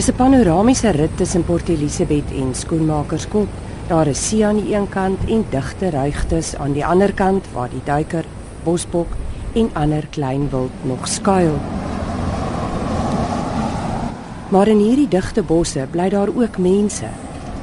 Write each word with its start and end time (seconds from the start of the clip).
Dis 0.00 0.08
'n 0.08 0.16
panoramiese 0.16 0.90
rit 0.90 1.16
tussen 1.16 1.44
Port 1.44 1.68
Elizabeth 1.68 2.30
en 2.32 2.54
Skoenmakerskop. 2.54 3.48
Daar 3.88 4.06
is 4.06 4.28
see 4.28 4.46
aan 4.46 4.56
die 4.56 4.74
een 4.74 4.88
kant 4.88 5.18
en 5.28 5.44
digte 5.50 5.90
ruigtes 5.90 6.56
aan 6.56 6.72
die 6.72 6.86
ander 6.86 7.12
kant 7.12 7.44
waar 7.52 7.68
die 7.68 7.82
duiker, 7.84 8.24
bosbok 8.64 9.06
en 9.52 9.70
ander 9.72 10.06
klein 10.10 10.48
wild 10.50 10.70
nog 10.82 11.08
skuil. 11.08 11.58
Maar 14.48 14.68
in 14.68 14.78
hierdie 14.78 15.08
digte 15.08 15.42
bosse 15.42 15.86
bly 15.90 16.08
daar 16.08 16.28
ook 16.34 16.58
mense. 16.58 17.08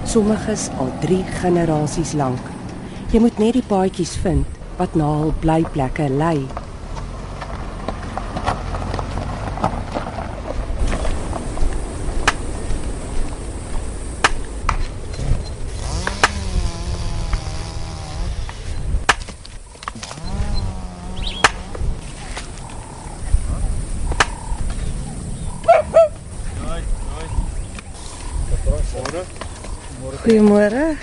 Sommiges 0.04 0.70
al 0.78 0.92
3 1.00 1.24
generasies 1.24 2.14
lank. 2.14 2.46
Jy 3.12 3.20
moet 3.20 3.38
net 3.38 3.54
die 3.54 3.68
paadjies 3.68 4.16
vind 4.16 4.46
wat 4.78 4.96
na 4.96 5.10
hul 5.18 5.34
blyplekke 5.40 6.10
lei. 6.10 6.46
Goeiemôre. 30.28 30.98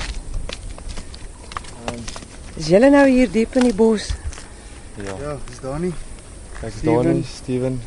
Is 2.60 2.66
julle 2.68 2.90
nou 2.92 3.06
hier 3.08 3.30
diep 3.32 3.54
in 3.56 3.70
die 3.70 3.72
bos? 3.72 4.10
Ja. 5.00 5.14
Ja, 5.16 5.32
is 5.48 5.62
daar 5.62 5.78
nie. 5.80 5.94
Ek 6.58 6.66
is 6.68 6.76
Steven. 6.82 7.06
Dani, 7.08 7.22
Steven 7.30 7.78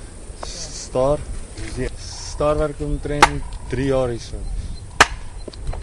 Star. 0.42 1.22
Star 2.02 2.58
werk 2.58 2.82
omtrent 2.82 3.54
3 3.70 3.86
jaar 3.86 4.16
hier 4.16 4.24
so. 4.24 4.42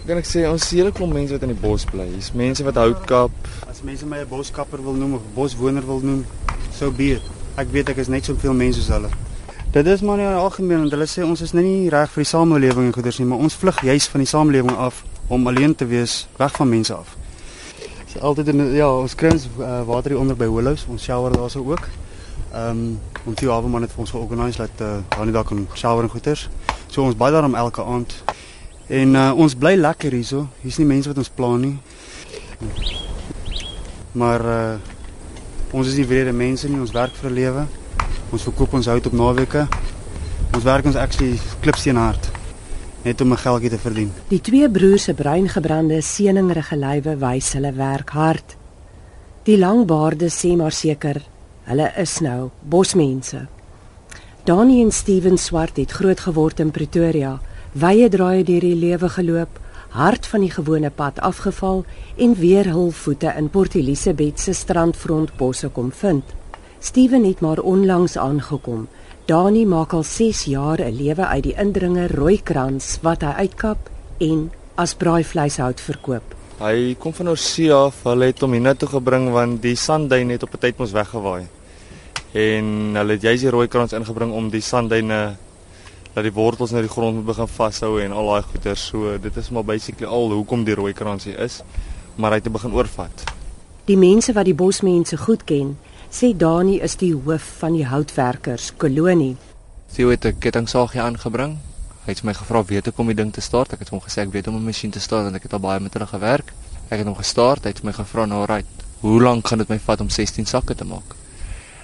Kan 0.08 0.18
ek 0.18 0.26
sê 0.26 0.42
ons 0.50 0.66
hele 0.74 0.90
klomp 0.90 1.14
mense 1.14 1.38
wat 1.38 1.46
in 1.46 1.54
die 1.54 1.60
bos 1.62 1.86
bly. 1.86 2.08
Hier's 2.16 2.32
mense 2.34 2.66
wat 2.66 2.82
hout 2.82 3.06
kap. 3.06 3.48
As 3.70 3.84
mense 3.86 4.10
my 4.10 4.24
'n 4.26 4.28
boskapper 4.34 4.82
wil 4.82 4.98
noem 4.98 5.14
of 5.20 5.22
'n 5.22 5.34
boswoner 5.38 5.86
wil 5.86 6.02
noem, 6.02 6.26
sou 6.74 6.90
be. 6.90 7.22
Ek 7.54 7.70
weet 7.70 7.94
ek 7.94 8.02
is 8.02 8.10
net 8.10 8.24
soveel 8.24 8.58
mense 8.58 8.82
soos 8.82 8.90
hulle. 8.90 9.10
Dit 9.70 9.86
is 9.86 10.02
maar 10.02 10.16
nie 10.18 10.26
algemeen 10.26 10.80
want 10.82 10.90
hulle 10.90 11.06
sê 11.06 11.22
ons 11.22 11.40
is 11.40 11.54
net 11.54 11.62
nie 11.64 11.90
reg 11.90 12.10
vir 12.10 12.24
die 12.24 12.30
samelewing 12.30 12.86
en 12.86 12.92
goeders 12.92 13.18
nie, 13.18 13.26
maar 13.26 13.38
ons 13.38 13.54
vlug 13.54 13.82
juis 13.82 14.06
van 14.08 14.20
die 14.20 14.26
samelewing 14.26 14.76
af 14.76 15.04
om 15.26 15.46
alleen 15.46 15.74
te 15.74 15.86
wees, 15.86 16.26
weg 16.36 16.52
van 16.56 16.68
mense 16.68 16.94
af. 16.94 17.16
Dis 18.04 18.20
altyd 18.20 18.48
in 18.48 18.62
ja, 18.74 18.88
ons 18.92 19.14
kry 19.14 19.32
ons 19.34 19.48
uh, 19.58 19.82
water 19.88 20.12
hier 20.12 20.20
onder 20.20 20.36
by 20.36 20.46
Hollows, 20.46 20.84
ons 20.88 21.02
shower 21.02 21.32
daarso 21.32 21.64
ook. 21.64 21.88
Ehm 22.52 22.70
um, 22.70 23.00
ons 23.24 23.40
hawe 23.40 23.68
man 23.72 23.82
het 23.82 23.92
vir 23.92 24.02
ons 24.04 24.10
georganiseer 24.12 24.68
dat 24.68 24.82
uh, 24.84 24.96
daar 25.08 25.24
nie 25.24 25.32
daar 25.32 25.46
kan 25.48 25.62
shower 25.74 26.04
en 26.04 26.10
goeders. 26.12 26.48
So 26.92 27.02
ons 27.02 27.16
baie 27.16 27.32
daarom 27.32 27.54
elke 27.56 27.82
aand. 27.82 28.12
En 28.86 29.14
uh, 29.16 29.30
ons 29.32 29.56
bly 29.56 29.72
lekker 29.80 30.12
hierso. 30.12 30.44
Hier's 30.60 30.76
nie 30.78 30.86
mense 30.86 31.08
wat 31.08 31.18
ons 31.18 31.32
pla 31.32 31.54
nie. 31.56 31.78
Maar 34.12 34.44
uh 34.44 34.74
ons 35.74 35.88
is 35.90 35.96
nie 35.98 36.06
wrede 36.06 36.30
mense 36.30 36.68
nie, 36.70 36.78
ons 36.78 36.92
werk 36.94 37.16
vir 37.18 37.30
'n 37.30 37.34
lewe. 37.34 37.64
Ons 38.30 38.44
verkoop 38.46 38.76
ons 38.78 38.86
hout 38.86 39.06
op 39.06 39.12
naweke. 39.12 39.66
Ons 40.54 40.62
werk 40.62 40.86
ons 40.86 40.96
actually 40.96 41.40
klipsteen 41.60 41.96
hard 41.96 42.33
net 43.04 43.20
om 43.20 43.32
'n 43.32 43.36
geldjie 43.36 43.70
te 43.70 43.78
verdien. 43.78 44.12
Die 44.28 44.40
twee 44.40 44.70
broers 44.70 45.02
se 45.02 45.14
bruingebrande 45.14 46.00
seningrige 46.00 46.76
lywe 46.76 47.16
wys 47.16 47.52
hulle 47.52 47.72
werk 47.72 48.10
hard. 48.10 48.56
Die 49.42 49.58
lang 49.58 49.86
baarde 49.86 50.30
sê 50.30 50.56
maar 50.56 50.72
seker 50.72 51.22
hulle 51.64 51.92
is 51.96 52.20
nou 52.20 52.50
bosmense. 52.60 53.46
Dani 54.44 54.82
en 54.82 54.92
Steven 54.92 55.38
Swart 55.38 55.76
het 55.76 55.90
groot 55.90 56.20
geword 56.20 56.60
in 56.60 56.70
Pretoria, 56.70 57.40
wye 57.72 58.08
draaie 58.08 58.44
deur 58.44 58.60
die 58.60 58.74
lewe 58.74 59.08
geloop, 59.08 59.60
hard 59.88 60.26
van 60.26 60.40
die 60.40 60.50
gewone 60.50 60.90
pad 60.90 61.20
afgeval 61.20 61.84
en 62.16 62.34
weer 62.34 62.68
hul 62.68 62.90
voete 62.90 63.32
in 63.36 63.48
Port 63.50 63.74
Elizabeth 63.74 64.40
se 64.40 64.52
strandfront 64.52 65.36
bosse 65.36 65.68
kom 65.68 65.92
vind. 65.92 66.24
Steven 66.78 67.24
het 67.24 67.40
maar 67.40 67.58
onlangs 67.58 68.18
aangekom. 68.18 68.88
Dani 69.24 69.62
maak 69.64 69.94
al 69.96 70.02
6 70.04 70.42
jaar 70.52 70.80
'n 70.84 70.96
lewe 70.96 71.24
uit 71.26 71.42
die 71.42 71.54
indringer 71.56 72.12
rooikrans 72.12 72.98
wat 73.00 73.22
hy 73.22 73.32
uitkap 73.48 73.78
en 74.20 74.50
as 74.74 74.92
braaivleishout 74.94 75.80
verkoop. 75.80 76.34
Hy 76.58 76.94
kom 76.98 77.14
van 77.14 77.28
Oorsee 77.28 77.72
af. 77.72 78.02
Hulle 78.04 78.26
het 78.26 78.40
hom 78.40 78.52
hiernatoe 78.52 78.88
gebring 78.88 79.30
want 79.32 79.62
die 79.62 79.76
sandduin 79.76 80.28
het 80.28 80.42
op 80.42 80.52
'n 80.52 80.58
tyd 80.58 80.76
mos 80.78 80.92
weggewaai. 80.92 81.46
En 82.32 82.94
hulle 82.94 83.12
het 83.12 83.22
juis 83.22 83.40
die 83.40 83.50
rooi 83.50 83.68
krans 83.68 83.92
ingebring 83.92 84.32
om 84.32 84.50
die 84.50 84.60
sandduine 84.60 85.36
dat 86.12 86.22
die 86.22 86.32
wortels 86.32 86.70
na 86.70 86.80
die 86.80 86.92
grond 86.92 87.14
moet 87.14 87.26
begin 87.26 87.48
vashou 87.48 88.00
en 88.00 88.12
al 88.12 88.26
daai 88.26 88.42
goeters. 88.42 88.86
So 88.86 89.18
dit 89.18 89.36
is 89.36 89.50
maar 89.50 89.64
basically 89.64 90.06
al 90.06 90.30
hoekom 90.32 90.64
die 90.64 90.74
rooi 90.74 90.92
krans 90.92 91.24
hier 91.24 91.38
is. 91.38 91.62
Maar 92.16 92.30
hy 92.30 92.36
het 92.36 92.52
begin 92.52 92.72
oorvat. 92.72 93.24
Die 93.84 93.96
mense 93.96 94.32
wat 94.32 94.44
die 94.44 94.54
bosmense 94.54 95.16
goed 95.16 95.44
ken, 95.44 95.78
sê 96.14 96.30
Dani 96.38 96.76
is 96.78 96.94
die 97.00 97.10
hoof 97.10 97.46
van 97.58 97.74
die 97.74 97.86
houtwerkers 97.90 98.68
kolonie. 98.78 99.34
Theo 99.94 100.10
het 100.10 100.24
'n 100.24 100.38
kettingsagie 100.38 101.00
aangebring. 101.00 101.58
Hy 102.04 102.10
het 102.12 102.22
my 102.22 102.34
gevra 102.34 102.64
weet 102.64 102.86
ek 102.86 102.98
om 102.98 103.06
die 103.06 103.16
ding 103.16 103.32
te 103.32 103.40
start. 103.40 103.72
Ek 103.72 103.80
het 103.80 103.88
hom 103.88 104.00
gesê 104.00 104.22
ek 104.22 104.32
weet 104.32 104.46
om 104.46 104.54
'n 104.54 104.64
masjien 104.64 104.90
te 104.90 105.00
start 105.00 105.24
want 105.24 105.34
ek 105.34 105.42
het 105.42 105.52
al 105.52 105.58
baie 105.58 105.80
met 105.80 105.92
hulle 105.92 106.06
gewerk. 106.06 106.52
Ek 106.88 106.98
het 106.98 107.06
hom 107.06 107.16
gestart. 107.16 107.64
Hy 107.64 107.70
het 107.70 107.82
my 107.82 107.92
gevra 107.92 108.26
nou 108.26 108.44
right. 108.44 108.66
Hoe 109.00 109.22
lank 109.22 109.48
gaan 109.48 109.58
dit 109.58 109.68
my 109.68 109.78
vat 109.78 110.00
om 110.00 110.08
16 110.08 110.46
sakke 110.46 110.74
te 110.74 110.84
maak? 110.84 111.16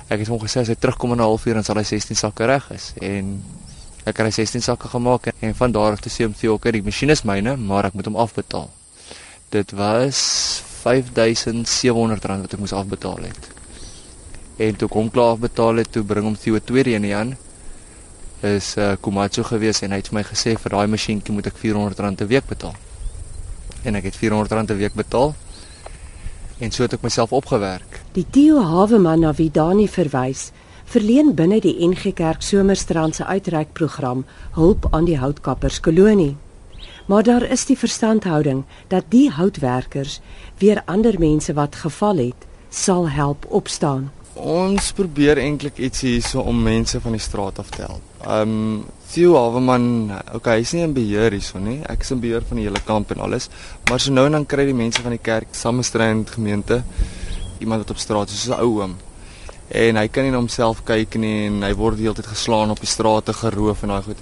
Ek 0.09 0.19
het 0.19 0.29
hom 0.29 0.39
gesê 0.39 0.61
as 0.61 0.69
hy 0.69 0.75
terugkom 0.75 1.13
in 1.13 1.19
'n 1.19 1.23
halfuur 1.23 1.55
dan 1.55 1.65
sal 1.65 1.77
hy 1.77 1.85
16 1.85 2.17
sakke 2.17 2.47
reg 2.47 2.71
is 2.71 2.93
en 3.01 3.43
ek 4.05 4.17
hy 4.19 4.31
16 4.31 4.63
sakke 4.63 4.89
gemaak 4.89 5.27
en, 5.27 5.33
en 5.41 5.55
van 5.55 5.73
daar 5.73 5.93
af 5.93 6.01
te 6.01 6.09
sê 6.09 6.25
om 6.25 6.35
Theo, 6.35 6.55
okay, 6.55 6.73
die 6.73 6.83
masjien 6.83 7.11
is 7.11 7.23
myne, 7.23 7.57
maar 7.57 7.85
ek 7.85 7.95
moet 7.95 8.05
hom 8.05 8.17
afbetaal. 8.17 8.71
Dit 9.49 9.71
was 9.73 10.63
5700 10.83 12.25
rand 12.25 12.41
wat 12.41 12.53
ek 12.53 12.59
moes 12.59 12.73
afbetaal 12.73 13.19
het. 13.23 13.60
En 14.61 14.77
toe 14.77 14.89
kom 14.93 15.09
klaar 15.11 15.39
afbetaal 15.39 15.81
het, 15.81 15.93
toe 15.93 16.03
bring 16.05 16.27
hom 16.27 16.37
Theo 16.37 16.59
tweede 16.61 16.93
een 16.93 17.07
aan 17.17 17.37
is 18.41 18.75
uh, 18.77 18.93
Komatsu 19.01 19.43
gewees 19.45 19.83
en 19.85 19.93
hy 19.93 20.01
het 20.01 20.09
vir 20.09 20.17
my 20.17 20.23
gesê 20.25 20.55
vir 20.57 20.73
daai 20.73 20.89
masjienkie 20.89 21.33
moet 21.33 21.49
ek 21.49 21.57
R400 21.61 22.25
'n 22.25 22.29
week 22.29 22.47
betaal. 22.49 22.77
En 23.85 23.97
ek 23.97 24.09
het 24.09 24.17
R400 24.17 24.73
'n 24.73 24.77
week 24.77 24.95
betaal. 24.95 25.35
En 26.59 26.71
so 26.71 26.83
het 26.83 26.93
ek 26.93 27.03
myself 27.03 27.33
opgewerk. 27.33 28.01
Die 28.13 28.27
Theo 28.31 28.61
Haweman 28.61 29.21
na 29.21 29.33
wie 29.33 29.51
Dani 29.51 29.89
verwys, 29.89 30.53
verleen 30.85 31.35
binne 31.35 31.61
die 31.61 31.77
NG 31.89 32.13
Kerk 32.15 32.43
Somerstrand 32.43 33.15
se 33.15 33.25
uitreikprogram 33.25 34.25
hulp 34.53 34.87
aan 34.91 35.05
die 35.05 35.19
houtkappers 35.19 35.81
kolonie. 35.81 36.37
Maar 37.07 37.23
daar 37.23 37.43
is 37.43 37.65
die 37.67 37.79
verstandhouding 37.79 38.65
dat 38.89 39.05
die 39.09 39.31
houtwerkers 39.31 40.21
weer 40.59 40.83
ander 40.85 41.19
mense 41.19 41.53
wat 41.53 41.77
geval 41.77 42.17
het, 42.17 42.49
sal 42.69 43.09
help 43.09 43.47
opstaan. 43.49 44.11
Ons 44.41 44.93
probeer 44.97 45.37
eintlik 45.43 45.77
iets 45.85 46.01
hierso 46.07 46.41
om 46.49 46.63
mense 46.65 46.97
van 47.05 47.13
die 47.13 47.21
straat 47.21 47.59
af 47.61 47.69
te 47.75 47.83
help. 47.85 48.25
Um 48.25 48.87
Theo 49.11 49.35
Haveman, 49.35 50.13
okay, 50.37 50.61
hy's 50.61 50.73
nie 50.73 50.85
in 50.87 50.95
beheer 50.95 51.35
hierso 51.35 51.59
nie. 51.61 51.81
Ek 51.91 52.07
is 52.07 52.13
in 52.15 52.23
beheer 52.23 52.45
van 52.47 52.61
die 52.61 52.65
hele 52.69 52.81
kamp 52.87 53.11
en 53.13 53.21
alles, 53.27 53.51
maar 53.91 54.01
so 54.01 54.15
nou 54.15 54.25
en 54.29 54.39
dan 54.39 54.47
kry 54.49 54.65
die 54.69 54.77
mense 54.77 55.03
van 55.03 55.13
die 55.13 55.21
kerk, 55.21 55.51
Samestrand 55.53 56.31
gemeente, 56.31 56.81
iemand 57.59 57.85
wat 57.85 57.93
op 57.97 58.01
straat 58.01 58.31
is, 58.31 58.45
soos 58.45 58.57
'n 58.57 58.63
ou 58.63 58.81
oom. 58.81 58.95
En 59.69 59.97
hy 59.97 60.07
kan 60.09 60.25
nie 60.25 60.31
na 60.31 60.39
homself 60.39 60.85
kyk 60.85 61.19
nie 61.19 61.47
en 61.47 61.63
hy 61.63 61.75
word 61.75 61.97
die 61.97 62.07
hele 62.07 62.15
tyd 62.15 62.27
geslaan 62.27 62.71
op 62.71 62.81
die 62.81 62.87
strate, 62.87 63.33
geroof 63.33 63.83
en 63.83 63.89
daai 63.89 64.03
goed. 64.03 64.19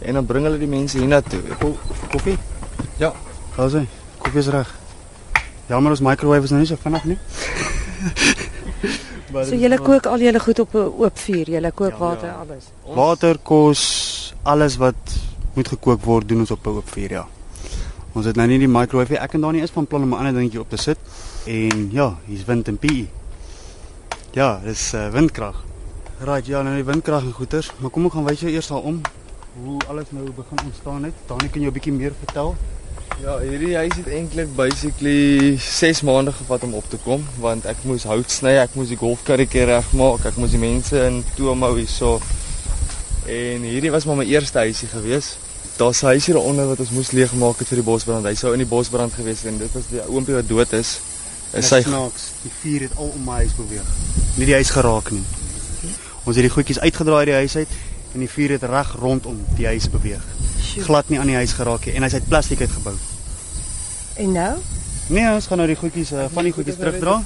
En 0.00 0.14
dan 0.14 0.26
bring 0.26 0.44
hulle 0.44 0.58
die 0.58 0.66
mense 0.66 0.98
hiernatoe. 0.98 1.42
Ko 1.60 1.76
koffie? 2.10 2.38
Ja. 2.98 3.12
Gaan 3.56 3.70
sy. 3.70 3.86
Koffie 4.18 4.40
is 4.40 4.48
reg. 4.48 4.74
Jammer 5.68 5.90
ons 5.90 6.00
microwave 6.00 6.44
is 6.44 6.50
nou 6.50 6.60
nie 6.60 6.66
so 6.66 6.76
vinnig 6.76 7.04
nie. 7.04 7.18
So 9.32 9.54
julle 9.54 9.78
kook 9.78 10.06
al 10.06 10.18
julle 10.18 10.40
goed 10.40 10.58
op 10.58 10.74
'n 10.74 10.78
oop 11.02 11.18
vuur, 11.18 11.50
julle 11.50 11.72
kook 11.72 11.90
Ja, 11.90 11.98
water 11.98 12.28
ja. 12.28 12.34
alles. 12.42 12.64
Water, 12.94 13.38
kos, 13.42 14.34
alles 14.42 14.76
wat 14.76 15.18
moet 15.54 15.68
gekook 15.68 16.02
word, 16.04 16.28
doen 16.28 16.38
ons 16.38 16.50
op 16.50 16.66
'n 16.66 16.68
oop 16.70 16.88
vuur, 16.88 17.10
ja. 17.10 17.26
Ons 18.12 18.26
het 18.26 18.36
nou 18.36 18.48
nie 18.48 18.58
die 18.58 18.68
microwave. 18.68 19.18
Ek 19.18 19.34
en 19.34 19.40
Dani 19.40 19.62
is 19.62 19.70
van 19.70 19.86
plan 19.86 20.02
om 20.02 20.10
'n 20.10 20.18
ander 20.18 20.32
dingetjie 20.32 20.60
op 20.60 20.68
te 20.68 20.76
sit. 20.76 20.98
En 21.46 21.88
ja, 21.92 22.16
hier's 22.26 22.44
wind 22.44 22.68
en 22.68 22.78
PE. 22.78 23.06
Ja, 24.32 24.60
dis 24.64 24.94
uh, 24.94 25.08
windkrag. 25.08 25.64
Right, 26.18 26.46
ja, 26.46 26.62
nou 26.62 26.74
die 26.74 26.84
windkrag 26.84 27.22
en 27.22 27.32
goeters, 27.32 27.72
maar 27.78 27.90
kom 27.90 28.04
ek 28.04 28.12
gaan 28.12 28.24
wys 28.24 28.40
jou 28.40 28.52
eers 28.52 28.66
daarom 28.66 29.00
hoe 29.62 29.80
alles 29.88 30.10
nou 30.10 30.30
begin 30.30 30.58
ontstaan 30.64 31.04
het. 31.04 31.14
Dani 31.26 31.48
kan 31.48 31.60
jou 31.60 31.70
'n 31.70 31.74
bietjie 31.74 31.92
meer 31.92 32.12
vertel. 32.24 32.56
Ja, 33.20 33.34
hierdie 33.44 33.74
huis 33.76 33.98
het 33.98 34.06
eintlik 34.08 34.48
basically 34.56 35.58
6 35.60 35.98
maande 36.08 36.32
gevat 36.32 36.62
om 36.64 36.72
op 36.78 36.86
te 36.88 36.96
kom 37.04 37.26
want 37.42 37.66
ek 37.68 37.82
moes 37.84 38.06
hout 38.08 38.32
sny, 38.32 38.54
ek 38.62 38.78
moes 38.78 38.88
die 38.88 38.96
golfkarretjie 38.96 39.66
regmaak, 39.68 40.24
ek 40.30 40.38
moes 40.40 40.54
die 40.56 40.60
mense 40.62 41.02
in 41.04 41.18
toom 41.36 41.66
hou 41.66 41.74
hierso. 41.76 42.14
En 43.28 43.66
hierdie 43.68 43.92
was 43.92 44.08
maar 44.08 44.22
my 44.22 44.24
eerste 44.24 44.62
huisie 44.64 44.88
gewees. 44.88 45.34
Daar's 45.76 46.00
'n 46.00 46.14
huisie 46.14 46.34
daaronder 46.34 46.72
wat 46.72 46.80
ons 46.80 46.96
moes 46.96 47.12
leegmaak 47.12 47.60
het 47.60 47.68
vir 47.68 47.82
die 47.82 47.88
bosbrand. 47.90 48.24
Hy 48.24 48.34
sou 48.34 48.54
in 48.56 48.64
die 48.64 48.72
bosbrand 48.72 49.12
gewees 49.12 49.44
het 49.44 49.52
en 49.52 49.58
dit 49.58 49.72
was 49.72 49.92
die 49.92 50.00
oompie 50.08 50.34
wat 50.34 50.48
dood 50.48 50.72
is. 50.72 50.98
Is 51.52 51.68
sy 51.68 51.82
snaaks, 51.82 52.32
die 52.42 52.52
vuur 52.62 52.80
het 52.88 52.96
al 52.96 53.12
om 53.14 53.24
my 53.24 53.44
huis 53.44 53.52
beweeg. 53.52 53.88
Nie 54.36 54.46
die 54.46 54.54
huis 54.54 54.70
geraak 54.70 55.10
nie. 55.10 55.24
Ons 56.24 56.36
het 56.36 56.44
die 56.44 56.56
goedjies 56.56 56.80
uitgedraai 56.80 57.24
die 57.24 57.34
huis 57.34 57.56
uit 57.56 57.68
en 58.14 58.20
die 58.20 58.28
vuur 58.28 58.50
het 58.50 58.62
reg 58.62 58.96
rondom 58.96 59.44
die 59.56 59.66
huis 59.66 59.90
beweeg. 59.90 60.39
Glad 60.78 61.08
nie 61.08 61.18
aan 61.18 61.26
die 61.26 61.40
huis 61.40 61.52
geraak 61.52 61.86
nie 61.86 61.94
en 61.94 62.02
hy's 62.02 62.14
uit 62.14 62.28
plastiek 62.28 62.60
uitgebou. 62.60 62.94
En 64.16 64.32
nou? 64.32 64.54
Nee, 65.10 65.26
ons 65.34 65.46
gaan 65.50 65.58
nou 65.58 65.66
die 65.66 65.74
goedjies 65.78 66.12
uh, 66.14 66.24
van 66.30 66.46
die 66.46 66.52
goedjies 66.54 66.76
terugdra. 66.78 67.16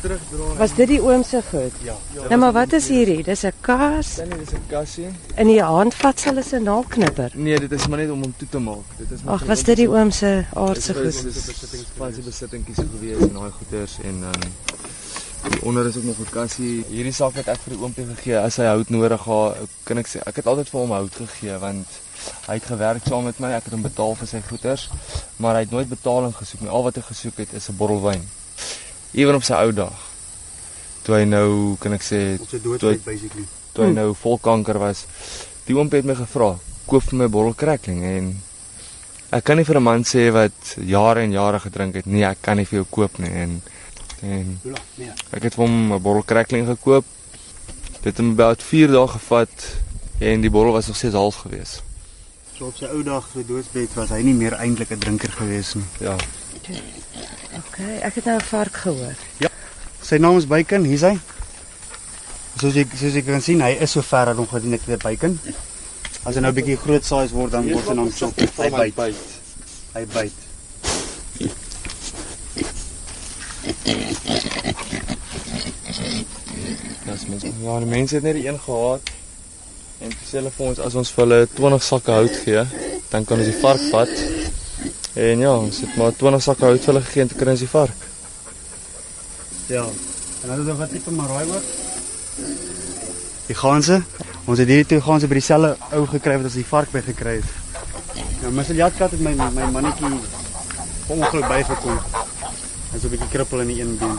Was 0.56 0.72
dit 0.72 0.88
die 0.94 1.00
oom 1.04 1.20
se 1.28 1.42
goed? 1.50 1.74
Ja. 1.84 1.96
Nou 2.30 2.38
maar 2.40 2.54
wat 2.56 2.72
is 2.78 2.86
hierdie? 2.88 3.18
Dis 3.26 3.44
'n 3.44 3.52
kas. 3.60 4.14
Dan 4.16 4.40
is 4.40 4.54
'n 4.56 4.62
kassie. 4.70 5.08
In 5.36 5.46
die 5.52 5.60
hand 5.60 5.94
vat 5.94 6.24
hulle 6.24 6.42
se 6.42 6.58
naalknipper. 6.58 7.32
Nee, 7.34 7.60
dit 7.60 7.72
is 7.72 7.86
maar 7.86 7.98
net 7.98 8.10
om 8.10 8.22
hom 8.22 8.34
toe 8.36 8.48
te 8.48 8.58
maak. 8.58 8.88
Dit 8.96 9.10
is 9.10 9.20
Ag, 9.26 9.44
was 9.44 9.62
dit 9.62 9.76
die 9.76 9.88
oom 9.88 10.10
se 10.10 10.44
aardse 10.54 10.94
goed? 10.94 11.22
Dit 11.22 11.72
is 11.72 11.84
fancy 11.96 12.22
besittingkies 12.22 12.80
gewees 12.92 13.20
en 13.20 13.32
daai 13.32 13.50
goeders 13.50 13.98
en 14.02 14.20
dan 14.20 14.40
onder 15.62 15.86
is 15.86 15.96
ook 15.96 16.04
nog 16.04 16.18
'n 16.18 16.30
kassie. 16.30 16.84
Hierdie 16.88 17.12
sak 17.12 17.34
het 17.34 17.48
ek 17.48 17.60
vir 17.60 17.72
die 17.76 17.82
oompie 17.82 18.06
gegee 18.14 18.38
as 18.38 18.56
hy 18.56 18.64
hout 18.64 18.88
nodig 18.88 19.20
gehad. 19.20 19.56
Kan 19.82 19.98
ek 19.98 20.08
sê 20.08 20.18
ek 20.24 20.36
het 20.36 20.46
altyd 20.46 20.68
vir 20.68 20.80
hom 20.80 20.90
hout 20.90 21.14
gegee 21.14 21.58
want 21.58 21.86
hy 22.46 22.54
het 22.54 22.64
gewerk 22.64 23.02
saam 23.06 23.24
met 23.24 23.38
my. 23.40 23.52
Ek 23.52 23.64
het 23.64 23.72
hom 23.72 23.82
betaal 23.82 24.14
vir 24.14 24.26
sy 24.26 24.40
goeders, 24.48 24.88
maar 25.36 25.54
hy 25.54 25.60
het 25.60 25.70
nooit 25.70 25.88
betaling 25.88 26.34
gesoek 26.36 26.60
nie. 26.60 26.70
Al 26.70 26.82
wat 26.82 26.94
hy 26.96 27.02
gesoek 27.02 27.36
het 27.36 27.52
is 27.52 27.68
'n 27.70 27.76
bottel 27.76 28.00
wyn. 28.02 28.22
Ewen 29.14 29.34
op 29.34 29.42
sy 29.44 29.54
ou 29.54 29.72
dag. 29.72 29.92
Toe 31.02 31.14
hy 31.16 31.24
nou, 31.24 31.76
kan 31.78 31.92
ek 31.92 32.02
sê, 32.02 32.38
Toe- 32.78 32.98
basically. 33.04 33.46
toe 33.72 33.84
hy 33.84 33.90
nou 33.92 34.14
vol 34.14 34.38
kanker 34.38 34.78
was. 34.78 35.04
Die 35.66 35.74
oompie 35.76 35.96
het 36.00 36.06
my 36.06 36.14
gevra, 36.14 36.56
"Koop 36.86 37.02
vir 37.02 37.14
my 37.18 37.24
'n 37.24 37.30
bottel 37.30 37.54
crackling" 37.54 38.02
en 38.04 38.42
ek 39.32 39.44
kan 39.44 39.56
nie 39.56 39.64
vir 39.64 39.76
'n 39.76 39.82
man 39.82 40.02
sê 40.04 40.30
wat 40.32 40.76
jare 40.86 41.20
en 41.20 41.32
jare 41.32 41.60
gedrink 41.60 41.94
het, 41.94 42.06
nee, 42.06 42.24
ek 42.24 42.38
kan 42.42 42.56
nie 42.56 42.64
vir 42.66 42.78
jou 42.78 42.86
koop 42.90 43.18
nie 43.18 43.30
en 43.30 43.62
en 44.22 44.60
Hola, 44.62 44.78
nee. 44.96 45.12
ek 45.32 45.42
het 45.42 45.54
vir 45.54 45.64
hom 45.66 45.92
'n 45.92 46.02
bottel 46.02 46.22
crackling 46.24 46.66
gekoop. 46.66 47.04
Dit 48.02 48.04
het 48.04 48.18
hom 48.18 48.30
about 48.32 48.62
4 48.62 48.88
dae 48.88 49.06
gevat 49.08 49.48
en 50.20 50.40
die 50.40 50.50
bottel 50.50 50.72
was 50.72 50.86
nog 50.86 50.96
steeds 50.96 51.14
half 51.14 51.34
gewees. 51.36 51.82
So 52.54 52.68
op 52.70 52.76
sy 52.78 52.86
ou 52.86 53.02
dag 53.02 53.24
sy 53.32 53.42
doodsbed 53.48 53.94
was 53.98 54.12
hy 54.14 54.20
nie 54.22 54.34
meer 54.38 54.54
eintlik 54.54 54.92
'n 54.94 55.00
drinker 55.02 55.32
gewees 55.34 55.74
nie. 55.74 55.86
Ja. 55.98 56.14
Okay, 57.58 57.98
ek 57.98 58.14
het 58.14 58.24
nou 58.24 58.36
'n 58.38 58.46
vark 58.50 58.76
gehoor. 58.84 59.16
Sy 60.02 60.16
naam 60.18 60.36
is 60.38 60.46
Bacon, 60.46 60.84
hier's 60.84 61.02
hy. 61.02 61.18
Soos 62.60 62.74
jy 62.74 62.86
soos 62.94 63.14
jy 63.14 63.22
kan 63.22 63.40
sien, 63.42 63.60
hy 63.60 63.72
is 63.80 63.90
so 63.90 64.02
ver 64.02 64.26
dat 64.26 64.36
hom 64.36 64.46
gedien 64.46 64.72
het 64.72 64.86
weer 64.86 64.98
Bacon. 64.98 65.40
As 66.22 66.34
hy 66.34 66.40
nou 66.40 66.52
'n 66.52 66.54
bietjie 66.54 66.76
groot 66.76 67.04
size 67.04 67.34
word 67.34 67.52
dan 67.52 67.68
word 67.68 67.88
hy 67.88 67.94
dan 67.94 68.12
so 68.12 68.32
hy 68.36 68.70
byt. 68.70 69.16
Hy 69.94 70.04
byt. 70.06 70.32
Dis 77.04 77.26
mens. 77.26 77.42
Ja, 77.62 77.78
die 77.78 77.86
mense 77.86 78.14
het 78.14 78.22
net 78.24 78.34
die 78.34 78.46
een 78.46 78.60
gehad. 78.60 79.10
En 80.02 80.10
toe 80.10 80.26
sê 80.26 80.38
hulle 80.40 80.50
vir 80.56 80.66
ons 80.66 80.80
as 80.86 80.94
ons 80.94 81.12
vir 81.16 81.24
hulle 81.24 81.38
20 81.54 81.84
sakke 81.86 82.16
hout 82.18 82.36
gee, 82.44 82.64
dan 83.12 83.24
kan 83.24 83.38
ons 83.38 83.50
die 83.50 83.60
vark 83.60 83.84
vat. 83.92 84.14
En 85.14 85.44
ja, 85.44 85.52
ons 85.54 85.80
het 85.84 85.94
maar 86.00 86.16
20 86.18 86.42
sakke 86.42 86.66
hout 86.66 86.82
vir 86.82 86.92
hulle 86.92 87.04
gegee 87.06 87.22
en 87.22 87.30
toe 87.30 87.38
kry 87.38 87.54
ons 87.54 87.64
die 87.64 87.70
vark. 87.70 88.06
Ja. 89.70 89.84
En 90.42 90.48
dan 90.48 90.58
het 90.58 90.68
ons 90.68 90.78
wat 90.78 90.90
tipe 90.90 91.10
maraai 91.10 91.44
ook. 91.48 91.68
Die 93.46 93.56
ganse. 93.56 94.00
Ons 94.44 94.58
het 94.60 94.68
hierdie 94.68 94.88
twee 94.90 95.04
ganse 95.04 95.28
by 95.30 95.38
dieselfde 95.38 95.76
ou 95.96 96.02
gekry 96.10 96.34
wat 96.40 96.50
ons 96.50 96.58
die 96.58 96.66
vark 96.68 96.90
by 96.92 97.00
gekry 97.06 97.38
het. 97.38 97.52
Nou, 98.42 98.50
my 98.52 98.64
Seljatkat 98.66 99.14
het 99.14 99.22
my 99.24 99.32
my 99.38 99.70
mannetjie 99.72 100.10
ongeluk 101.08 101.48
bygekom. 101.48 102.02
Hy's 102.92 103.04
'n 103.04 103.12
bietjie 103.14 103.30
krippel 103.32 103.60
in 103.60 103.70
die 103.72 103.80
een 103.80 103.96
been. 103.98 104.18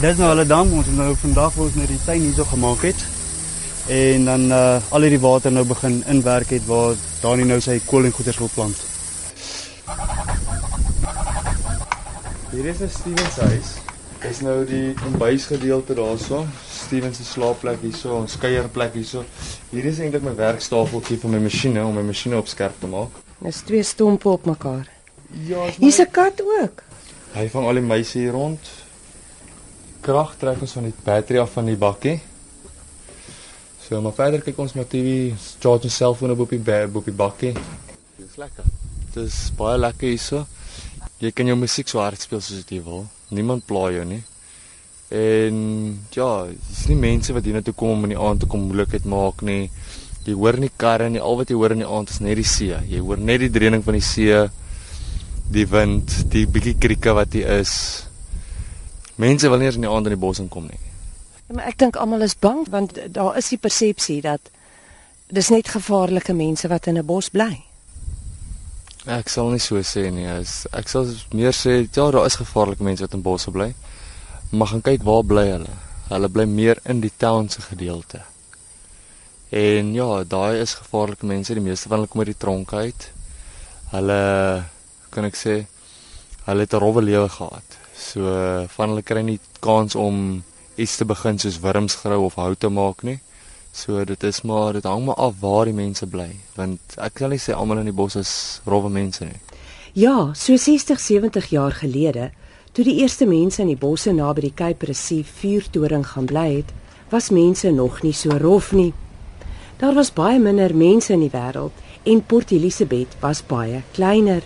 Dis 0.00 0.16
nou 0.16 0.28
hulle 0.28 0.46
dam, 0.46 0.72
ons 0.72 0.86
het 0.86 0.96
nou 0.96 1.16
vandag 1.16 1.56
ons 1.56 1.74
nou 1.74 1.86
die 1.86 1.98
tuin 2.04 2.20
hierso 2.20 2.44
gemaak 2.44 2.82
het. 2.82 3.02
En 3.92 4.24
dan 4.24 4.44
uh 4.50 4.80
al 4.88 5.04
hierdie 5.04 5.20
water 5.20 5.52
nou 5.52 5.66
begin 5.68 5.98
inwerk 6.08 6.54
het 6.54 6.64
waar 6.64 6.94
Dani 7.20 7.44
nou 7.44 7.58
sy 7.60 7.74
kool 7.84 8.06
en 8.08 8.14
goeters 8.16 8.38
wil 8.40 8.48
plant. 8.54 8.78
Hier 12.52 12.66
is 12.72 12.80
'n 12.80 12.88
Stevens 12.88 13.36
huis. 13.36 13.74
Dis 14.22 14.40
nou 14.40 14.64
die 14.64 14.94
kombuisgedeelte 14.94 15.94
daarso. 15.94 16.46
Stevens 16.72 17.16
se 17.16 17.24
slaapplek 17.24 17.80
hierso, 17.82 18.16
ons 18.16 18.38
kuierplek 18.38 18.94
hierso. 18.94 19.24
Hier 19.70 19.84
is 19.84 19.98
eintlik 19.98 20.22
my 20.22 20.34
werkstafeltjie 20.34 21.18
vir 21.18 21.30
my 21.30 21.38
masjiene 21.38 21.84
om 21.84 21.94
my 21.94 22.02
masjiene 22.02 22.36
op 22.36 22.48
skerp 22.48 22.80
te 22.80 22.86
maak. 22.86 23.10
Dis 23.38 23.60
twee 23.60 23.82
stompe 23.82 24.28
op 24.28 24.44
mekaar. 24.46 24.88
Ja, 25.46 25.66
is 25.66 25.76
Hier's 25.76 25.98
'n 26.00 26.10
kat 26.10 26.40
ook. 26.40 26.82
Hy 27.34 27.48
vang 27.48 27.66
al 27.66 27.74
die 27.74 27.88
muise 27.92 28.18
hier 28.18 28.32
rond. 28.32 28.60
Krag 30.00 30.36
trek 30.38 30.60
ons 30.60 30.72
van 30.72 30.82
die 30.82 30.94
battery 31.04 31.38
af 31.38 31.50
van 31.50 31.64
die 31.64 31.76
bakkie. 31.76 32.20
So 33.92 34.00
maar 34.00 34.14
verder 34.16 34.40
kyk 34.40 34.56
ons 34.56 34.72
met 34.72 34.88
TV, 34.88 35.34
charge 35.60 35.84
ons 35.84 35.96
selfoon 36.00 36.32
op 36.32 36.38
op 36.46 36.52
die 36.54 36.76
op 36.96 37.04
die 37.04 37.12
bakkie. 37.12 37.50
Dis 38.16 38.38
lekker. 38.40 38.64
Dis 39.12 39.34
baie 39.58 39.76
lekker 39.76 40.08
hierso. 40.08 40.46
Jy 41.20 41.28
kan 41.36 41.50
jou 41.50 41.56
musiek 41.60 41.90
so 41.92 42.00
hard 42.00 42.16
speel 42.16 42.40
soos 42.40 42.62
jy 42.64 42.78
wil. 42.86 43.02
Niemand 43.36 43.66
pla 43.68 43.90
jou 43.92 44.06
nie. 44.08 44.22
En 45.12 45.58
ja, 46.16 46.28
dis 46.70 46.86
nie 46.88 46.96
mense 47.02 47.36
wat 47.36 47.44
hiernatoe 47.44 47.74
kom 47.76 47.92
om 47.92 48.06
in 48.08 48.14
die 48.14 48.22
aand 48.28 48.40
te 48.40 48.48
kom 48.48 48.64
moeilikheid 48.70 49.04
maak 49.12 49.44
nie. 49.44 49.66
Jy 50.24 50.38
hoor 50.40 50.56
nie 50.62 50.70
karre 50.80 51.10
nie, 51.12 51.20
al 51.20 51.36
wat 51.42 51.52
jy 51.52 51.58
hoor 51.60 51.74
in 51.76 51.84
die 51.84 51.90
aand 51.98 52.14
is 52.14 52.22
net 52.24 52.40
die 52.40 52.48
see. 52.48 52.78
Jy 52.94 53.02
hoor 53.04 53.20
net 53.20 53.44
die 53.44 53.50
dreuning 53.52 53.84
van 53.84 53.98
die 53.98 54.06
see 54.06 54.38
die 55.52 55.66
wind, 55.68 56.16
die 56.32 56.46
bietjie 56.48 56.78
krieke 56.80 57.12
wat 57.20 57.36
hier 57.36 57.60
is. 57.60 57.76
Mense 59.20 59.52
wil 59.52 59.60
nie 59.60 59.68
eens 59.68 59.76
in 59.76 59.84
die 59.84 59.92
aand 59.92 60.08
in 60.08 60.16
die 60.16 60.22
bos 60.24 60.40
inkom 60.40 60.72
nie. 60.72 60.80
Ja, 61.46 61.54
maar 61.54 61.66
ek 61.66 61.78
dink 61.78 61.96
almal 61.96 62.22
is 62.22 62.38
bang 62.38 62.66
want 62.70 62.98
daar 63.14 63.36
is 63.36 63.48
die 63.48 63.58
persepsie 63.58 64.20
dat 64.22 64.40
dis 65.32 65.48
net 65.48 65.68
gevaarlike 65.68 66.32
mense 66.32 66.68
wat 66.68 66.86
in 66.86 66.98
'n 66.98 67.06
bos 67.06 67.28
bly. 67.30 67.64
Ek 69.02 69.28
sal 69.28 69.48
nie 69.50 69.58
so 69.58 69.80
sê 69.82 70.12
nie. 70.14 70.28
Ek 70.30 70.88
sal 70.88 71.08
meer 71.34 71.50
sê 71.50 71.88
ja, 71.90 72.10
daar 72.10 72.26
is 72.26 72.36
gevaarlike 72.38 72.84
mense 72.86 73.02
wat 73.02 73.14
in 73.14 73.22
bosse 73.22 73.50
bly. 73.50 73.72
Maar 74.52 74.66
gaan 74.66 74.82
kyk 74.82 75.02
waar 75.02 75.24
bly 75.24 75.46
hulle. 75.48 75.74
Hulle 76.08 76.28
bly 76.28 76.44
meer 76.44 76.78
in 76.84 77.00
die 77.00 77.10
town 77.16 77.48
se 77.48 77.60
gedeelte. 77.62 78.20
En 79.50 79.90
ja, 79.92 80.22
daai 80.24 80.60
is 80.60 80.74
gevaarlike 80.74 81.26
mense. 81.26 81.54
Die 81.54 81.64
meeste 81.64 81.88
van 81.88 81.98
hulle 81.98 82.10
kom 82.12 82.20
uit 82.20 82.30
die 82.30 82.38
tronk 82.38 82.72
uit. 82.72 83.08
Hulle 83.90 84.20
kan 85.10 85.24
ek 85.24 85.34
sê 85.34 85.66
hulle 86.46 86.60
het 86.60 86.74
'n 86.74 86.78
rowwe 86.78 87.02
lewe 87.02 87.28
gehad. 87.28 87.78
So 87.96 88.22
van 88.76 88.88
hulle 88.88 89.02
kry 89.02 89.22
nie 89.22 89.40
kans 89.60 89.94
om 89.94 90.44
iets 90.76 90.96
te 90.96 91.04
begin 91.04 91.38
soos 91.38 91.60
wurms 91.60 91.94
grou 92.00 92.24
of 92.24 92.34
hout 92.40 92.60
te 92.60 92.68
maak 92.68 93.02
nie. 93.02 93.18
So 93.72 94.04
dit 94.04 94.22
is 94.22 94.42
maar 94.42 94.72
dit 94.72 94.84
hang 94.84 95.04
maar 95.04 95.16
af 95.16 95.40
waar 95.40 95.64
die 95.64 95.76
mense 95.76 96.06
bly 96.06 96.28
want 96.56 96.96
ek 96.96 97.14
kan 97.20 97.32
nie 97.32 97.40
sê 97.40 97.54
almal 97.56 97.80
in 97.80 97.88
die 97.88 97.96
bos 97.96 98.16
is 98.20 98.60
rowwe 98.68 98.90
mense 98.92 99.24
nie. 99.24 99.40
Ja, 99.92 100.32
so 100.34 100.56
60, 100.56 101.00
70 101.00 101.46
jaar 101.52 101.72
gelede, 101.72 102.30
toe 102.72 102.84
die 102.84 102.98
eerste 103.00 103.26
mense 103.28 103.60
in 103.60 103.68
die 103.68 103.76
bosse 103.76 104.12
naby 104.12 104.46
die 104.46 104.54
Cape 104.56 104.88
Recife 104.88 105.40
vuurtoring 105.40 106.06
gaan 106.14 106.28
bly 106.28 106.48
het, 106.54 106.72
was 107.12 107.28
mense 107.30 107.70
nog 107.70 108.00
nie 108.02 108.14
so 108.16 108.36
rof 108.40 108.72
nie. 108.72 108.92
Daar 109.76 109.94
was 109.94 110.12
baie 110.12 110.38
minder 110.40 110.72
mense 110.76 111.12
in 111.12 111.26
die 111.26 111.32
wêreld 111.32 111.76
en 112.08 112.24
Port 112.24 112.52
Elizabeth 112.56 113.16
was 113.20 113.44
baie 113.44 113.82
kleiner. 113.92 114.42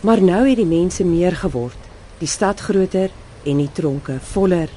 Maar 0.00 0.22
nou 0.22 0.42
het 0.48 0.58
die 0.58 0.66
mense 0.66 1.04
meer 1.04 1.36
geword, 1.36 1.78
die 2.18 2.28
stad 2.28 2.60
groter 2.60 3.10
en 3.44 3.62
die 3.62 3.70
tronke 3.72 4.18
voller. 4.34 4.70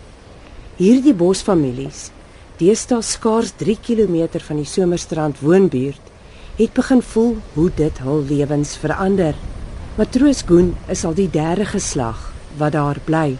Hierdie 0.78 1.16
bosfamilies, 1.18 2.12
deesdae 2.60 3.02
skaars 3.02 3.56
3 3.58 3.74
km 3.82 4.38
van 4.46 4.60
die 4.60 4.70
Somerstrand 4.70 5.40
woonbuurt, 5.42 6.12
het 6.60 6.76
begin 6.78 7.02
voel 7.02 7.34
hoe 7.56 7.72
dit 7.80 8.02
hul 8.06 8.22
lewens 8.30 8.76
verander. 8.78 9.34
Matroos 9.98 10.44
Goen 10.46 10.76
is 10.94 11.02
al 11.02 11.18
die 11.18 11.32
derde 11.34 11.66
geslag 11.66 12.28
wat 12.62 12.76
daar 12.78 13.02
bly. 13.10 13.40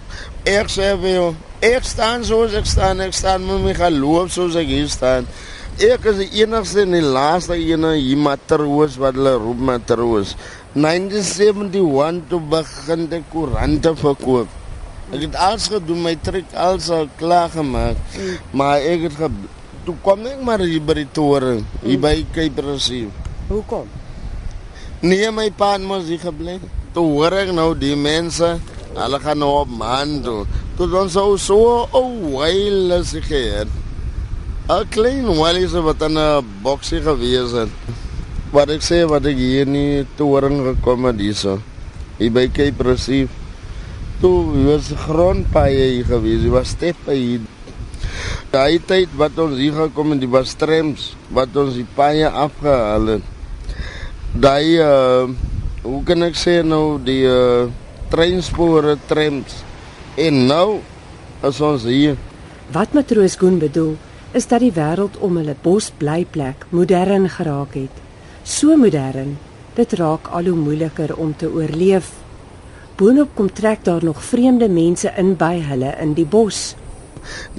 Ek 0.50 0.74
sê 0.74 0.90
vir 0.98 1.14
jou, 1.14 1.30
ek 1.70 1.86
staan 1.86 2.26
soos 2.26 2.58
ek 2.58 2.66
staan, 2.66 3.06
ek 3.06 3.14
staan 3.14 3.46
met 3.46 3.62
my 3.68 3.78
geloof 3.84 4.34
soos 4.34 4.58
ek 4.58 4.74
hier 4.74 4.90
staan. 4.90 5.30
Ek 5.78 6.10
is 6.10 6.24
die 6.24 6.42
enigste 6.42 6.88
en 6.88 6.98
die 6.98 7.06
laaste 7.06 7.54
ene 7.54 8.00
hier 8.00 8.18
matroos 8.18 8.98
wat 8.98 9.14
hulle 9.14 9.38
roep 9.38 9.62
matroos. 9.76 10.34
1971 10.74 12.32
toe 12.34 12.46
begin 12.58 13.12
ek 13.22 13.30
koerante 13.30 13.94
verkoop. 14.02 14.57
Ek 15.08 15.22
het 15.24 15.36
alles 15.40 15.70
gedoen, 15.72 16.02
my 16.04 16.18
trek 16.20 16.50
alles 16.52 16.90
al 16.92 17.08
klaar 17.16 17.48
gemaak. 17.54 17.96
Maar 18.52 18.84
ek 18.84 19.08
het 19.08 19.16
ge 19.16 19.30
toe 19.88 19.96
kom 20.04 20.26
ek 20.28 20.42
maar 20.44 20.60
hier 20.60 20.84
by 20.84 20.98
die 21.00 21.08
toren, 21.16 21.62
hier 21.80 22.00
by 22.04 22.26
Cape 22.36 22.66
Recife. 22.66 23.14
Hoekom? 23.48 23.88
Nee, 25.00 25.30
my 25.32 25.48
pa 25.56 25.78
het 25.78 25.86
mos 25.88 26.10
hier 26.12 26.20
gebly. 26.20 26.58
Toe 26.92 27.06
hoor 27.14 27.38
ek 27.40 27.54
nou 27.56 27.70
die 27.80 27.96
mense, 27.96 28.58
hulle 28.98 29.20
gaan 29.24 29.40
nou 29.40 29.54
op 29.62 29.72
man 29.80 30.18
toe. 30.26 30.42
Toe 30.76 30.90
dan 30.92 31.08
so 31.14 31.38
so 31.40 31.88
oh 31.96 32.12
wyl 32.36 32.92
as 32.98 33.16
ek 33.16 33.32
het. 33.32 33.72
'n 34.68 34.92
Klein 34.92 35.32
wyl 35.40 35.64
so 35.72 35.88
wat 35.88 36.04
aan 36.04 36.20
'n 36.20 36.44
boksie 36.64 37.00
gewees 37.00 37.56
het. 37.56 37.72
Wat 38.52 38.70
ek 38.70 38.84
sê 38.84 39.06
wat 39.08 39.24
ek 39.26 39.40
hier 39.40 39.66
nie 39.66 40.04
toring 40.20 40.60
gekom 40.68 41.08
het 41.08 41.20
hierso. 41.20 41.62
Hier 42.20 42.32
by 42.32 42.50
Cape 42.52 42.84
Recife. 42.84 43.47
Toe 44.22 44.66
was 44.66 44.92
grondpaaie 45.06 45.92
hier 45.98 46.06
gewees, 46.10 46.42
dit 46.42 46.52
was 46.54 46.74
steppe 46.74 47.14
hier. 47.14 47.42
Daai 48.52 48.80
tyd 48.80 49.12
wat 49.20 49.38
ons 49.38 49.58
hier 49.60 49.76
gekom 49.76 50.16
het, 50.16 50.22
die 50.24 50.32
was 50.32 50.56
trams 50.58 51.12
wat 51.36 51.56
ons 51.60 51.76
die 51.78 51.88
paaie 51.98 52.30
afgehaal 52.30 53.18
het. 53.18 53.34
daai 54.38 54.78
uh 54.78 55.28
hoe 55.88 56.02
kan 56.04 56.26
ek 56.26 56.36
sê 56.36 56.60
nou 56.66 57.00
die 57.02 57.24
uh 57.26 57.70
treinspore 58.12 58.98
trams 59.08 59.62
en 60.20 60.46
nou 60.50 60.80
as 61.42 61.62
ons 61.64 61.86
hier 61.88 62.18
Wat 62.76 62.92
matroos 62.92 63.38
Koen 63.40 63.62
bedoel, 63.62 63.94
is 64.36 64.50
dat 64.52 64.60
die 64.60 64.74
wêreld 64.76 65.16
om 65.24 65.38
hulle 65.40 65.56
bosblyplek 65.64 66.66
modern 66.76 67.30
geraak 67.32 67.78
het. 67.80 68.02
So 68.44 68.76
modern, 68.76 69.38
dit 69.78 69.94
raak 69.96 70.28
al 70.36 70.50
hoe 70.52 70.58
moeiliker 70.60 71.16
om 71.16 71.32
te 71.32 71.48
oorleef. 71.48 72.12
Boonop 72.98 73.36
kom 73.38 73.50
trek 73.54 73.84
daar 73.86 74.04
nog 74.04 74.24
vreemde 74.26 74.66
mense 74.74 75.12
in 75.22 75.36
by 75.38 75.60
hulle 75.62 75.92
in 76.02 76.16
die 76.18 76.26
bos. 76.26 76.74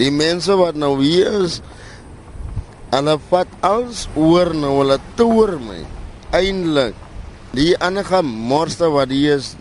die 0.00 0.10
mense 0.10 0.54
wat 0.58 0.78
nou 0.80 0.96
hier 0.98 1.28
is 1.44 1.58
hulle 2.90 3.14
vat 3.30 3.52
alles 3.68 4.06
oor 4.16 4.50
nou 4.56 4.72
hulle 4.80 4.96
toer 5.20 5.52
my. 5.62 5.78
Eintlik 6.34 6.96
die 7.54 7.74
ander 7.84 8.06
gemorste 8.08 8.88
wat 8.90 9.12
hier 9.14 9.36
is 9.38 9.52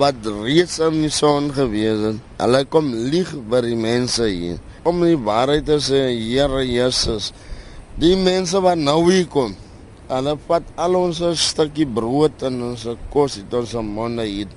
wat 0.00 0.26
reeds 0.26 0.80
in 0.82 0.98
die 1.04 1.12
son 1.14 1.52
gewees 1.54 2.02
het 2.08 2.40
hulle 2.42 2.64
kom 2.74 2.88
lieg 3.12 3.30
by 3.52 3.62
die 3.68 3.78
mense 3.78 4.26
hier. 4.26 4.58
Om 4.82 5.04
die 5.06 5.20
waarheid 5.28 5.68
te 5.70 5.78
sê 5.82 6.02
Here 6.16 6.64
Jesus 6.66 7.30
die 7.94 8.16
mense 8.18 8.58
wat 8.64 8.82
nou 8.82 9.04
hier 9.12 9.30
kom 9.30 9.54
hulle 10.10 10.36
vat 10.48 10.66
al 10.82 10.98
ons 10.98 11.22
stukkie 11.42 11.86
brood 11.86 12.42
en 12.46 12.60
ons 12.68 12.84
kos 13.10 13.40
het 13.40 13.54
ons 13.58 13.72
monde 13.86 14.26
eet 14.26 14.52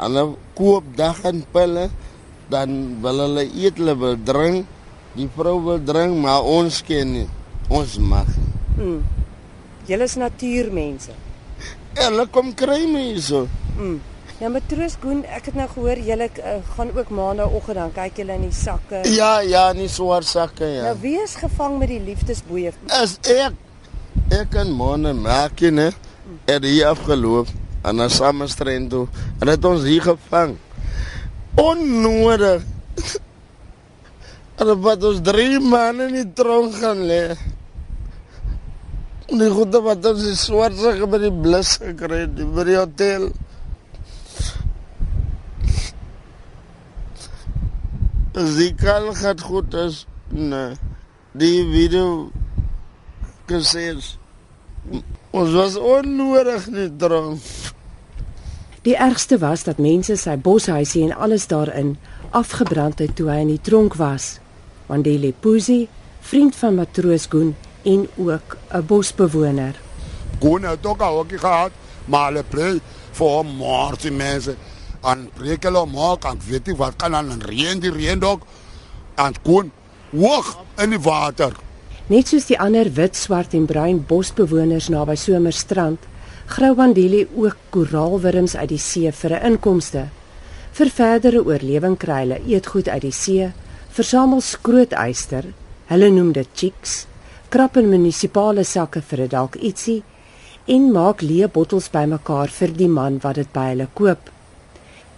hulle 0.00 0.26
koop 0.58 0.84
dag 0.96 1.22
en 1.28 1.44
pille 1.52 1.88
dan 2.52 2.72
wil 3.02 3.22
hulle 3.24 3.44
eet, 3.50 3.78
hulle 3.80 3.96
wil 3.98 4.16
drink. 4.24 4.66
Die 5.16 5.28
vrou 5.34 5.56
wil 5.64 5.80
drink, 5.82 6.18
maar 6.22 6.44
ons 6.46 6.82
ken 6.86 7.14
nie. 7.14 7.28
Ons 7.72 7.96
mag. 7.98 8.28
Mm. 8.76 9.00
Julle 9.88 10.06
is 10.06 10.18
natuurmense. 10.20 11.14
Hulle 11.96 12.26
kom 12.30 12.52
kry 12.54 12.84
my 12.90 13.06
hierso. 13.08 13.46
Mm. 13.78 13.96
Ja, 14.36 14.50
matroos 14.52 14.98
Koen, 15.00 15.22
ek 15.32 15.48
het 15.48 15.54
nou 15.56 15.64
gehoor 15.72 16.00
julle 16.04 16.26
uh, 16.28 16.58
gaan 16.74 16.90
ook 16.92 17.08
maandagooggend 17.16 17.78
dan 17.80 17.92
kyk 17.96 18.18
julle 18.20 18.34
in 18.36 18.42
die 18.44 18.52
sakke. 18.52 19.00
Ja, 19.08 19.38
ja, 19.40 19.70
nie 19.72 19.88
swaar 19.88 20.26
sakke 20.28 20.68
ja. 20.68 20.90
Nou 20.90 20.98
wie 21.00 21.14
is 21.22 21.38
gevang 21.40 21.78
met 21.80 21.88
die 21.88 22.02
liefdesboeie? 22.04 22.74
As 22.92 23.16
ek 23.32 23.56
ek 24.36 24.58
en 24.60 24.74
môre 24.76 25.14
maak 25.16 25.64
jy 25.64 25.70
né? 25.72 25.88
Het 26.50 26.68
hier 26.68 26.90
afgeloop 26.90 27.48
en 27.86 28.00
na 28.00 28.08
Samestrand 28.10 28.90
toe. 28.90 29.06
En 29.38 29.50
het 29.50 29.64
ons 29.64 29.84
hier 29.86 30.02
gevang. 30.02 30.56
Onnodig. 31.54 32.64
En 34.56 34.72
wat 34.82 35.04
ons 35.04 35.20
drie 35.22 35.60
maande 35.60 36.08
in 36.10 36.18
die 36.20 36.32
tronk 36.34 36.74
gaan 36.80 37.04
lê. 37.06 37.36
Die 39.30 39.50
goede 39.52 39.82
wat 39.84 40.06
ons 40.10 40.24
die 40.24 40.38
swart 40.38 40.78
sakke 40.80 41.08
by 41.10 41.20
die 41.26 41.34
blus 41.34 41.76
gekry 41.82 42.24
het 42.24 42.40
by 42.56 42.66
die 42.66 42.78
hotel. 42.78 43.28
As 48.36 48.58
die 48.58 48.72
kal 48.76 49.12
gaat 49.16 49.40
goed 49.44 49.74
is, 49.86 50.04
nee. 50.28 50.74
Die 51.36 51.62
video 51.68 52.30
gesê 53.48 53.90
ons 55.36 55.52
was 55.56 55.76
onnodig 55.76 56.68
nie 56.72 56.90
dronk. 57.00 57.75
Die 58.86 58.94
ergste 58.94 59.38
was 59.42 59.64
dat 59.66 59.80
mense 59.82 60.14
sy 60.14 60.36
boshuisie 60.38 61.00
en 61.08 61.14
alles 61.24 61.48
daarin 61.50 61.96
afgebrand 62.30 63.00
het 63.02 63.16
toe 63.18 63.26
hy 63.32 63.40
in 63.42 63.48
die 63.50 63.62
tronk 63.68 63.96
was. 63.98 64.36
Wandile 64.86 65.32
Puzi, 65.42 65.88
vriend 66.22 66.54
van 66.54 66.76
matroos 66.78 67.26
Koen 67.26 67.56
en 67.82 68.06
ook 68.14 68.56
'n 68.70 68.86
bosbewoner. 68.86 69.74
Koen 70.38 70.62
het 70.62 70.86
ook 70.86 71.00
al 71.00 71.18
ook 71.18 71.32
gehad, 71.34 71.72
maar 72.04 72.26
hulle 72.30 72.44
play 72.48 72.80
vir 73.12 73.44
moord 73.44 74.02
die 74.02 74.12
mense 74.12 74.54
aan 75.00 75.30
breek 75.34 75.62
hulle 75.62 75.86
maak, 75.86 76.24
aan 76.24 76.40
weet 76.46 76.66
nie 76.66 76.76
wat 76.76 76.96
kan 76.96 77.14
aan 77.14 77.40
reën 77.40 77.80
die 77.80 77.90
reën 77.90 78.18
dok 78.18 78.42
aan 79.14 79.34
Koen 79.42 79.72
hoog 80.10 80.58
in 80.76 80.90
die 80.90 81.00
water. 81.00 81.52
Net 82.06 82.28
soos 82.28 82.46
die 82.46 82.60
ander 82.60 82.92
wit, 82.92 83.16
swart 83.16 83.52
en 83.54 83.66
bruin 83.66 84.04
bosbewoners 84.06 84.88
naby 84.88 85.14
Somerstrand, 85.14 85.98
grou 86.46 86.74
Wandile 86.78 87.26
ook 87.34 87.56
koraalwurms 87.74 88.54
uit 88.56 88.68
die 88.70 88.78
see 88.78 89.10
vir 89.12 89.32
'n 89.34 89.46
inkomste. 89.46 90.08
Vir 90.72 90.90
verdere 90.90 91.44
oorlewing 91.44 91.96
kry 91.96 92.20
hulle 92.22 92.38
eetgoed 92.46 92.88
uit 92.88 93.02
die 93.02 93.12
see, 93.12 93.52
versamel 93.90 94.40
skrootyster, 94.40 95.44
hulle 95.86 96.10
noem 96.10 96.32
dit 96.32 96.48
chicks, 96.54 97.06
krap 97.48 97.76
in 97.76 97.88
munisipale 97.90 98.64
sakke 98.64 99.02
vir 99.02 99.20
'n 99.20 99.28
dalk 99.28 99.56
ietsie 99.56 100.02
en 100.66 100.92
maak 100.92 101.22
leë 101.22 101.48
bottels 101.52 101.88
bymekaar 101.90 102.48
vir 102.48 102.70
die 102.72 102.88
man 102.88 103.18
wat 103.22 103.34
dit 103.34 103.52
by 103.52 103.66
hulle 103.70 103.88
koop. 103.94 104.30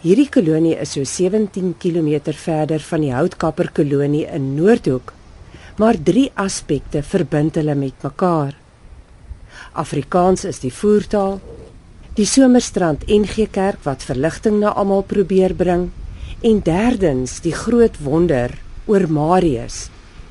Hierdie 0.02 0.28
kolonie 0.30 0.76
is 0.80 0.92
so 0.92 1.04
17 1.04 1.75
km 1.78 2.32
verder 2.32 2.80
van 2.90 3.00
die 3.00 3.12
houtkapper 3.12 3.70
kolonie 3.75 4.26
in 4.26 4.54
Noordhoek, 4.54 5.12
maar 5.76 5.97
drie 6.11 6.30
aspekte 6.35 7.02
verbind 7.02 7.54
hulle 7.54 7.75
met 7.75 8.02
mekaar. 8.02 8.58
Afrikaans 9.73 10.45
is 10.45 10.61
die 10.63 10.73
voertaal, 10.73 11.41
die 12.19 12.27
Somerstrand 12.27 13.05
NG 13.07 13.47
Kerk 13.53 13.85
wat 13.85 14.03
verligting 14.07 14.59
na 14.63 14.73
almal 14.75 15.05
probeer 15.07 15.55
bring 15.55 15.91
en 16.43 16.61
derdens 16.65 17.39
die 17.45 17.55
groot 17.55 17.99
wonder 18.03 18.55
oor 18.87 19.07
Marius, 19.11 19.89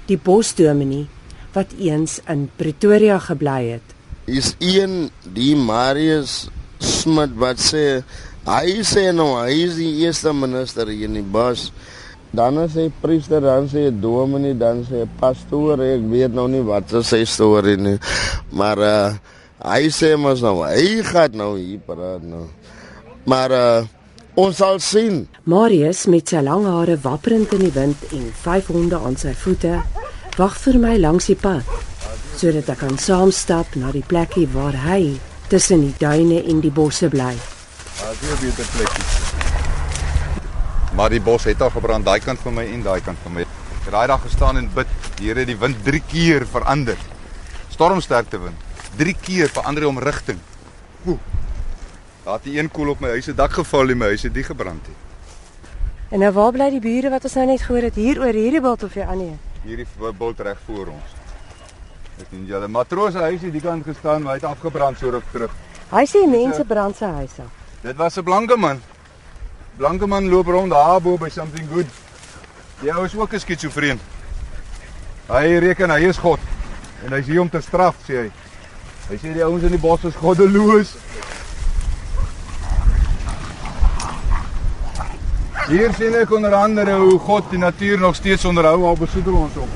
die 0.07 0.17
bosdominee 0.17 1.07
wat 1.55 1.73
eens 1.79 2.19
in 2.29 2.47
Pretoria 2.59 3.19
gebly 3.23 3.77
het. 3.77 3.95
Is 4.27 4.55
een 4.59 5.09
die 5.23 5.55
Marius 5.55 6.47
Smit 6.83 7.33
wat 7.39 7.61
sê 7.63 8.03
hy 8.47 8.83
sê 8.85 9.09
nou 9.15 9.33
hy 9.39 9.55
is 9.65 9.77
die 9.79 9.93
eerste 10.03 10.33
minister 10.35 10.87
hier 10.91 11.07
in 11.09 11.17
die 11.17 11.25
bos. 11.25 11.71
Dan 12.37 12.59
is 12.61 12.75
hy 12.77 12.91
priester, 13.01 13.41
dan 13.41 13.65
sê 13.71 13.87
hy 13.87 13.93
dominee, 13.97 14.53
dan 14.57 14.83
sê 14.85 15.01
hy 15.01 15.07
pastoor, 15.17 15.81
ek 15.81 16.03
weet 16.11 16.35
nou 16.37 16.45
nie 16.51 16.61
wat 16.65 16.91
is 16.99 17.09
sy 17.09 17.23
storie 17.25 17.77
nie. 17.81 17.97
Maar 18.53 18.83
uh 18.85 19.09
hy 19.57 19.87
sê 19.89 20.11
mos 20.21 20.43
nou 20.45 20.59
hy 20.61 21.01
gaan 21.07 21.33
nou 21.33 21.55
hier 21.57 21.81
praat 21.81 22.21
nou. 22.21 22.43
Maar 23.25 23.55
uh 23.57 23.87
ons 24.37 24.59
sal 24.61 24.77
sien. 24.85 25.23
Marius 25.49 26.05
met 26.13 26.29
sy 26.29 26.43
lang 26.45 26.67
hare 26.69 26.99
wapperend 27.01 27.55
in 27.57 27.65
die 27.65 27.73
wind 27.73 28.05
en 28.13 28.29
vyf 28.43 28.69
honde 28.69 29.01
aan 29.01 29.17
sy 29.17 29.33
voete 29.33 29.79
wag 30.37 30.59
vir 30.61 30.77
my 30.77 30.93
langs 31.01 31.31
die 31.31 31.39
pad 31.41 31.65
sodat 32.37 32.69
ek 32.69 32.83
kan 32.83 32.99
saamstap 33.01 33.73
na 33.81 33.89
die 33.95 34.05
plekkie 34.05 34.45
waar 34.53 34.77
hy 34.85 35.15
tussen 35.49 35.87
die 35.87 35.95
duine 35.97 36.43
en 36.45 36.61
die 36.61 36.73
bosse 36.73 37.09
bly. 37.09 37.33
Daar's 37.97 38.21
nie 38.21 38.33
'n 38.35 38.41
beter 38.45 38.67
plekkie. 38.77 39.46
Maar 40.97 41.13
die 41.13 41.21
bos 41.21 41.43
het 41.45 41.59
al 41.61 41.69
gebrand 41.69 42.07
daai 42.07 42.19
kant 42.25 42.39
van 42.41 42.55
my 42.57 42.63
en 42.73 42.81
daai 42.81 43.01
kant 43.05 43.19
van 43.21 43.35
my. 43.35 43.43
Ek 43.45 43.83
het 43.85 43.93
daai 43.93 44.07
dag 44.09 44.21
gestaan 44.23 44.57
en 44.57 44.69
bid. 44.73 44.93
Die 45.19 45.27
Here 45.27 45.43
het 45.43 45.51
die 45.51 45.57
wind 45.61 45.83
3 45.85 45.99
keer 46.09 46.45
verander. 46.49 46.97
Stormsterkte 47.69 48.39
wind. 48.41 48.63
3 48.97 49.13
keer 49.21 49.51
verander 49.53 49.85
die 49.85 49.91
omrigting. 49.91 50.39
Oeh. 51.05 51.19
Daar 52.23 52.39
het 52.39 52.49
die 52.49 52.57
een 52.57 52.71
koel 52.73 52.95
op 52.95 53.05
my 53.05 53.13
huis 53.13 53.29
se 53.29 53.35
dak 53.37 53.53
geval 53.59 53.93
en 53.93 54.01
my 54.01 54.09
huis 54.15 54.25
het 54.25 54.33
nie 54.33 54.47
gebrand 54.49 54.89
nie. 54.89 54.97
En 56.09 56.25
nou 56.25 56.33
waar 56.33 56.51
bly 56.57 56.71
die 56.73 56.81
bure 56.81 57.13
wat 57.13 57.29
ons 57.29 57.37
nou 57.37 57.45
net 57.45 57.61
gehoor 57.61 57.89
het 57.91 58.01
hier 58.01 58.23
oor 58.23 58.41
hierdie 58.41 58.65
bult 58.65 58.89
of 58.89 58.97
die 58.97 59.05
ander? 59.05 59.37
Hierdie 59.69 59.87
bult 60.17 60.43
reg 60.49 60.59
voor 60.65 60.93
ons. 60.97 61.15
Ek 62.17 62.25
sien 62.31 62.49
julle 62.49 62.67
matroos 62.67 63.13
se 63.13 63.21
huis 63.21 63.41
het 63.45 63.53
die 63.53 63.61
kant 63.61 63.85
gestaan, 63.85 64.25
maar 64.25 64.33
hy 64.33 64.41
het 64.41 64.49
afgebrand 64.49 64.97
so 64.97 65.13
ruk 65.13 65.29
terug. 65.31 65.53
Hy 65.93 66.07
sê 66.09 66.25
mense 66.25 66.65
brand 66.65 66.97
sy 66.97 67.13
huis 67.21 67.41
af. 67.45 67.65
Dit 67.85 67.95
was 68.01 68.17
'n 68.17 68.23
blanke 68.23 68.57
man. 68.57 68.81
Blanke 69.77 70.07
man 70.07 70.29
loop 70.29 70.47
rond 70.47 70.71
daar 70.71 71.01
bo 71.01 71.17
by 71.17 71.29
something 71.29 71.67
good. 71.69 71.85
Ou 72.81 73.03
is 73.05 73.15
ook 73.15 73.33
'n 73.33 73.39
skitsofreen. 73.39 73.99
Hy 75.27 75.57
reken 75.57 75.89
hy 75.89 76.07
is 76.07 76.17
God 76.17 76.39
en 77.05 77.11
hy's 77.11 77.25
hier 77.25 77.41
om 77.41 77.49
te 77.49 77.61
straf, 77.61 77.95
sê 78.07 78.13
hy. 78.13 78.31
Hy 79.09 79.17
sê 79.17 79.33
die 79.33 79.43
ouens 79.43 79.63
in 79.63 79.69
die 79.69 79.79
bos 79.79 80.03
is 80.03 80.15
goddeloos. 80.15 80.95
Hier 85.67 85.93
sien 85.93 86.15
ek 86.15 86.31
onder 86.31 86.53
andere 86.55 86.95
hoe 86.95 87.19
God 87.19 87.49
die 87.49 87.59
natuur 87.59 87.99
nog 87.99 88.15
steeds 88.15 88.45
onderhou 88.45 88.85
al 88.85 88.97
besoedel 88.97 89.35
ons 89.35 89.55
op. 89.55 89.69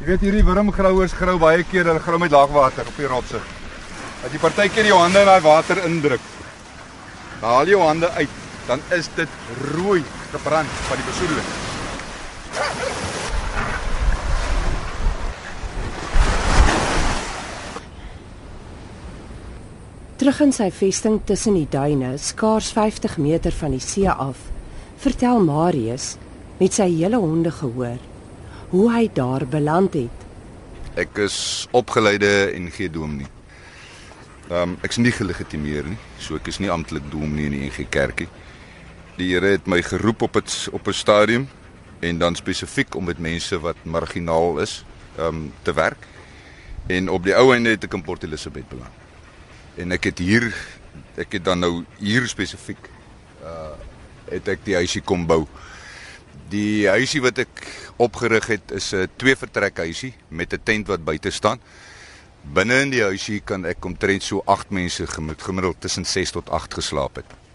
Jy 0.00 0.06
weet 0.06 0.20
hierdie 0.20 0.44
wurmgrouers 0.44 1.12
grou 1.12 1.38
baie 1.38 1.64
keer 1.64 1.84
hulle 1.84 2.00
grou 2.00 2.18
met 2.18 2.30
laagwater 2.30 2.86
op 2.86 2.96
die 2.96 3.06
rotse. 3.06 3.40
Dat 4.22 4.32
jy 4.32 4.38
partykeer 4.38 4.86
jou 4.86 4.98
hande 4.98 5.18
in 5.18 5.26
daai 5.26 5.40
water 5.40 5.84
indruk. 5.84 6.20
Haal 7.40 7.66
jou 7.66 7.82
hande 7.82 8.10
uit, 8.10 8.28
dan 8.68 8.80
is 8.92 9.08
dit 9.16 9.28
rooi 9.72 10.02
gebrand 10.30 10.68
van 10.68 10.96
die 11.00 11.06
besoedeling. 11.08 11.48
Terug 20.18 20.40
in 20.44 20.52
sy 20.52 20.66
vesting 20.74 21.20
tussen 21.24 21.54
die 21.56 21.68
duine, 21.70 22.16
skaars 22.18 22.72
50 22.76 23.16
meter 23.22 23.54
van 23.54 23.72
die 23.72 23.80
see 23.80 24.10
af, 24.10 24.40
vertel 25.00 25.40
Marius 25.46 26.16
met 26.58 26.74
sy 26.74 26.90
hele 26.90 27.20
honde 27.22 27.54
gehoor 27.54 28.02
hoe 28.68 28.88
hy 28.92 29.06
daar 29.14 29.46
beland 29.48 29.94
het. 29.96 30.26
Ek 30.98 31.22
is 31.24 31.38
opgeleide 31.72 32.50
en 32.50 32.66
gee 32.74 32.90
dominee. 32.92 33.30
Ehm 34.50 34.74
um, 34.74 34.76
ek's 34.84 34.98
nie 35.00 35.12
gelegitimeer 35.14 35.88
nie, 35.88 35.96
so 36.20 36.36
ek 36.36 36.50
is 36.52 36.58
nie 36.60 36.68
amptelik 36.72 37.06
dominee 37.12 37.48
in 37.48 37.56
die 37.56 37.70
NG 37.70 37.86
Kerkie. 37.88 38.28
Die 39.18 39.32
Here 39.32 39.56
het 39.56 39.66
my 39.66 39.80
geroep 39.82 40.22
op 40.22 40.34
het, 40.38 40.68
op 40.70 40.86
'n 40.86 40.92
stadium 40.94 41.48
en 41.98 42.18
dan 42.18 42.34
spesifiek 42.34 42.94
om 42.94 43.04
met 43.04 43.18
mense 43.18 43.60
wat 43.60 43.76
marginaal 43.82 44.58
is, 44.58 44.84
ehm 45.16 45.26
um, 45.26 45.52
te 45.62 45.72
werk. 45.72 46.06
En 46.86 47.10
op 47.10 47.24
die 47.24 47.34
ou 47.34 47.52
einde 47.54 47.70
het 47.70 47.84
ek 47.84 47.92
in 47.92 48.02
Port 48.02 48.22
Elizabeth 48.22 48.68
beland. 48.68 48.94
En 49.74 49.92
ek 49.92 50.04
het 50.04 50.18
hier 50.18 50.54
ek 51.16 51.32
het 51.32 51.44
dan 51.44 51.58
nou 51.58 51.84
hier 51.98 52.28
spesifiek 52.28 52.88
uh 53.42 53.74
het 54.28 54.48
ek 54.48 54.64
die 54.64 54.74
huisie 54.74 55.00
kom 55.00 55.26
bou. 55.26 55.46
Die 56.48 56.88
huisie 56.88 57.22
wat 57.22 57.38
ek 57.38 57.66
opgerig 57.96 58.46
het 58.46 58.70
is 58.70 58.92
'n 58.92 59.08
twee 59.16 59.36
vertrek 59.36 59.76
huisie 59.76 60.14
met 60.28 60.52
'n 60.52 60.62
tent 60.62 60.86
wat 60.86 61.04
buite 61.04 61.30
staan. 61.30 61.60
Binne 62.42 62.80
in 62.80 62.90
die 62.90 63.02
huisie 63.02 63.40
kan 63.40 63.64
ek 63.64 63.84
omtrent 63.84 64.22
so 64.22 64.42
8 64.44 64.70
mense 64.70 65.06
gemiddeld 65.06 65.80
tussen 65.80 66.04
6 66.04 66.30
tot 66.30 66.50
8 66.50 66.74
geslaap 66.74 67.16
het. 67.16 67.47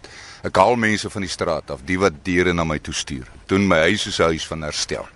Ek 0.44 0.58
haal 0.60 0.76
mense 0.76 1.08
van 1.08 1.24
die 1.24 1.32
straat 1.32 1.72
af, 1.72 1.86
die 1.88 1.96
wat 2.00 2.18
diere 2.28 2.52
na 2.54 2.66
my 2.68 2.76
toe 2.84 2.94
stuur. 2.94 3.30
Doen 3.48 3.64
my 3.68 3.80
huis 3.88 4.04
soos 4.04 4.20
'n 4.20 4.36
huis 4.36 4.48
van 4.48 4.62
herstel. 4.62 5.08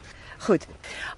Goed. 0.45 0.67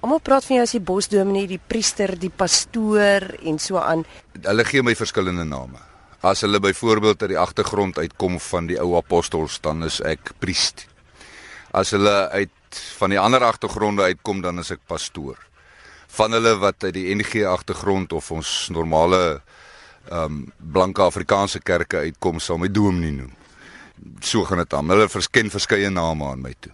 Almal 0.01 0.19
praat 0.19 0.45
van 0.45 0.55
jou 0.55 0.63
as 0.63 0.71
die 0.71 0.81
bosdominee, 0.81 1.47
die 1.47 1.61
priester, 1.67 2.15
die 2.19 2.31
pastoor 2.31 3.35
en 3.43 3.59
so 3.59 3.77
aan. 3.77 4.05
Hulle 4.41 4.65
gee 4.65 4.81
my 4.81 4.95
verskillende 4.95 5.43
name. 5.43 5.77
As 6.21 6.41
hulle 6.41 6.59
byvoorbeeld 6.59 7.21
uit 7.21 7.29
die 7.29 7.39
agtergrond 7.39 7.97
uitkom 7.97 8.39
van 8.39 8.67
die 8.67 8.79
ou 8.79 8.95
apostels, 8.97 9.59
dan 9.61 9.83
is 9.83 10.01
ek 10.01 10.33
priest. 10.39 10.87
As 11.71 11.91
hulle 11.91 12.29
uit 12.29 12.49
van 12.97 13.09
die 13.09 13.19
ander 13.19 13.43
agtergronde 13.43 14.03
uitkom, 14.03 14.41
dan 14.41 14.59
is 14.59 14.71
ek 14.71 14.79
pastoor. 14.87 15.37
Van 16.07 16.31
hulle 16.31 16.57
wat 16.57 16.83
uit 16.83 16.93
die 16.93 17.15
NG 17.15 17.45
agtergrond 17.45 18.13
of 18.13 18.31
ons 18.31 18.69
normale 18.69 19.41
ehm 20.09 20.23
um, 20.25 20.53
blanke 20.57 21.01
Afrikaanse 21.01 21.59
kerke 21.59 21.97
uitkom, 21.97 22.39
sal 22.39 22.57
my 22.57 22.67
dominee 22.71 23.11
noem. 23.11 23.38
So 24.21 24.43
gaan 24.45 24.57
dit 24.63 24.73
aan. 24.73 24.89
Hulle 24.89 25.09
versken 25.09 25.49
verskeie 25.49 25.89
name 25.89 26.25
aan 26.25 26.41
my 26.41 26.53
toe 26.59 26.73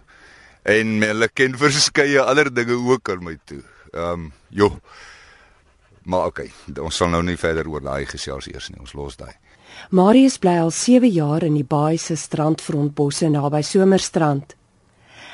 en 0.66 1.02
hulle 1.02 1.28
ken 1.34 1.56
verskeie 1.64 2.22
ander 2.22 2.50
dinge 2.54 2.76
ook 2.76 3.10
aan 3.10 3.24
my 3.24 3.36
toe. 3.44 3.62
Ehm 3.92 4.26
um, 4.26 4.32
joh. 4.48 4.78
Maar 6.06 6.28
okay, 6.30 6.50
ons 6.78 6.96
sal 6.96 7.10
nou 7.10 7.22
nie 7.26 7.38
verder 7.38 7.66
oor 7.66 7.82
daai 7.82 8.06
gesels 8.06 8.46
eers 8.46 8.68
nie. 8.70 8.78
Ons 8.80 8.94
los 8.94 9.16
daai. 9.18 9.34
Marius 9.90 10.38
bly 10.38 10.54
al 10.62 10.70
7 10.70 11.08
jaar 11.10 11.42
in 11.42 11.56
die 11.58 11.66
Baai 11.66 11.98
se 11.98 12.14
strandfrontbosse 12.16 13.28
naby 13.28 13.62
Somerstrand. 13.66 14.54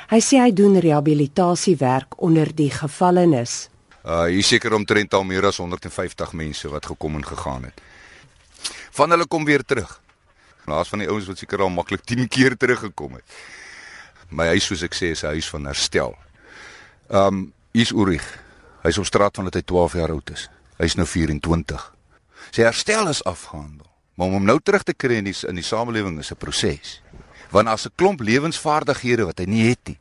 Hy 0.09 0.19
sê 0.19 0.41
hy 0.41 0.51
doen 0.51 0.79
rehabilitasiewerk 0.81 2.17
onder 2.17 2.49
die 2.53 2.71
gevallenes. 2.73 3.69
Uh 4.03 4.25
hier 4.33 4.43
seker 4.43 4.73
omtrent 4.75 5.13
al 5.13 5.23
meer 5.23 5.45
as 5.47 5.61
150 5.61 6.33
mense 6.33 6.69
wat 6.69 6.89
gekom 6.89 7.21
en 7.21 7.25
gegaan 7.25 7.69
het. 7.69 7.81
Van 8.97 9.13
hulle 9.13 9.29
kom 9.29 9.45
weer 9.45 9.63
terug. 9.63 10.02
Laas 10.65 10.89
van 10.89 10.99
die 10.99 11.09
ouens 11.09 11.25
wat 11.25 11.37
seker 11.37 11.61
al 11.61 11.69
maklik 11.69 12.03
10 12.05 12.27
keer 12.27 12.57
teruggekom 12.57 13.13
het 13.13 13.23
my 14.33 14.49
huis 14.53 14.67
soos 14.67 14.83
ek 14.85 14.95
sê 14.97 15.13
is 15.13 15.23
'n 15.23 15.35
huis 15.37 15.49
van 15.49 15.65
herstel. 15.65 16.15
Um 17.09 17.53
hier's 17.73 17.91
Ulrich. 17.91 18.39
Hy's 18.83 18.97
op 18.97 19.05
straat 19.05 19.35
van 19.35 19.45
dat 19.45 19.53
hy 19.53 19.61
12 19.61 19.93
jaar 19.93 20.09
oud 20.09 20.29
is. 20.29 20.49
Hy's 20.77 20.95
nou 20.95 21.07
24. 21.07 21.93
Sy 22.51 22.61
herstel 22.61 23.07
is 23.07 23.23
afgehandel. 23.23 23.87
Maar 24.15 24.27
om 24.27 24.33
hom 24.33 24.45
nou 24.45 24.59
terug 24.59 24.83
te 24.83 24.93
kry 24.93 25.15
in 25.15 25.23
die 25.23 25.35
in 25.47 25.55
die 25.55 25.63
samelewing 25.63 26.19
is 26.19 26.31
'n 26.31 26.35
proses. 26.37 27.01
Want 27.49 27.67
as 27.67 27.85
'n 27.85 27.91
klomp 27.95 28.19
lewensvaardighede 28.19 29.25
wat 29.25 29.39
hy 29.39 29.45
nie 29.45 29.69
het 29.69 29.79
nie. 29.87 29.99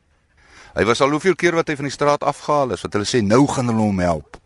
Hy 0.75 0.85
was 0.85 1.00
al 1.00 1.11
hoeveel 1.11 1.35
keer 1.35 1.54
wat 1.54 1.69
hy 1.69 1.76
van 1.76 1.85
die 1.85 1.92
straat 1.92 2.23
afgehaal 2.23 2.73
is 2.73 2.83
wat 2.83 2.92
hulle 2.92 3.04
sê 3.04 3.23
nou 3.23 3.47
gaan 3.47 3.66
hulle 3.66 3.81
hom 3.81 3.99
help. 3.99 4.40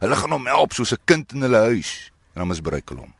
Hulle 0.00 0.16
gaan 0.16 0.30
hom 0.30 0.46
help 0.46 0.72
soos 0.72 0.92
'n 0.92 1.04
kind 1.04 1.32
in 1.32 1.42
hulle 1.42 1.58
huis 1.58 2.12
en 2.34 2.40
dan 2.40 2.48
misbruik 2.48 2.88
hulle 2.88 3.00
hom. 3.00 3.14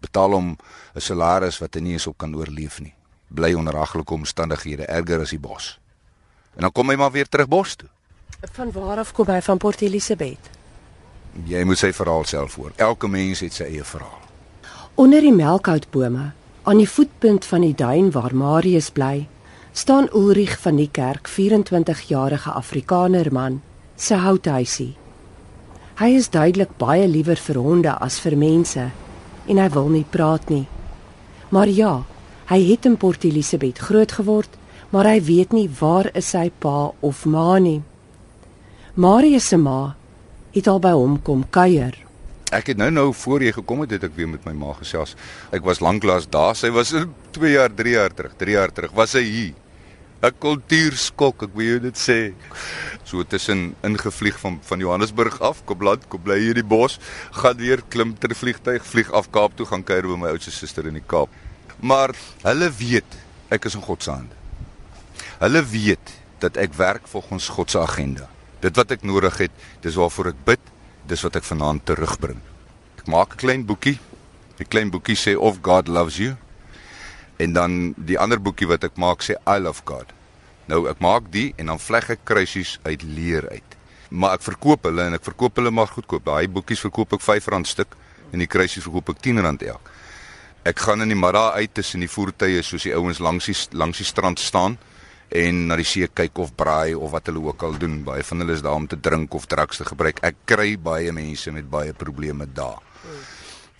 Betaal 0.00 0.32
hom 0.32 0.56
'n 0.94 1.00
salaris 1.00 1.58
wat 1.58 1.74
hy 1.74 1.80
nie 1.80 1.92
eens 1.92 2.06
op 2.06 2.18
kan 2.18 2.34
oorleef 2.34 2.80
nie 2.80 2.94
bly 3.28 3.54
onder 3.54 3.76
haglike 3.76 4.14
omstandighede 4.14 4.86
erger 4.86 5.20
as 5.20 5.34
die 5.34 5.40
bos. 5.40 5.76
En 6.56 6.66
dan 6.66 6.72
kom 6.72 6.90
hy 6.90 6.96
maar 6.96 7.12
weer 7.12 7.28
terug 7.28 7.48
bos 7.48 7.74
toe. 7.76 7.88
Van 8.52 8.70
waar 8.72 9.02
af 9.02 9.12
kom 9.12 9.28
hy 9.32 9.40
van 9.42 9.58
Port 9.58 9.82
Elizabeth? 9.82 10.50
Jy 11.44 11.64
moet 11.68 11.80
sy 11.80 11.92
verhaal 11.92 12.24
self 12.24 12.56
hoor. 12.56 12.72
Elke 12.80 13.08
mens 13.08 13.42
het 13.44 13.52
sy 13.52 13.68
eie 13.68 13.84
verhaal. 13.84 14.22
Onder 14.96 15.20
die 15.20 15.34
melkhoutbome, 15.34 16.30
aan 16.64 16.78
die 16.80 16.88
voetpunt 16.88 17.44
van 17.44 17.64
die 17.66 17.74
duin 17.76 18.10
waar 18.14 18.34
Marius 18.34 18.88
bly, 18.90 19.26
staan 19.76 20.08
Ulrich 20.16 20.56
van 20.62 20.78
die 20.80 20.88
kerk, 20.88 21.28
24-jarige 21.28 22.54
Afrikaner 22.56 23.28
man, 23.32 23.60
se 23.96 24.16
houthuisie. 24.16 24.94
Hy 26.00 26.08
is 26.16 26.30
duidelik 26.32 26.76
baie 26.80 27.04
liewer 27.08 27.40
vir 27.40 27.60
honde 27.60 27.92
as 28.00 28.16
vir 28.20 28.36
mense 28.36 28.88
en 29.48 29.58
hy 29.58 29.68
wil 29.74 29.88
nie 29.88 30.04
praat 30.10 30.48
nie. 30.50 30.66
Maar 31.50 31.68
ja, 31.68 31.94
Hy 32.46 32.60
het 32.62 32.86
in 32.86 32.94
Port 32.94 33.24
Elizabeth 33.26 33.80
groot 33.82 34.12
geword, 34.20 34.52
maar 34.94 35.08
hy 35.10 35.18
weet 35.26 35.50
nie 35.50 35.66
waar 35.80 36.06
is 36.14 36.28
sy 36.30 36.46
pa 36.62 36.92
of 37.02 37.24
ma 37.26 37.56
nie. 37.58 37.80
Marius 38.94 39.48
se 39.50 39.58
ma 39.58 39.96
het 40.54 40.68
al 40.70 40.78
by 40.80 40.92
hom 40.94 41.16
kom 41.26 41.42
kuier. 41.50 41.96
Ek 42.54 42.70
het 42.70 42.78
nou 42.78 42.92
nou 42.94 43.08
voor 43.24 43.42
jy 43.42 43.50
gekom 43.56 43.82
het, 43.82 43.96
het 43.96 44.06
ek 44.06 44.14
weer 44.14 44.30
met 44.30 44.46
my 44.46 44.54
ma 44.54 44.76
gesels. 44.78 45.16
Ek 45.50 45.66
was 45.66 45.82
lanklaas 45.82 46.30
daar. 46.30 46.54
Sy 46.54 46.70
was 46.70 46.94
2 47.34 47.50
jaar, 47.50 47.74
3 47.74 47.96
jaar 47.98 48.14
terug, 48.14 48.38
3 48.38 48.54
jaar 48.54 48.72
terug 48.72 48.94
was 48.94 49.16
sy 49.18 49.24
hier. 49.26 49.65
'n 50.22 50.32
Kultuurskok, 50.40 51.42
ek 51.42 51.52
wil 51.54 51.66
jou 51.66 51.80
dit 51.80 51.98
sê. 51.98 52.32
So 53.04 53.22
tussen 53.22 53.74
ingevlieg 53.84 54.38
van 54.40 54.58
van 54.62 54.78
Johannesburg 54.80 55.40
af, 55.40 55.64
kom 55.64 55.82
land, 55.82 56.08
kom 56.08 56.22
bly 56.22 56.38
hier 56.40 56.56
in 56.56 56.62
die 56.62 56.68
bos, 56.76 56.98
gaan 57.32 57.56
weer 57.56 57.82
klim 57.88 58.14
ter 58.18 58.34
vliegtyg, 58.34 58.84
vlieg 58.84 59.12
af 59.12 59.30
Kaap 59.30 59.56
toe 59.56 59.66
gaan 59.66 59.84
kuier 59.84 60.08
by 60.08 60.16
my 60.16 60.28
oudste 60.32 60.50
suster 60.50 60.86
in 60.86 60.94
die 60.94 61.04
Kaap. 61.06 61.28
Maar 61.80 62.14
hulle 62.42 62.70
weet 62.72 63.18
ek 63.50 63.68
is 63.68 63.74
in 63.74 63.84
God 63.84 64.02
se 64.02 64.10
hande. 64.10 64.34
Hulle 65.38 65.62
weet 65.62 66.14
dat 66.40 66.56
ek 66.56 66.74
werk 66.74 67.06
volgens 67.08 67.48
God 67.48 67.70
se 67.70 67.78
agenda. 67.78 68.28
Dit 68.60 68.76
wat 68.76 68.90
ek 68.90 69.04
nodig 69.04 69.36
het, 69.38 69.52
dis 69.84 69.94
waarvoor 69.94 70.32
ek 70.32 70.44
bid, 70.44 70.72
dis 71.06 71.22
wat 71.22 71.36
ek 71.36 71.44
vanaand 71.44 71.84
terugbring. 71.84 72.40
Ek 72.98 73.06
maak 73.06 73.34
'n 73.34 73.42
klein 73.44 73.66
boekie. 73.66 73.98
Die 74.56 74.64
klein 74.64 74.90
boekie 74.90 75.16
sê 75.16 75.36
of 75.36 75.58
God 75.62 75.88
loves 75.88 76.16
you. 76.16 76.36
En 77.42 77.52
dan 77.52 77.94
die 77.96 78.18
ander 78.18 78.40
boekie 78.40 78.68
wat 78.68 78.84
ek 78.84 78.96
maak 78.96 79.24
sê 79.24 79.36
I 79.46 79.58
love 79.60 79.84
God. 79.84 80.12
Nou 80.66 80.86
ek 80.90 81.02
maak 81.04 81.30
die 81.32 81.52
en 81.56 81.72
dan 81.72 81.82
vleg 81.82 82.10
ek 82.16 82.24
kruisies 82.24 82.78
uit 82.84 83.02
leer 83.02 83.48
uit. 83.50 83.76
Maar 84.10 84.38
ek 84.38 84.46
verkoop 84.46 84.88
hulle 84.88 85.08
en 85.10 85.18
ek 85.18 85.24
verkoop 85.26 85.60
hulle 85.60 85.70
maar 85.70 85.90
goedkoop. 85.92 86.24
Daai 86.24 86.48
boekies 86.48 86.82
verkoop 86.86 87.18
ek 87.18 87.26
R5 87.26 87.68
stuk 87.68 87.96
en 88.32 88.42
die 88.42 88.50
kruisies 88.50 88.86
verkoop 88.86 89.14
ek 89.14 89.22
R10 89.22 89.44
elk 89.68 89.92
ek 90.66 90.80
gaan 90.82 91.04
in 91.04 91.12
die 91.12 91.18
middag 91.18 91.54
uit 91.60 91.74
tussen 91.78 92.02
die 92.02 92.10
voertuie 92.10 92.62
soos 92.66 92.82
die 92.88 92.94
ouens 92.96 93.20
langs 93.22 93.46
die 93.46 93.54
langs 93.78 94.00
die 94.02 94.06
strand 94.08 94.42
staan 94.42 94.74
en 95.30 95.60
na 95.68 95.76
die 95.78 95.86
see 95.86 96.08
kyk 96.10 96.40
of 96.42 96.54
braai 96.58 96.94
of 96.94 97.12
wat 97.14 97.30
hulle 97.30 97.42
ook 97.48 97.62
al 97.66 97.78
doen. 97.82 98.00
Baie 98.06 98.22
van 98.26 98.42
hulle 98.42 98.54
is 98.54 98.62
daar 98.62 98.78
om 98.78 98.86
te 98.86 98.98
drink 98.98 99.34
of 99.34 99.46
drugs 99.50 99.80
te 99.80 99.86
gebruik. 99.86 100.22
Ek 100.26 100.38
kry 100.46 100.76
baie 100.78 101.12
mense 101.14 101.50
met 101.54 101.66
baie 101.70 101.94
probleme 101.94 102.46
daar. 102.46 102.78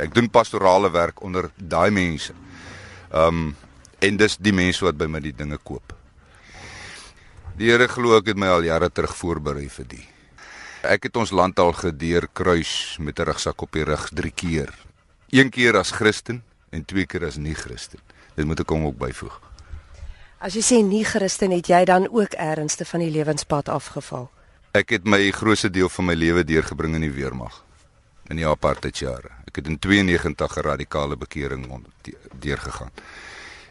Ek 0.02 0.14
doen 0.14 0.30
pastorale 0.30 0.90
werk 0.94 1.22
onder 1.22 1.50
daai 1.56 1.90
mense. 1.94 2.34
Um 3.12 3.54
en 3.98 4.16
dis 4.20 4.36
die 4.36 4.52
mense 4.52 4.84
wat 4.84 4.98
by 4.98 5.06
my 5.08 5.20
die 5.24 5.34
dinge 5.34 5.58
koop. 5.58 5.94
Die 7.56 7.70
Here 7.70 7.88
glo 7.88 8.18
ek 8.18 8.28
het 8.32 8.38
my 8.38 8.50
al 8.52 8.66
jare 8.66 8.90
terug 8.92 9.14
voorberei 9.16 9.68
vir 9.72 9.88
die. 9.88 10.04
Ek 10.84 11.08
het 11.08 11.16
ons 11.16 11.32
land 11.32 11.58
al 11.58 11.72
gedeur 11.72 12.28
kruis 12.28 12.98
met 13.00 13.18
'n 13.18 13.24
rugsak 13.24 13.62
op 13.62 13.72
die 13.72 13.84
rug 13.84 14.08
3 14.12 14.30
keer. 14.30 14.70
Een 15.30 15.50
keer 15.50 15.76
as 15.76 15.90
Christen 15.90 16.42
en 16.70 16.84
twee 16.84 17.06
keer 17.06 17.24
as 17.26 17.36
nie 17.36 17.54
Christen. 17.54 17.98
Dit 18.36 18.46
moet 18.46 18.60
ek 18.60 18.68
hom 18.68 18.84
ook 18.84 18.98
byvoeg. 18.98 19.40
As 20.38 20.54
jy 20.54 20.62
sê 20.62 20.84
nie 20.84 21.04
Christen 21.04 21.50
het 21.50 21.66
jy 21.66 21.84
dan 21.84 22.08
ook 22.08 22.32
ernsste 22.34 22.84
van 22.84 23.00
die 23.00 23.10
lewenspad 23.10 23.68
afgeval? 23.68 24.30
Ek 24.72 24.90
het 24.90 25.04
my 25.04 25.30
grootste 25.30 25.70
deel 25.70 25.88
van 25.88 26.04
my 26.04 26.14
lewe 26.14 26.44
deurgebring 26.44 26.94
in 26.94 27.00
die 27.00 27.10
weermag 27.10 27.65
in 28.28 28.36
die 28.36 28.46
apartheidjare. 28.46 29.30
Ek 29.46 29.56
het 29.56 29.66
in 29.66 29.78
92 29.78 30.56
'n 30.56 30.60
radikale 30.60 31.16
bekering 31.16 31.66
deurgegaan. 32.38 32.90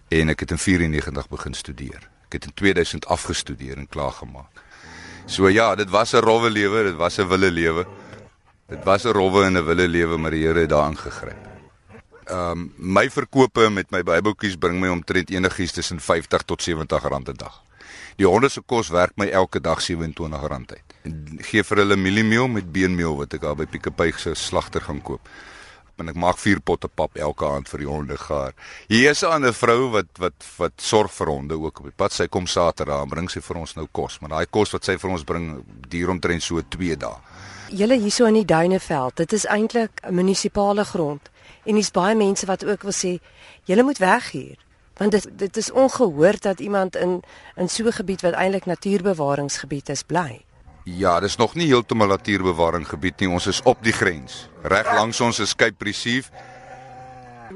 En 0.08 0.30
ek 0.30 0.39
het 0.39 0.52
in 0.52 0.58
94 0.58 1.30
begin 1.30 1.54
studeer. 1.54 2.10
Ek 2.26 2.34
het 2.34 2.46
in 2.46 2.54
2000 2.54 3.06
afgestudeer 3.06 3.78
en 3.78 3.88
klaar 3.88 4.12
gemaak. 4.12 4.52
So 5.26 5.50
ja, 5.50 5.76
dit 5.76 5.89
was 5.89 6.13
'n 6.13 6.18
rowwe 6.18 6.50
lewe, 6.50 6.84
dit 6.84 6.96
was 6.96 7.18
'n 7.18 7.28
wille 7.28 7.52
lewe. 7.52 7.86
Dit 8.68 8.84
was 8.84 9.04
'n 9.04 9.12
rowwe 9.12 9.44
en 9.44 9.58
'n 9.58 9.65
wille 9.65 9.88
lewe, 9.88 10.18
maar 10.18 10.32
die 10.32 10.46
Here 10.46 10.60
het 10.60 10.70
daarin 10.70 10.98
gegryp 10.98 11.56
ehm 12.26 12.52
um, 12.52 12.74
my 12.78 13.10
verkope 13.10 13.70
met 13.70 13.91
my 13.91 14.02
Bybeltjies 14.04 14.58
bring 14.58 14.80
my 14.82 14.89
omtrent 14.89 15.30
enigiets 15.30 15.72
tussen 15.72 16.00
50 16.00 16.41
tot 16.41 16.63
70 16.63 17.04
rand 17.04 17.30
'n 17.30 17.38
dag. 17.38 17.62
Die 18.15 18.28
honde 18.28 18.49
se 18.49 18.62
kos 18.63 18.89
werk 18.95 19.17
my 19.19 19.28
elke 19.28 19.60
dag 19.60 19.82
27 19.84 20.47
rand 20.47 20.71
uit. 20.71 20.95
En 21.04 21.41
gee 21.43 21.63
vir 21.63 21.82
hulle 21.84 21.97
mieliemeel 21.99 22.47
met 22.47 22.71
beenmeel 22.71 23.17
wat 23.19 23.36
ek 23.36 23.43
daar 23.43 23.58
by 23.60 23.67
Pieke 23.67 23.91
Pyg 23.91 24.21
se 24.21 24.36
slagter 24.39 24.86
gaan 24.88 25.01
koop. 25.04 25.28
En 25.99 26.12
ek 26.12 26.15
maak 26.19 26.39
vier 26.39 26.60
potte 26.60 26.88
pap 26.88 27.15
elke 27.19 27.47
aand 27.47 27.69
vir 27.71 27.84
die 27.84 27.89
honde 27.89 28.17
gaar. 28.19 28.56
Hier 28.88 29.12
is 29.12 29.23
'n 29.23 29.32
ander 29.32 29.54
vrou 29.54 29.91
wat 29.91 30.12
wat 30.19 30.47
wat 30.58 30.73
sorg 30.78 31.12
vir 31.12 31.28
honde 31.28 31.60
ook 31.60 31.80
op 31.80 31.86
die 31.86 31.95
pad. 31.95 32.12
Sy 32.12 32.28
kom 32.28 32.47
Saterdag 32.47 33.04
en 33.04 33.10
bring 33.10 33.30
sy 33.30 33.41
vir 33.41 33.58
ons 33.58 33.75
nou 33.75 33.88
kos, 33.91 34.19
maar 34.19 34.30
daai 34.30 34.45
kos 34.49 34.71
wat 34.71 34.84
sy 34.84 34.97
vir 34.97 35.12
ons 35.12 35.23
bring 35.23 35.63
duur 35.89 36.10
omtrent 36.10 36.43
so 36.43 36.62
2 36.62 36.95
dae. 36.97 37.15
Julle 37.69 37.95
hierso 37.99 38.25
in 38.25 38.34
die 38.34 38.45
Duineveld, 38.45 39.15
dit 39.15 39.34
is 39.34 39.45
eintlik 39.45 40.01
'n 40.04 40.15
munisipale 40.15 40.86
grond 40.86 41.30
En 41.65 41.75
dis 41.75 41.91
baie 41.91 42.15
mense 42.15 42.45
wat 42.45 42.65
ook 42.65 42.86
wil 42.86 42.93
sê 42.93 43.17
julle 43.65 43.84
moet 43.84 43.97
weg 43.97 44.30
hier. 44.32 44.58
Want 44.97 45.12
dit 45.12 45.27
dit 45.36 45.58
is 45.58 45.71
ongehoord 45.71 46.41
dat 46.41 46.60
iemand 46.60 46.95
in 46.95 47.23
in 47.55 47.69
so 47.69 47.84
'n 47.84 47.91
gebied 47.91 48.21
wat 48.21 48.34
eintlik 48.34 48.65
natuurbewaringsgebied 48.65 49.89
is 49.89 50.03
bly. 50.03 50.45
Ja, 50.84 51.19
dis 51.19 51.36
nog 51.36 51.55
nie 51.55 51.67
heeltemal 51.67 52.08
natuurbewaring 52.08 52.88
gebied 52.88 53.19
nie. 53.19 53.29
Ons 53.29 53.47
is 53.47 53.62
op 53.63 53.84
die 53.84 53.93
grens. 53.93 54.49
Reg 54.62 54.93
langs 54.93 55.21
ons 55.21 55.39
is 55.39 55.55
Cape 55.55 55.84
Recife 55.84 56.29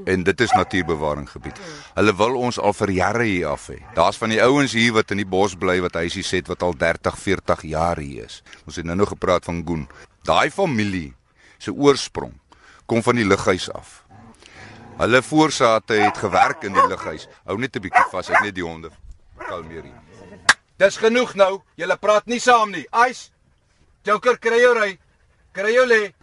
en 0.05 0.23
dit 0.23 0.41
is 0.41 0.51
natuurbewaring 0.51 1.29
gebied. 1.29 1.59
Hulle 1.93 2.15
wil 2.15 2.35
ons 2.35 2.59
al 2.59 2.73
vir 2.73 2.91
jare 2.91 3.23
hier 3.23 3.47
af 3.47 3.67
hê. 3.69 3.79
Daar's 3.93 4.17
van 4.17 4.33
die 4.33 4.41
ouens 4.41 4.73
hier 4.73 4.93
wat 4.93 5.11
in 5.11 5.21
die 5.21 5.29
bos 5.29 5.55
bly 5.55 5.79
wat 5.81 5.93
huisies 5.93 6.31
het 6.31 6.47
wat 6.47 6.63
al 6.63 6.73
30, 6.77 7.17
40 7.17 7.61
jaar 7.69 8.01
hier 8.01 8.25
is. 8.25 8.41
Ons 8.65 8.75
het 8.75 8.85
nou-nou 8.85 9.07
gepraat 9.07 9.45
van 9.45 9.63
Goon. 9.65 9.87
Daai 10.23 10.49
familie 10.51 11.13
se 11.57 11.73
oorsprong 11.73 12.33
kom 12.85 13.03
van 13.03 13.15
die 13.15 13.27
lughuis 13.27 13.69
af. 13.71 14.03
Hulle 14.99 15.21
voorsate 15.23 15.93
het 15.93 16.17
gewerk 16.17 16.63
in 16.67 16.73
die 16.75 16.87
lughuis. 16.87 17.27
Hou 17.47 17.57
net 17.57 17.75
'n 17.75 17.81
bietjie 17.81 18.09
vas, 18.11 18.29
ek 18.29 18.41
net 18.43 18.55
die 18.55 18.63
honde 18.63 18.89
kalmeer 19.37 19.83
hier. 19.83 20.01
Dis 20.77 20.97
genoeg 20.97 21.35
nou. 21.35 21.61
Julle 21.75 21.97
praat 21.97 22.25
nie 22.25 22.39
saam 22.39 22.71
nie. 22.71 22.85
Ice. 23.07 23.29
Joker 24.03 24.37
kry 24.37 24.59
jou 24.59 24.73
ry. 24.77 24.99
Kry 25.51 25.73
jou 25.73 25.85
lê. 25.87 26.13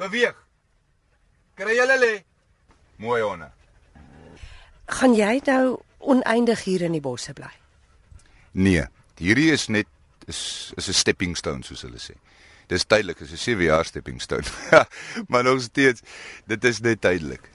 Beweeg. 0.00 0.34
Kry 1.54 1.76
julle 1.76 1.98
lê. 1.98 2.24
Mooi 2.96 3.22
honde. 3.22 3.50
Gaan 4.86 5.14
jy 5.14 5.40
nou 5.46 5.80
oneindig 5.98 6.64
hier 6.64 6.82
in 6.82 6.92
die 6.92 7.00
bosse 7.00 7.32
bly? 7.32 7.52
Nee, 8.52 8.84
hierdie 9.16 9.50
is 9.52 9.68
net 9.68 9.88
is 10.26 10.72
is 10.76 10.88
'n 10.88 10.92
stepping 10.92 11.36
stone 11.36 11.62
soos 11.62 11.82
hulle 11.82 11.98
sê. 11.98 12.14
Dis 12.68 12.84
tydelik, 12.84 13.20
is 13.20 13.32
'n 13.32 13.36
7 13.36 13.64
jaar 13.64 13.84
stepping 13.84 14.20
stone. 14.20 14.44
maar 15.28 15.44
nog 15.44 15.60
steeds, 15.60 16.00
dit 16.46 16.64
is 16.64 16.80
net 16.80 17.00
tydelik. 17.00 17.53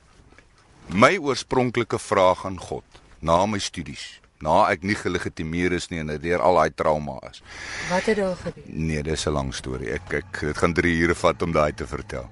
My 0.89 1.19
oorspronklike 1.21 1.99
vraag 2.01 2.45
aan 2.45 2.57
God 2.57 2.83
na 3.21 3.45
my 3.45 3.59
studies, 3.61 4.17
na 4.41 4.63
ek 4.71 4.81
nie 4.81 4.95
gelegitimeer 4.97 5.75
is 5.77 5.85
nie 5.91 5.99
en 6.01 6.09
deur 6.17 6.41
al 6.41 6.57
daai 6.57 6.71
trauma 6.73 7.19
is. 7.29 7.43
Wat 7.91 8.07
het 8.09 8.17
daar 8.17 8.39
gebeur? 8.39 8.63
Nee, 8.65 9.03
dis 9.03 9.27
'n 9.27 9.33
lang 9.33 9.53
storie. 9.53 9.91
Ek 9.93 10.13
ek 10.13 10.39
dit 10.39 10.57
gaan 10.57 10.73
3 10.73 10.97
ure 11.03 11.15
vat 11.15 11.41
om 11.41 11.51
daai 11.51 11.73
te 11.73 11.85
vertel. 11.85 12.29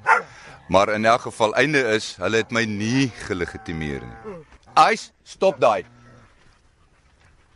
Maar 0.69 0.93
in 0.93 1.05
elk 1.05 1.21
geval 1.21 1.53
einde 1.55 1.83
is, 1.93 2.15
hulle 2.17 2.37
het 2.37 2.51
my 2.51 2.65
nie 2.65 3.11
gelegitimeer 3.27 4.01
nie. 4.01 4.35
Ice, 4.91 5.11
stop 5.23 5.59
daai. 5.59 5.85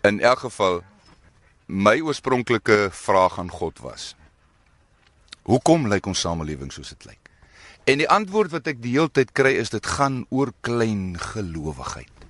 In 0.03 0.19
elk 0.19 0.39
geval 0.39 0.83
my 1.65 1.99
oorspronklike 1.99 2.89
vraag 2.91 3.39
aan 3.39 3.49
God 3.49 3.79
was: 3.79 4.15
Hoekom 5.43 5.87
lyk 5.87 6.05
ons 6.05 6.19
samelewing 6.19 6.71
soos 6.71 6.89
dit 6.89 7.05
lyk? 7.05 7.20
En 7.89 7.97
die 7.97 8.09
antwoord 8.09 8.53
wat 8.53 8.67
ek 8.69 8.81
die 8.83 8.93
hele 8.93 9.09
tyd 9.09 9.31
kry 9.33 9.55
is 9.57 9.73
dit 9.73 9.85
gaan 9.97 10.21
oor 10.29 10.53
klein 10.61 11.17
gelowigheid. 11.17 12.27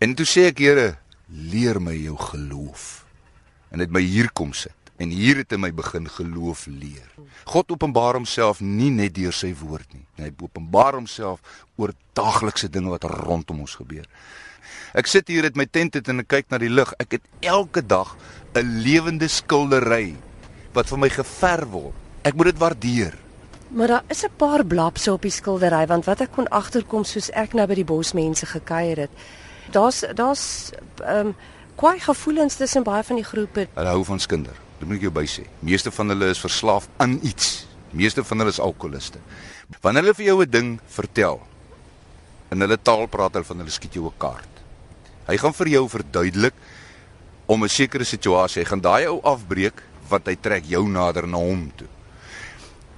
En 0.00 0.14
toe 0.16 0.24
sê 0.24 0.48
ek 0.48 0.62
Here, 0.64 0.96
leer 1.28 1.80
my 1.80 1.94
jou 1.94 2.16
geloof. 2.16 3.04
En 3.70 3.82
dit 3.82 3.90
my 3.92 4.00
hier 4.02 4.30
kom 4.32 4.54
sit. 4.56 4.74
En 5.00 5.12
hier 5.12 5.38
het 5.40 5.52
hy 5.52 5.58
my 5.60 5.70
begin 5.72 6.08
geloof 6.12 6.66
leer. 6.68 7.06
God 7.48 7.72
openbaar 7.72 8.18
homself 8.18 8.60
nie 8.60 8.90
net 8.92 9.14
deur 9.16 9.36
sy 9.36 9.52
woord 9.56 9.88
nie. 9.94 10.04
Hy 10.20 10.32
openbaar 10.42 10.98
homself 10.98 11.40
oor 11.80 11.94
daaglikse 12.16 12.68
dinge 12.72 12.92
wat 12.92 13.06
rondom 13.08 13.62
ons 13.64 13.78
gebeur. 13.80 14.04
Ek 14.96 15.08
sit 15.08 15.28
hier 15.30 15.46
met 15.48 15.56
my 15.56 15.66
tent 15.70 15.96
en 16.00 16.24
ek 16.24 16.28
kyk 16.28 16.50
na 16.52 16.60
die 16.60 16.72
lug. 16.72 16.92
Ek 17.00 17.16
het 17.16 17.24
elke 17.40 17.80
dag 17.80 18.16
'n 18.56 18.82
lewende 18.84 19.28
skildery 19.28 20.16
wat 20.74 20.88
vir 20.88 20.98
my 20.98 21.08
geverf 21.08 21.68
word. 21.68 21.94
Ek 22.24 22.34
moet 22.34 22.52
dit 22.52 22.58
waardeer. 22.58 23.14
Maar 23.70 23.86
daar 23.86 24.04
is 24.08 24.22
'n 24.22 24.36
paar 24.36 24.64
blapse 24.64 25.12
op 25.12 25.22
die 25.22 25.30
skildery 25.30 25.86
want 25.86 26.04
wat 26.04 26.20
ek 26.20 26.32
kon 26.32 26.48
agterkom 26.48 27.04
soos 27.04 27.30
ek 27.30 27.52
nou 27.52 27.66
by 27.66 27.74
die 27.74 27.84
bosmense 27.84 28.46
gekuier 28.46 28.96
het. 28.96 29.10
Daar's 29.70 30.04
daar's 30.14 30.70
ehm 31.04 31.26
um, 31.26 31.36
kwai 31.74 31.98
gevoelens 32.00 32.56
tussen 32.56 32.82
baie 32.82 33.02
van 33.02 33.16
die 33.16 33.24
groepe. 33.24 33.68
Hulle 33.74 33.88
hou 33.88 34.04
van 34.04 34.20
skinder. 34.20 34.52
Dit 34.78 34.88
moet 34.88 34.96
ek 34.96 35.02
jou 35.02 35.12
by 35.12 35.26
sê. 35.26 35.44
Meeste 35.58 35.90
van 35.90 36.08
hulle 36.08 36.28
is 36.28 36.40
verslaaf 36.40 36.88
aan 36.96 37.18
iets. 37.22 37.66
Meeste 37.90 38.24
van 38.24 38.38
hulle 38.38 38.50
is 38.50 38.60
alkoholiste. 38.60 39.18
Wanneer 39.80 40.02
hulle 40.02 40.14
vir 40.14 40.24
jou 40.24 40.42
'n 40.42 40.50
ding 40.50 40.80
vertel 40.86 41.40
in 42.50 42.60
hulle 42.60 42.78
taal 42.82 43.06
praat 43.06 43.32
hulle 43.32 43.44
van 43.44 43.58
hulle 43.58 43.70
skiet 43.70 43.94
jou 43.94 44.06
'n 44.06 44.18
kaart. 44.18 44.54
Hy 45.26 45.36
gaan 45.36 45.54
vir 45.54 45.68
jou 45.68 45.88
verduidelik 45.88 46.54
om 47.46 47.64
'n 47.64 47.68
sekere 47.68 48.04
situasie. 48.04 48.62
Hy 48.62 48.68
gaan 48.68 48.80
daai 48.80 49.06
ou 49.06 49.20
afbreek 49.22 49.82
wat 50.08 50.26
hy 50.26 50.36
trek 50.36 50.64
jou 50.64 50.88
nader 50.88 51.26
na 51.26 51.36
hom 51.36 51.72
toe. 51.76 51.86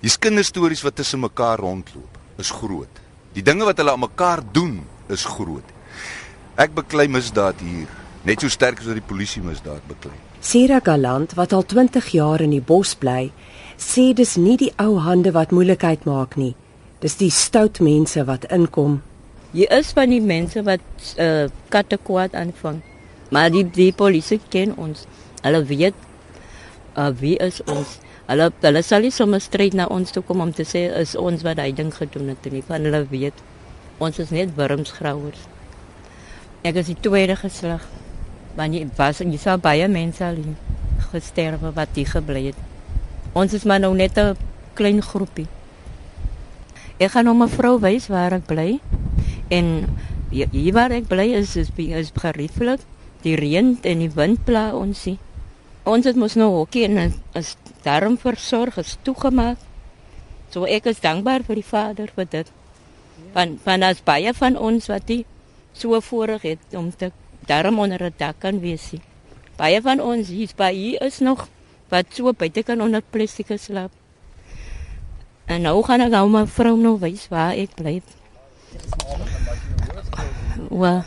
Die 0.02 0.10
kinderstories 0.10 0.80
wat 0.82 0.96
tussen 0.98 1.20
mekaar 1.22 1.60
rondloop 1.62 2.16
is 2.42 2.50
groot. 2.50 2.96
Die 3.36 3.42
dinge 3.46 3.68
wat 3.68 3.78
hulle 3.78 3.92
aan 3.94 4.02
mekaar 4.02 4.40
doen 4.52 4.80
is 5.06 5.22
groot. 5.24 5.68
Ek 6.58 6.74
beklei 6.74 7.06
misdaad 7.06 7.60
hier 7.62 7.86
net 8.26 8.42
so 8.42 8.50
sterk 8.50 8.82
as 8.82 8.88
wat 8.90 8.98
die 8.98 9.06
polisie 9.06 9.42
misdaad 9.46 9.84
beklei. 9.86 10.16
Sera 10.42 10.80
Galant 10.82 11.36
wat 11.38 11.54
al 11.54 11.62
20 11.70 12.10
jaar 12.16 12.42
in 12.42 12.50
die 12.50 12.64
bos 12.72 12.96
bly, 12.98 13.30
sê 13.78 14.10
dis 14.18 14.34
nie 14.42 14.56
die 14.58 14.72
ou 14.82 14.98
hande 15.06 15.30
wat 15.38 15.54
moeilikheid 15.54 16.02
maak 16.10 16.34
nie. 16.34 16.56
Dis 16.98 17.14
die 17.22 17.30
stout 17.30 17.78
mense 17.78 18.26
wat 18.26 18.48
inkom. 18.50 18.98
Jy 19.54 19.70
is 19.70 19.94
van 19.94 20.10
die 20.10 20.22
mense 20.22 20.66
wat 20.66 21.14
uh, 21.14 21.46
katte 21.70 21.98
kwaad 22.02 22.34
aanvang. 22.34 22.82
Maar 23.30 23.54
die 23.54 23.68
die 23.70 23.92
polisie 23.94 24.40
ken 24.50 24.74
ons. 24.82 25.06
Hulle 25.46 25.62
weet 25.70 25.94
uh, 26.96 27.10
wie 27.18 27.36
is 27.38 27.60
ons. 27.70 27.98
Hulle 28.28 28.50
hulle 28.62 28.82
sal 28.82 29.04
nie 29.04 29.12
sommer 29.14 29.42
stryd 29.42 29.74
na 29.74 29.88
ons 29.92 30.12
toe 30.14 30.22
kom 30.26 30.40
om 30.44 30.52
te 30.54 30.64
sê 30.68 30.86
is 31.00 31.16
ons 31.18 31.42
wat 31.46 31.60
hy 31.62 31.72
ding 31.76 31.92
gedoen 31.94 32.32
het 32.32 32.46
nie. 32.52 32.62
Van 32.66 32.84
hulle 32.86 33.04
weet 33.10 33.42
ons 34.02 34.18
is 34.18 34.32
net 34.34 34.54
wurmsgrauers. 34.56 35.48
Ek 36.66 36.78
is 36.82 36.90
die 36.92 36.98
tweede 37.02 37.36
geslag. 37.38 37.84
Want 38.56 38.76
jy 38.76 38.86
was 38.98 39.22
jy 39.22 39.38
sou 39.40 39.56
baie 39.62 39.88
mense 39.88 40.24
al 40.24 40.38
gesterwe 41.12 41.72
wat 41.76 41.96
hier 41.96 42.08
gebly 42.08 42.46
het. 42.50 42.60
Ons 43.32 43.56
is 43.56 43.64
maar 43.64 43.80
nou 43.80 43.94
net 43.96 44.18
'n 44.18 44.36
klein 44.74 45.02
groepie. 45.02 45.48
Ek 46.98 47.10
gaan 47.12 47.26
hom 47.26 47.42
'n 47.42 47.48
vrou 47.48 47.80
wys 47.80 48.06
waar 48.08 48.32
ek 48.32 48.46
bly. 48.46 48.80
En 49.50 49.88
hier 50.30 50.72
waar 50.72 50.90
ek 50.90 51.08
bly 51.08 51.34
is 51.34 51.56
is 51.56 51.70
is 51.76 52.12
gerieflik. 52.14 52.80
Die 53.22 53.36
reën 53.36 53.78
en 53.82 53.98
die 53.98 54.10
wind 54.10 54.44
pla 54.44 54.74
ons 54.74 55.04
hier. 55.04 55.18
Ons 55.82 56.06
het 56.06 56.18
mos 56.18 56.36
nou 56.38 56.48
hokkie 56.54 56.84
en 56.86 57.14
is 57.34 57.56
daarom 57.82 58.14
versorg 58.18 58.76
is 58.78 58.94
toegemaak. 59.02 59.58
So 60.54 60.68
ek 60.68 60.86
is 60.92 61.00
dankbaar 61.02 61.42
vir 61.42 61.58
die 61.58 61.66
Vader 61.66 62.12
vir 62.14 62.28
dit. 62.30 62.52
Van 63.34 63.56
van 63.64 63.82
as 63.82 64.02
baie 64.06 64.30
van 64.36 64.58
ons 64.58 64.86
wat 64.92 65.08
die 65.08 65.24
so 65.74 65.98
voorreg 66.00 66.44
het 66.46 66.76
om 66.78 66.92
te 66.94 67.10
daarom 67.50 67.80
onder 67.82 68.04
'n 68.04 68.14
dak 68.16 68.38
kan 68.38 68.60
wees. 68.60 68.92
Baie 69.56 69.80
van 69.82 70.00
ons 70.00 70.28
hier 70.28 70.50
by 70.56 70.72
hier 70.72 71.02
is 71.02 71.18
nog 71.18 71.48
wat 71.88 72.06
so 72.14 72.32
buite 72.32 72.62
kan 72.62 72.80
onder 72.80 73.02
plastieke 73.02 73.56
slaap. 73.56 73.90
En 75.46 75.62
nou 75.62 75.82
gaan 75.82 76.00
ek 76.00 76.10
nou 76.10 76.28
my 76.28 76.46
vrou 76.46 76.76
nou 76.76 76.98
wys 76.98 77.28
waar 77.28 77.52
ek 77.52 77.74
bly. 77.74 78.02
Wa. 80.70 81.04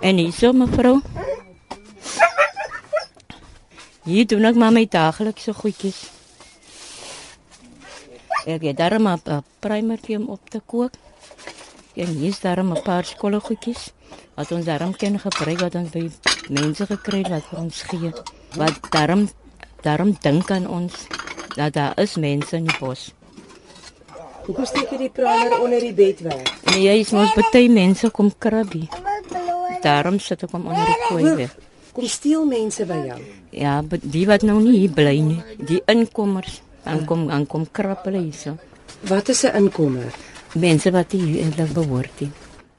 En 0.00 0.16
hier 0.16 0.32
so 0.32 0.52
mevrou. 0.52 1.00
Hier 4.02 4.26
doen 4.26 4.48
ek 4.48 4.56
maar 4.58 4.72
my 4.74 4.82
daaglikse 4.90 5.52
goedjies. 5.54 5.98
Ek 8.50 8.64
het 8.66 8.76
daar 8.76 8.98
maar 9.00 9.22
'n 9.22 9.44
primertjie 9.62 10.18
om 10.18 10.26
op 10.28 10.50
te 10.50 10.60
kook. 10.66 10.92
En 11.94 12.06
hier 12.06 12.28
is 12.28 12.40
daar 12.40 12.58
'n 12.64 12.82
paar 12.82 13.04
skoolgoedjies 13.04 13.92
wat 14.34 14.52
ons 14.52 14.64
daarom 14.64 14.96
kan 14.96 15.18
gebruik 15.18 15.60
wat 15.60 15.74
ons 15.74 15.90
by 15.90 16.10
mense 16.48 16.86
gekry 16.86 17.18
het 17.18 17.28
wat 17.28 17.44
vir 17.50 17.58
ons 17.58 17.82
gee. 17.82 18.12
Wat 18.56 18.90
daarom 18.90 19.28
daarom 19.80 20.16
dink 20.20 20.50
aan 20.50 20.66
ons 20.68 20.92
dat 21.54 21.72
daar 21.72 21.92
is 22.00 22.16
mense 22.16 22.56
in 22.56 22.64
die 22.64 22.78
bos. 22.78 23.12
Hoekom 24.46 24.64
steek 24.64 24.90
jy 24.90 24.98
die 24.98 25.10
primer 25.10 25.60
onder 25.60 25.80
die 25.80 25.94
bed 25.94 26.20
weg? 26.20 26.42
Nee, 26.64 26.82
jy 26.82 27.00
is 27.00 27.10
mos 27.10 27.34
baie 27.34 27.68
mense 27.68 28.10
kom 28.10 28.32
krabbie. 28.38 28.88
Daarom 29.80 30.18
sit 30.18 30.42
ek 30.42 30.50
hom 30.50 30.66
onder 30.66 30.86
die 30.86 31.06
kooi 31.08 31.34
weg. 31.34 31.56
Kom 31.92 32.06
steel 32.08 32.46
mense 32.48 32.86
by 32.88 32.96
jou. 33.04 33.18
Ja, 33.52 33.72
die 33.84 34.24
wat 34.24 34.46
nou 34.48 34.56
nie 34.64 34.78
hier 34.78 34.92
bly 34.96 35.18
nie, 35.20 35.42
die 35.60 35.82
inkommers, 35.92 36.62
dan 36.86 37.02
kom 37.04 37.26
dan 37.28 37.44
kom 37.46 37.66
krap 37.68 38.06
hulle 38.08 38.22
hierso. 38.22 38.56
Wat 39.08 39.28
is 39.28 39.44
'n 39.44 39.56
inkomer? 39.56 40.08
Mense 40.54 40.90
wat 40.90 41.12
hier 41.12 41.42
eintlik 41.44 41.72
behoort 41.74 42.20
nie. 42.20 42.30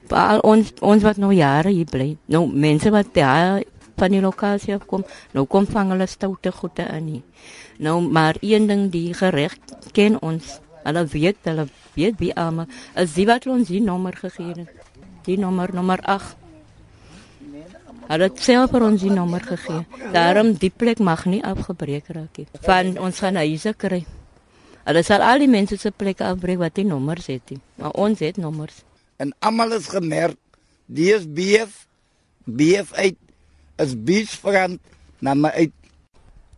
Al 0.08 0.40
ons 0.40 0.72
ons 0.80 1.02
wat 1.02 1.16
nou 1.16 1.32
jare 1.32 1.70
hier 1.70 1.86
bly. 1.86 2.16
Nou 2.26 2.46
mense 2.46 2.90
wat 2.90 3.14
daar 3.14 3.62
van 3.96 4.10
die 4.10 4.20
lokasie 4.20 4.74
afkom, 4.74 5.04
nou 5.32 5.46
kom 5.46 5.66
vang 5.66 5.90
hulle 5.90 6.06
stoute 6.06 6.52
goede 6.52 6.82
in 6.82 7.04
nie. 7.04 7.22
Nou 7.78 8.00
maar 8.00 8.34
een 8.40 8.66
ding 8.66 8.90
die 8.90 9.14
gereg 9.14 9.56
ken 9.92 10.22
ons. 10.22 10.60
Hulle 10.82 11.06
weet, 11.06 11.36
hulle 11.42 11.68
weet 11.94 12.18
wie 12.18 12.34
almal 12.34 12.66
is 12.94 13.14
die 13.14 13.26
wat 13.26 13.46
ons 13.46 13.68
die 13.68 13.80
nommer 13.80 14.12
gegee 14.12 14.54
het. 14.56 14.68
Die 15.24 15.38
nommer 15.38 15.70
nommer 15.74 16.00
8. 16.02 16.43
Hulle 18.08 18.28
het 18.28 18.42
self 18.42 18.74
vir 18.74 18.84
ons 18.84 19.00
die 19.02 19.12
nommer 19.12 19.40
gegee. 19.44 19.84
Daarom 20.12 20.52
die 20.60 20.70
plek 20.70 21.00
mag 21.00 21.24
nie 21.30 21.40
afgebreek 21.44 22.10
raak 22.12 22.42
nie. 22.42 22.46
Van 22.66 22.98
ons 22.98 23.22
gaan 23.24 23.40
huise 23.40 23.72
kry. 23.76 24.04
Hulle 24.84 25.02
sal 25.02 25.24
al 25.24 25.40
die 25.40 25.48
mense 25.48 25.78
se 25.80 25.90
plekke 25.90 26.26
afbreek 26.28 26.60
wat 26.60 26.76
nie 26.76 26.88
nommers 26.90 27.30
het 27.32 27.54
nie. 27.54 27.60
Maar 27.80 27.96
ons 28.06 28.20
het 28.20 28.36
nommers. 28.36 28.82
En 29.16 29.32
almal 29.40 29.78
is 29.78 29.88
gemerk. 29.88 30.36
Die 30.86 31.08
is 31.14 31.24
BF 31.24 31.84
BF 32.44 32.92
uit 32.92 33.16
is 33.80 33.94
beachfront 33.96 34.80
na 35.24 35.34
my 35.34 35.50
uit. 35.56 35.72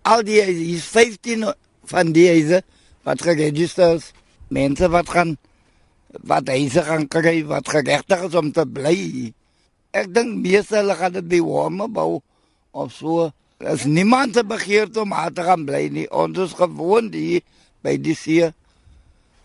Al 0.07 0.23
die 0.27 0.41
is 0.43 0.87
15 0.91 1.47
van 1.91 2.13
die 2.15 2.27
huise 2.29 2.63
wat 3.07 3.23
geregistreer 3.23 4.01
is. 4.01 4.11
Mense 4.51 4.91
wat 4.91 5.11
gaan 5.11 5.37
wat 6.27 6.49
huise 6.51 6.83
gaan 6.87 7.07
kry 7.09 7.41
wat 7.47 7.69
geregtig 7.71 8.27
is 8.29 8.35
om 8.35 8.53
te 8.53 8.67
bly. 8.67 9.33
Ek 9.97 10.13
dink 10.13 10.43
meeste 10.45 10.77
hulle 10.79 10.97
gaan 10.99 11.17
dit 11.17 11.29
by 11.31 11.41
warme 11.45 11.89
bou 11.89 12.21
of 12.77 12.93
so. 12.93 13.31
As 13.65 13.87
niemand 13.89 14.37
te 14.37 14.45
begeer 14.45 14.91
om 15.01 15.15
aan 15.17 15.33
te 15.33 15.45
gaan 15.47 15.65
bly 15.65 15.87
nie. 15.89 16.07
Ons 16.13 16.39
is 16.45 16.57
gewoon 16.59 17.09
hier 17.15 17.41
by 17.87 17.97
die 17.97 18.17
see. 18.19 18.51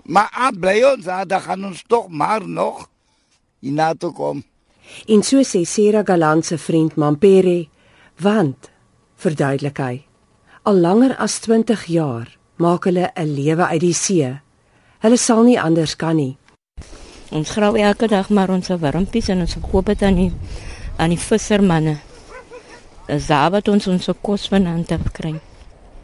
Maar 0.04 0.28
aan 0.34 0.58
bly 0.60 0.82
ons, 0.84 1.06
dan 1.06 1.42
gaan 1.46 1.70
ons 1.72 1.84
tog 1.88 2.10
maar 2.10 2.44
nog 2.48 2.90
hierna 3.62 3.94
toe 3.94 4.12
kom. 4.12 4.44
En 5.08 5.24
so 5.24 5.44
sê 5.46 5.64
Sera 5.64 6.04
Galant 6.04 6.46
se 6.46 6.58
vriend 6.58 6.98
Mampere, 7.00 7.70
want 8.20 8.72
verduidelik 9.22 9.80
hy, 9.80 9.96
al 10.68 10.82
langer 10.82 11.16
as 11.22 11.40
20 11.46 11.86
jaar 11.94 12.28
maak 12.58 12.86
hulle 12.90 13.12
'n 13.16 13.34
lewe 13.38 13.66
uit 13.66 13.82
die 13.82 13.94
see. 13.94 14.42
Hulle 15.02 15.18
sal 15.18 15.44
nie 15.44 15.62
anders 15.62 15.96
kan 15.96 16.16
nie. 16.16 16.38
Ons 17.32 17.54
grou 17.56 17.78
elke 17.80 18.10
dag 18.12 18.28
maar 18.30 18.52
ons 18.52 18.67
wurmpies 18.67 19.30
en 19.32 19.46
ons 19.46 19.58
koop 19.72 19.88
dit 19.88 20.02
aan 20.04 20.17
die 20.20 20.32
aan 21.00 21.13
die 21.13 21.20
vissermanne. 21.20 21.94
Dis 23.08 23.30
daar 23.32 23.54
wat 23.56 23.70
ons 23.72 23.88
ons 23.88 24.10
kos 24.22 24.50
vanaand 24.52 24.91
af 24.91 25.08
kry. 25.15 25.32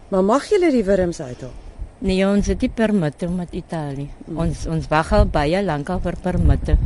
Maar 0.07 0.23
mag 0.23 0.47
julle 0.47 0.71
die 0.71 0.85
wurms 0.87 1.19
uithaal? 1.19 1.51
Nee, 1.99 2.23
ons 2.27 2.47
het 2.47 2.61
nie 2.63 2.71
permitte 2.71 3.27
met 3.27 3.51
Italië. 3.51 4.07
Mm. 4.27 4.39
Ons 4.45 4.63
ons 4.71 4.87
wag 4.87 5.11
al 5.17 5.27
baie 5.33 5.61
lank 5.65 5.89
al 5.89 5.99
vir 5.99 6.15
permitte. 6.23 6.77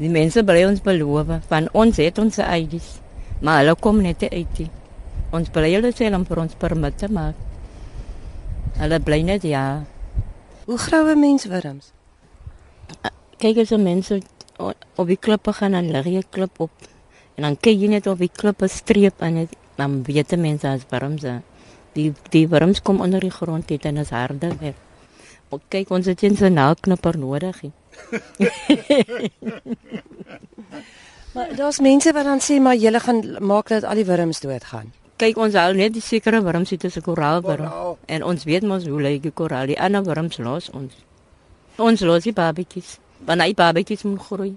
Die 0.00 0.08
mense 0.08 0.44
bly 0.46 0.64
ons 0.64 0.80
beloof 0.80 1.36
van 1.52 1.68
ons 1.76 2.00
het 2.00 2.18
ons 2.18 2.40
ID's. 2.40 2.96
Maar 3.44 3.60
hulle 3.60 3.76
kom 3.76 4.00
net 4.00 4.24
uit. 4.24 4.56
Die. 4.56 4.70
Ons 5.36 5.52
bly 5.52 5.74
hulle 5.74 5.92
sê 5.92 6.08
om 6.16 6.24
vir 6.24 6.46
ons 6.46 6.56
permitte 6.56 7.12
maak. 7.12 7.36
Hulle 8.80 9.04
bly 9.04 9.20
net 9.28 9.44
ja. 9.44 9.82
Hoe 10.64 10.78
groue 10.78 11.16
mens 11.18 11.44
wurms? 11.50 11.92
Kyk 13.40 13.56
as 13.62 13.70
mense 13.80 14.20
op 14.60 15.06
die 15.08 15.16
klippe 15.16 15.52
gaan 15.56 15.74
en 15.74 15.88
lig 15.94 16.06
jy 16.12 16.22
klip 16.28 16.60
op. 16.60 16.70
En 17.38 17.42
dan 17.46 17.56
kyk 17.56 17.78
jy 17.80 17.88
net 17.88 18.06
op 18.10 18.18
die 18.20 18.28
klippe 18.28 18.68
streep 18.68 19.22
en 19.24 19.36
het, 19.40 19.54
dan 19.80 20.02
weet 20.04 20.36
mense 20.36 20.68
as 20.68 20.84
wurms. 20.90 21.24
Die 21.96 22.12
die 22.34 22.46
wurms 22.48 22.82
kom 22.84 23.00
onder 23.00 23.20
die 23.20 23.32
grond 23.32 23.70
het 23.72 23.84
en 23.88 23.96
is 23.96 24.12
harde 24.12 24.52
weg. 24.60 24.74
Maar 25.50 25.60
kyk 25.72 25.90
ons 25.90 26.06
het 26.06 26.22
eens 26.22 26.40
'n 26.40 26.52
naalknipper 26.52 27.18
nodig. 27.18 27.62
maar 31.34 31.56
daar's 31.56 31.80
mense 31.80 32.12
wat 32.12 32.24
dan 32.24 32.40
sê 32.40 32.60
maar 32.60 32.76
julle 32.76 33.00
gaan 33.00 33.36
maak 33.40 33.68
dat 33.68 33.84
al 33.84 33.94
die 33.94 34.04
wurms 34.04 34.40
doodgaan. 34.40 34.92
Kyk 35.16 35.36
ons 35.36 35.54
hou 35.54 35.74
net 35.74 35.92
die 35.92 36.02
sekere 36.02 36.42
wurms 36.42 36.70
uit 36.70 36.84
as 36.84 36.96
'n 36.96 37.02
koraalwurm 37.02 37.96
en 38.06 38.24
ons 38.24 38.44
weet 38.44 38.62
mos 38.62 38.86
hoe 38.86 39.00
lyk 39.00 39.22
die 39.22 39.32
koraal. 39.32 39.66
Die 39.66 39.80
ander 39.80 40.04
wurms 40.04 40.38
los 40.38 40.70
ons. 40.70 40.92
Ons 41.76 42.00
los 42.00 42.22
die 42.22 42.32
babetjies. 42.32 42.98
Want 43.26 43.42
hy 43.42 43.54
babetjies 43.54 44.02
moet 44.02 44.20
groei. 44.20 44.56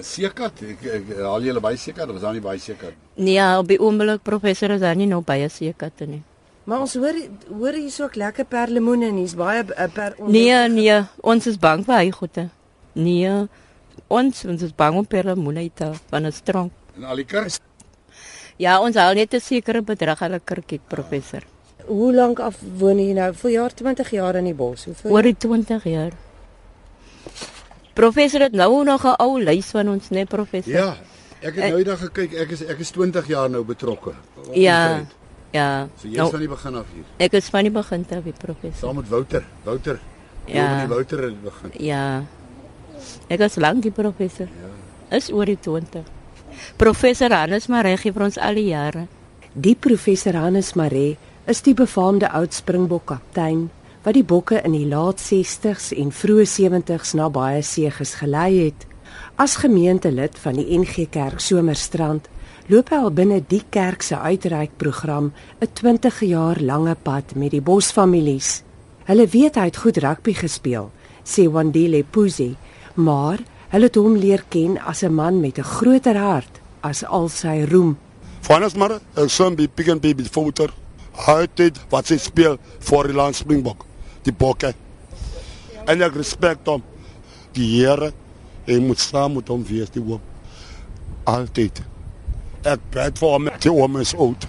Sekat, 0.00 0.62
ek, 0.62 0.84
ek 0.98 1.10
haal 1.22 1.42
julle 1.46 1.60
baie 1.62 1.76
sekat, 1.78 2.10
was 2.10 2.22
daar 2.24 2.34
nie 2.34 2.42
baie 2.42 2.58
sekat? 2.58 2.94
Nee, 3.16 3.42
op 3.58 3.68
die 3.68 3.78
oomblik 3.78 4.22
professor 4.26 4.74
is 4.74 4.80
daar 4.80 4.96
nie 4.98 5.06
nou 5.06 5.22
baie 5.22 5.48
sekat 5.48 6.00
nie. 6.06 6.22
Maar 6.64 6.80
ons 6.80 6.94
hoor 6.96 7.16
hoor 7.50 7.76
hier 7.76 7.90
so 7.90 8.06
'n 8.08 8.18
lekker 8.18 8.44
perlemoene 8.44 9.08
en 9.08 9.16
hier's 9.16 9.34
baie 9.36 9.62
uh, 9.62 9.88
per 9.92 10.14
onder... 10.18 10.32
Nee, 10.32 10.68
nee, 10.68 11.04
ons 11.20 11.46
is 11.46 11.58
bang 11.58 11.84
vir 11.84 11.96
hy 11.96 12.10
goede. 12.10 12.48
Nee. 12.94 13.46
Ons 14.08 14.44
ons 14.44 14.62
is 14.62 14.72
bang 14.72 14.96
om 14.96 15.06
perlemoene 15.06 15.70
te 15.74 15.92
van 16.10 16.26
'n 16.26 16.32
strong. 16.32 16.70
En 16.96 17.04
al 17.04 17.16
die 17.16 17.24
kerk. 17.24 17.60
Ja, 18.56 18.80
ons 18.80 18.96
hou 18.96 19.14
net 19.14 19.34
'n 19.34 19.40
sekere 19.40 19.82
bedrag 19.82 20.22
aan 20.22 20.34
'n 20.34 20.44
kerkie 20.44 20.80
professor. 20.88 21.42
Hoe 21.86 22.14
lank 22.14 22.40
af 22.40 22.56
woon 22.78 22.98
jy 22.98 23.12
nou? 23.12 23.32
Vir 23.34 23.50
jaar 23.50 23.74
20 23.74 24.10
jaar 24.10 24.34
in 24.36 24.44
die 24.44 24.54
bos. 24.54 24.84
Hoeveel? 24.84 25.10
Oor 25.10 25.22
die 25.22 25.36
20 25.36 25.84
jaar. 25.84 26.12
Professor 27.94 28.40
het 28.40 28.52
nou 28.52 28.84
nog 28.84 29.04
'n 29.04 29.14
ou 29.22 29.42
lys 29.42 29.66
van 29.66 29.88
ons, 29.88 30.08
né, 30.10 30.14
nee, 30.14 30.26
professor? 30.26 30.72
Ja. 30.72 30.96
Ek 31.40 31.54
het 31.54 31.68
nou 31.68 31.78
eendag 31.78 31.98
gekyk. 31.98 32.32
Ek 32.32 32.50
is 32.50 32.64
ek 32.64 32.78
is 32.78 32.90
20 32.90 33.26
jaar 33.26 33.50
nou 33.50 33.64
betrokke. 33.64 34.12
Ja. 34.52 35.04
Ja. 35.52 35.88
So 36.00 36.08
jy 36.08 36.10
is 36.10 36.16
nou, 36.16 36.30
van 36.30 36.40
die 36.40 36.48
begin 36.48 36.74
af 36.74 36.86
hier. 36.94 37.04
Ek 37.16 37.32
is 37.32 37.48
van 37.48 37.62
die 37.62 37.70
begin 37.70 38.06
af, 38.10 38.22
professor. 38.38 38.88
Saam 38.88 38.96
met 38.96 39.08
Wouter. 39.08 39.44
Wouter. 39.62 40.00
Ja. 40.46 40.80
Die 40.80 40.88
Wouter 40.88 41.22
het 41.22 41.42
begin. 41.42 41.70
Ja. 41.84 42.24
Ek 43.28 43.40
is 43.40 43.56
lank 43.56 43.82
die 43.82 43.90
professor. 43.90 44.46
Ja. 44.46 45.16
Is 45.16 45.30
oor 45.30 45.44
die 45.44 45.58
20. 45.60 46.02
Professor 46.76 47.30
Hannes 47.30 47.66
Maree 47.66 47.96
gee 47.96 48.12
vir 48.12 48.24
ons 48.24 48.38
al 48.38 48.54
die 48.54 48.68
jare. 48.72 49.06
Die 49.52 49.76
professor 49.78 50.34
Hannes 50.34 50.72
Maree 50.74 51.16
is 51.46 51.62
die 51.62 51.74
befaamde 51.74 52.30
oud 52.30 52.54
Springbok 52.54 53.04
kaptein 53.12 53.68
wat 54.04 54.14
die 54.14 54.24
bokke 54.24 54.60
in 54.60 54.74
die 54.76 54.86
laat 54.88 55.20
60s 55.22 55.92
en 55.96 56.10
vroeë 56.12 56.44
70s 56.44 57.14
na 57.16 57.30
baie 57.32 57.62
seëges 57.64 58.18
gelei 58.20 58.66
het. 58.66 58.86
As 59.40 59.56
gemeentelid 59.56 60.36
van 60.38 60.58
die 60.60 60.78
NG 60.78 61.08
Kerk 61.10 61.40
Somerstrand 61.40 62.28
loop 62.68 62.92
hy 62.92 62.98
al 63.00 63.12
binne 63.12 63.40
die 63.48 63.62
kerk 63.72 64.02
se 64.02 64.16
uitreikprogram 64.16 65.32
'n 65.60 65.72
20 65.72 66.20
jaar 66.20 66.60
lange 66.60 66.94
pad 67.02 67.34
met 67.34 67.50
die 67.50 67.60
Bosfamilies. 67.60 68.62
Hulle 69.04 69.26
weet 69.26 69.54
hy 69.54 69.64
het 69.64 69.76
goed 69.76 69.96
rugby 69.96 70.32
gespeel, 70.32 70.90
sê 71.24 71.48
Wandile 71.48 72.04
Puzi, 72.04 72.56
maar 72.94 73.38
hulle 73.68 73.84
het 73.84 73.96
hom 73.96 74.16
leer 74.16 74.44
ken 74.48 74.78
as 74.78 75.02
'n 75.02 75.14
man 75.14 75.40
met 75.40 75.58
'n 75.58 75.62
groter 75.62 76.16
hart 76.16 76.60
as 76.80 77.04
al 77.04 77.28
sy 77.28 77.64
roem. 77.70 77.98
Vanus 78.40 78.74
maar 78.74 79.00
'n 79.16 79.28
son 79.28 79.54
by 79.54 79.68
Pick 79.68 79.88
and 79.88 80.00
Baby 80.00 80.24
footer. 80.24 80.70
Hy 81.26 81.46
het 81.56 81.78
wat 81.90 82.06
sy 82.06 82.16
speel 82.16 82.58
vir 82.80 83.06
die 83.06 83.14
Land 83.14 83.36
Springbok, 83.36 83.84
die 84.24 84.34
bokke. 84.34 84.72
En 85.86 86.02
ek 86.04 86.16
respek 86.16 86.64
hom. 86.68 86.82
Die 87.54 87.68
Here, 87.76 88.10
hy 88.66 88.78
moet 88.82 89.02
saam 89.02 89.36
met 89.38 89.50
hom 89.52 89.64
wees 89.68 89.92
die 89.94 90.02
hoop. 90.02 90.22
Altyd. 91.30 91.82
Ek 92.64 92.80
bid 92.94 93.20
vir 93.20 93.34
hom, 93.36 93.50
die 93.60 93.72
hom 93.72 93.98
is 94.00 94.14
oud. 94.16 94.46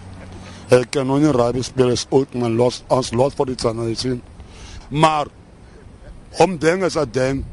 Ek 0.74 0.90
kan 0.96 1.06
nou 1.08 1.20
nie 1.22 1.34
rugby 1.36 1.62
speel 1.66 1.94
is 1.94 2.08
oud, 2.10 2.34
maar 2.34 2.54
los 2.54 2.82
ons 2.94 3.12
los 3.14 3.36
vir 3.38 3.52
die 3.52 3.60
tsanalisi. 3.62 4.16
Maar 4.90 5.30
om 6.42 6.58
ding 6.58 6.84
is 6.84 6.98
'n 6.98 7.12
ding. 7.12 7.46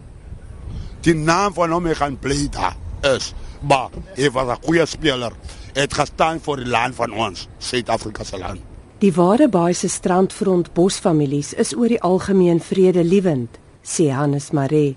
Die 1.02 1.14
naam 1.14 1.52
van 1.52 1.72
hom 1.72 1.86
gaan 1.86 2.18
bly 2.18 2.48
daar 2.50 2.76
is. 3.16 3.34
Maar 3.60 3.90
hy 4.16 4.30
was 4.30 4.48
'n 4.48 4.64
goeie 4.64 4.86
speler. 4.86 5.32
Het 5.74 5.94
gestaan 5.94 6.40
vir 6.40 6.56
die 6.56 6.66
land 6.66 6.94
van 6.94 7.12
ons, 7.12 7.48
Suid-Afrika 7.58 8.24
se 8.24 8.38
land. 8.38 8.71
Die 9.02 9.16
ware 9.16 9.48
baie 9.50 9.74
se 9.74 9.88
strandfront 9.90 10.68
bosfamilies 10.76 11.48
is 11.58 11.72
oor 11.74 11.90
die 11.90 11.98
algemeen 12.06 12.60
vredelewend, 12.62 13.56
sê 13.82 14.12
Hannes 14.14 14.52
Maree. 14.54 14.92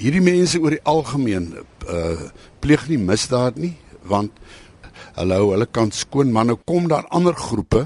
Hierdie 0.00 0.22
mense 0.24 0.56
oor 0.62 0.72
die 0.72 0.84
algemeen 0.88 1.50
uh 1.84 2.30
pleeg 2.64 2.86
nie 2.88 2.96
misdaad 2.96 3.58
nie, 3.60 3.74
want 4.08 4.32
hulle 5.18 5.36
hou 5.36 5.50
hulle 5.52 5.68
kant 5.68 5.92
skoon, 5.92 6.32
maar 6.32 6.48
nou 6.48 6.56
kom 6.64 6.88
daar 6.88 7.04
ander 7.12 7.36
groepe 7.36 7.82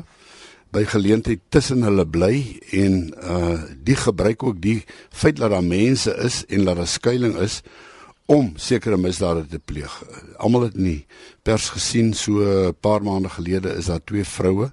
by 0.70 0.84
geleentheid 0.92 1.42
tussen 1.50 1.82
hulle 1.82 2.06
bly 2.06 2.38
en 2.70 3.10
uh 3.18 3.58
die 3.74 3.98
gebruik 3.98 4.46
ook 4.46 4.62
die 4.62 4.78
feit 5.10 5.42
dat 5.42 5.50
daar 5.56 5.66
mense 5.66 6.14
is 6.22 6.44
en 6.54 6.70
dat 6.70 6.78
daar 6.78 6.92
skuilings 6.94 7.42
is 7.48 7.58
om 8.26 8.54
sekere 8.56 8.96
misdade 8.96 9.44
te 9.48 9.58
pleeg. 9.60 9.92
Almal 10.40 10.68
het 10.70 10.76
nie 10.80 11.04
pers 11.44 11.68
gesien 11.74 12.14
so 12.14 12.40
'n 12.40 12.74
paar 12.80 13.02
maande 13.02 13.28
gelede 13.28 13.76
is 13.76 13.86
daar 13.86 14.04
twee 14.04 14.24
vroue. 14.24 14.72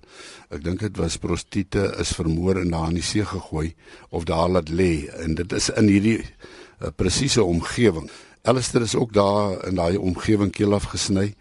Ek 0.49 0.63
dink 0.63 0.79
dit 0.79 0.97
was 0.97 1.17
prostituie 1.17 1.99
is 1.99 2.15
vermoor 2.15 2.55
en 2.55 2.69
daar 2.69 2.87
in 2.87 2.95
die 2.95 3.03
see 3.03 3.25
gegooi 3.25 3.75
of 4.09 4.23
daar 4.23 4.49
laat 4.49 4.69
lê 4.69 5.07
en 5.23 5.35
dit 5.35 5.53
is 5.53 5.69
in 5.69 5.87
hierdie 5.87 6.23
uh, 6.81 6.87
presiese 6.95 7.43
omgewing. 7.43 8.09
Alistair 8.43 8.83
is 8.83 8.95
ook 8.95 9.13
daar 9.13 9.67
in 9.67 9.75
daai 9.75 9.97
omgewing 9.97 10.51
keel 10.51 10.73
afgesny 10.73 11.35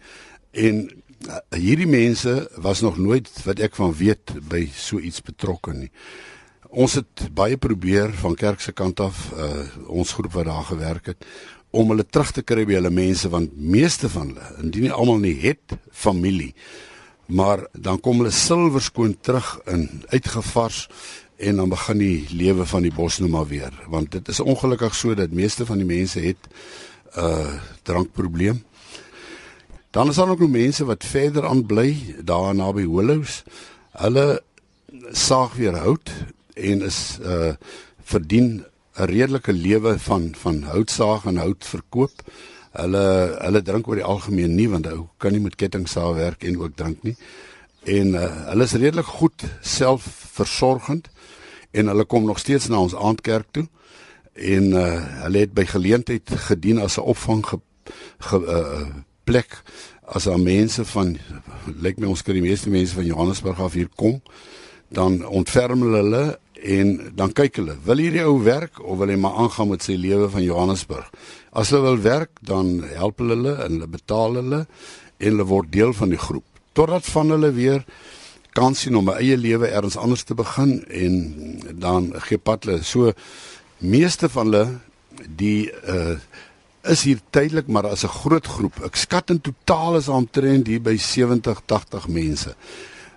en 0.51 0.91
uh, 1.27 1.37
hierdie 1.49 1.87
mense 1.87 2.49
was 2.55 2.81
nog 2.81 2.97
nooit 2.97 3.29
wat 3.43 3.59
ek 3.59 3.75
van 3.75 3.93
weet 3.93 4.33
by 4.49 4.69
so 4.75 4.99
iets 4.99 5.21
betrokke 5.21 5.73
nie. 5.73 5.91
Ons 6.69 6.93
het 6.93 7.27
baie 7.33 7.57
probeer 7.57 8.13
van 8.13 8.35
kerk 8.35 8.61
se 8.61 8.71
kant 8.71 8.99
af, 8.99 9.31
uh, 9.35 9.63
ons 9.87 10.13
groep 10.13 10.31
wat 10.33 10.45
daar 10.45 10.63
gewerk 10.63 11.05
het 11.05 11.25
om 11.71 11.89
hulle 11.93 12.05
terug 12.05 12.31
te 12.35 12.43
kry 12.43 12.65
by 12.67 12.77
hulle 12.79 12.91
mense 12.93 13.29
want 13.31 13.55
meeste 13.55 14.09
van 14.11 14.33
hulle, 14.33 14.47
indien 14.63 14.87
nie 14.87 14.93
almal 14.95 15.21
nie 15.23 15.37
het 15.41 15.75
familie, 15.91 16.53
maar 17.31 17.65
dan 17.73 17.99
kom 17.99 18.19
hulle 18.21 18.33
silwerskoon 18.35 19.15
terug 19.23 19.59
in 19.71 19.87
uitgevars 20.11 20.87
en 21.41 21.55
dan 21.55 21.71
begin 21.71 21.97
die 21.97 22.27
lewe 22.35 22.65
van 22.69 22.83
die 22.85 22.93
bos 22.93 23.17
nou 23.19 23.31
maar 23.31 23.47
weer 23.49 23.73
want 23.89 24.11
dit 24.11 24.27
is 24.27 24.39
ongelukkig 24.39 24.95
so 24.95 25.15
dat 25.15 25.31
meeste 25.31 25.65
van 25.65 25.81
die 25.81 25.87
mense 25.87 26.19
het 26.19 26.49
'n 27.11 27.19
uh, 27.19 27.53
drankprobleem. 27.83 28.63
Dan 29.91 30.07
is 30.07 30.15
daar 30.15 30.29
ook 30.29 30.39
nog 30.39 30.49
mense 30.49 30.85
wat 30.85 31.03
verder 31.05 31.47
aan 31.47 31.65
bly 31.65 32.15
daar 32.23 32.55
naby 32.55 32.83
Hollows. 32.83 33.43
Hulle 33.91 34.43
saag 35.11 35.55
weer 35.55 35.75
hout 35.75 36.11
en 36.53 36.81
is 36.81 37.17
uh 37.23 37.53
verdien 38.03 38.65
'n 38.95 39.05
redelike 39.05 39.53
lewe 39.53 39.99
van 39.99 40.33
van 40.35 40.63
houtsaag 40.63 41.25
en 41.25 41.37
houtverkoop. 41.37 42.11
Hulle 42.71 43.37
hulle 43.39 43.61
drink 43.61 43.87
oor 43.87 43.95
die 43.95 44.03
algemeen 44.03 44.55
nie 44.55 44.69
want 44.69 44.87
ou 44.87 45.07
kan 45.17 45.31
nie 45.31 45.41
met 45.41 45.55
kettingsaag 45.55 46.15
werk 46.15 46.43
en 46.43 46.59
ook 46.59 46.75
drink 46.75 47.03
nie. 47.03 47.15
En 47.83 48.07
uh, 48.07 48.47
hulle 48.49 48.63
is 48.63 48.73
redelik 48.73 49.05
goed 49.05 49.43
selfversorgend 49.61 51.09
en 51.71 51.87
hulle 51.87 52.05
kom 52.05 52.25
nog 52.25 52.39
steeds 52.39 52.67
na 52.67 52.79
ons 52.79 52.95
aandkerk 52.95 53.47
toe 53.51 53.67
en 54.33 54.71
uh, 54.71 54.83
hulle 55.23 55.37
het 55.37 55.53
by 55.53 55.65
geleentheid 55.65 56.29
gedien 56.47 56.79
as 56.79 56.97
'n 56.97 57.07
opvang 57.13 57.45
ge, 57.45 57.59
ge, 58.19 58.37
uh, 58.37 58.87
plek 59.23 59.63
as 60.05 60.23
daar 60.23 60.39
mense 60.39 60.85
van 60.85 61.17
lyk 61.65 61.99
my 61.99 62.07
ons 62.07 62.21
kry 62.21 62.33
die 62.33 62.47
meeste 62.47 62.69
mense 62.69 62.93
van 62.93 63.05
Johannesburg 63.05 63.59
af 63.59 63.73
hier 63.73 63.89
kom 63.95 64.21
dan 64.89 65.25
ontferm 65.25 65.81
hulle 65.81 66.39
en 66.61 67.11
dan 67.17 67.33
kyk 67.33 67.57
hulle 67.57 67.75
wil 67.85 68.01
hierdie 68.01 68.23
ou 68.27 68.37
werk 68.45 68.79
of 68.83 68.99
wil 69.01 69.09
hy 69.09 69.17
maar 69.19 69.39
aangaan 69.43 69.71
met 69.73 69.85
sy 69.85 69.95
lewe 69.97 70.29
van 70.29 70.43
Johannesburg 70.45 71.07
as 71.57 71.71
hulle 71.73 71.87
wil 71.89 72.01
werk 72.03 72.41
dan 72.45 72.81
help 72.93 73.21
hulle 73.23 73.55
en 73.57 73.77
hulle 73.77 73.89
betaal 73.89 74.37
hulle 74.41 74.59
en 74.61 75.27
hulle 75.27 75.47
word 75.49 75.71
deel 75.73 75.93
van 75.97 76.13
die 76.13 76.21
groep 76.21 76.45
totdat 76.77 77.07
van 77.09 77.33
hulle 77.33 77.51
weer 77.57 77.85
kans 78.57 78.83
sien 78.83 78.95
om 78.95 79.09
'n 79.09 79.17
eie 79.17 79.37
lewe 79.37 79.67
ergens 79.67 79.97
anders 79.97 80.23
te 80.23 80.35
begin 80.35 80.85
en 80.87 81.15
dan 81.73 82.13
gee 82.27 82.37
pad 82.37 82.65
hulle 82.65 82.83
so 82.83 83.13
meeste 83.79 84.29
van 84.29 84.45
hulle 84.45 84.79
die 85.27 85.71
uh 85.87 86.17
is 86.81 87.03
hier 87.05 87.19
tydelik 87.29 87.67
maar 87.67 87.85
as 87.85 88.03
'n 88.03 88.09
groot 88.09 88.47
groep. 88.47 88.81
Ek 88.83 88.95
skat 88.95 89.29
in 89.29 89.41
totaal 89.41 89.97
is 89.97 90.07
omtrent 90.07 90.67
hier 90.67 90.81
by 90.81 90.97
70, 90.97 91.61
80 91.65 92.07
mense. 92.07 92.55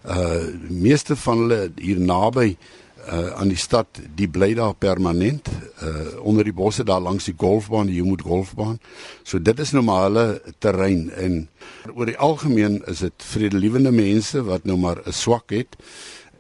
Uh 0.05 0.53
meeste 0.69 1.17
van 1.17 1.39
hulle 1.39 1.73
hier 1.81 2.01
naby 2.01 2.57
uh 2.61 2.84
aan 3.09 3.49
die 3.49 3.59
stad, 3.61 4.01
die 4.17 4.29
bly 4.29 4.55
daar 4.55 4.75
permanent 4.75 5.49
uh 5.83 6.21
onder 6.25 6.45
die 6.45 6.55
bosse 6.57 6.85
daar 6.85 7.01
langs 7.01 7.25
die 7.29 7.35
golfbaan, 7.37 7.87
die 7.87 8.01
Humoed 8.01 8.23
golfbaan. 8.25 8.79
So 9.23 9.39
dit 9.39 9.59
is 9.59 9.73
nou 9.73 9.83
maar 9.85 10.07
hulle 10.09 10.27
terrein 10.59 11.11
en 11.11 11.49
oor 11.95 12.07
die 12.07 12.19
algemeen 12.19 12.81
is 12.89 13.05
dit 13.05 13.27
vredelewende 13.33 13.93
mense 13.93 14.43
wat 14.43 14.65
nou 14.65 14.79
maar 14.79 15.03
'n 15.05 15.13
swak 15.13 15.51
het 15.51 15.77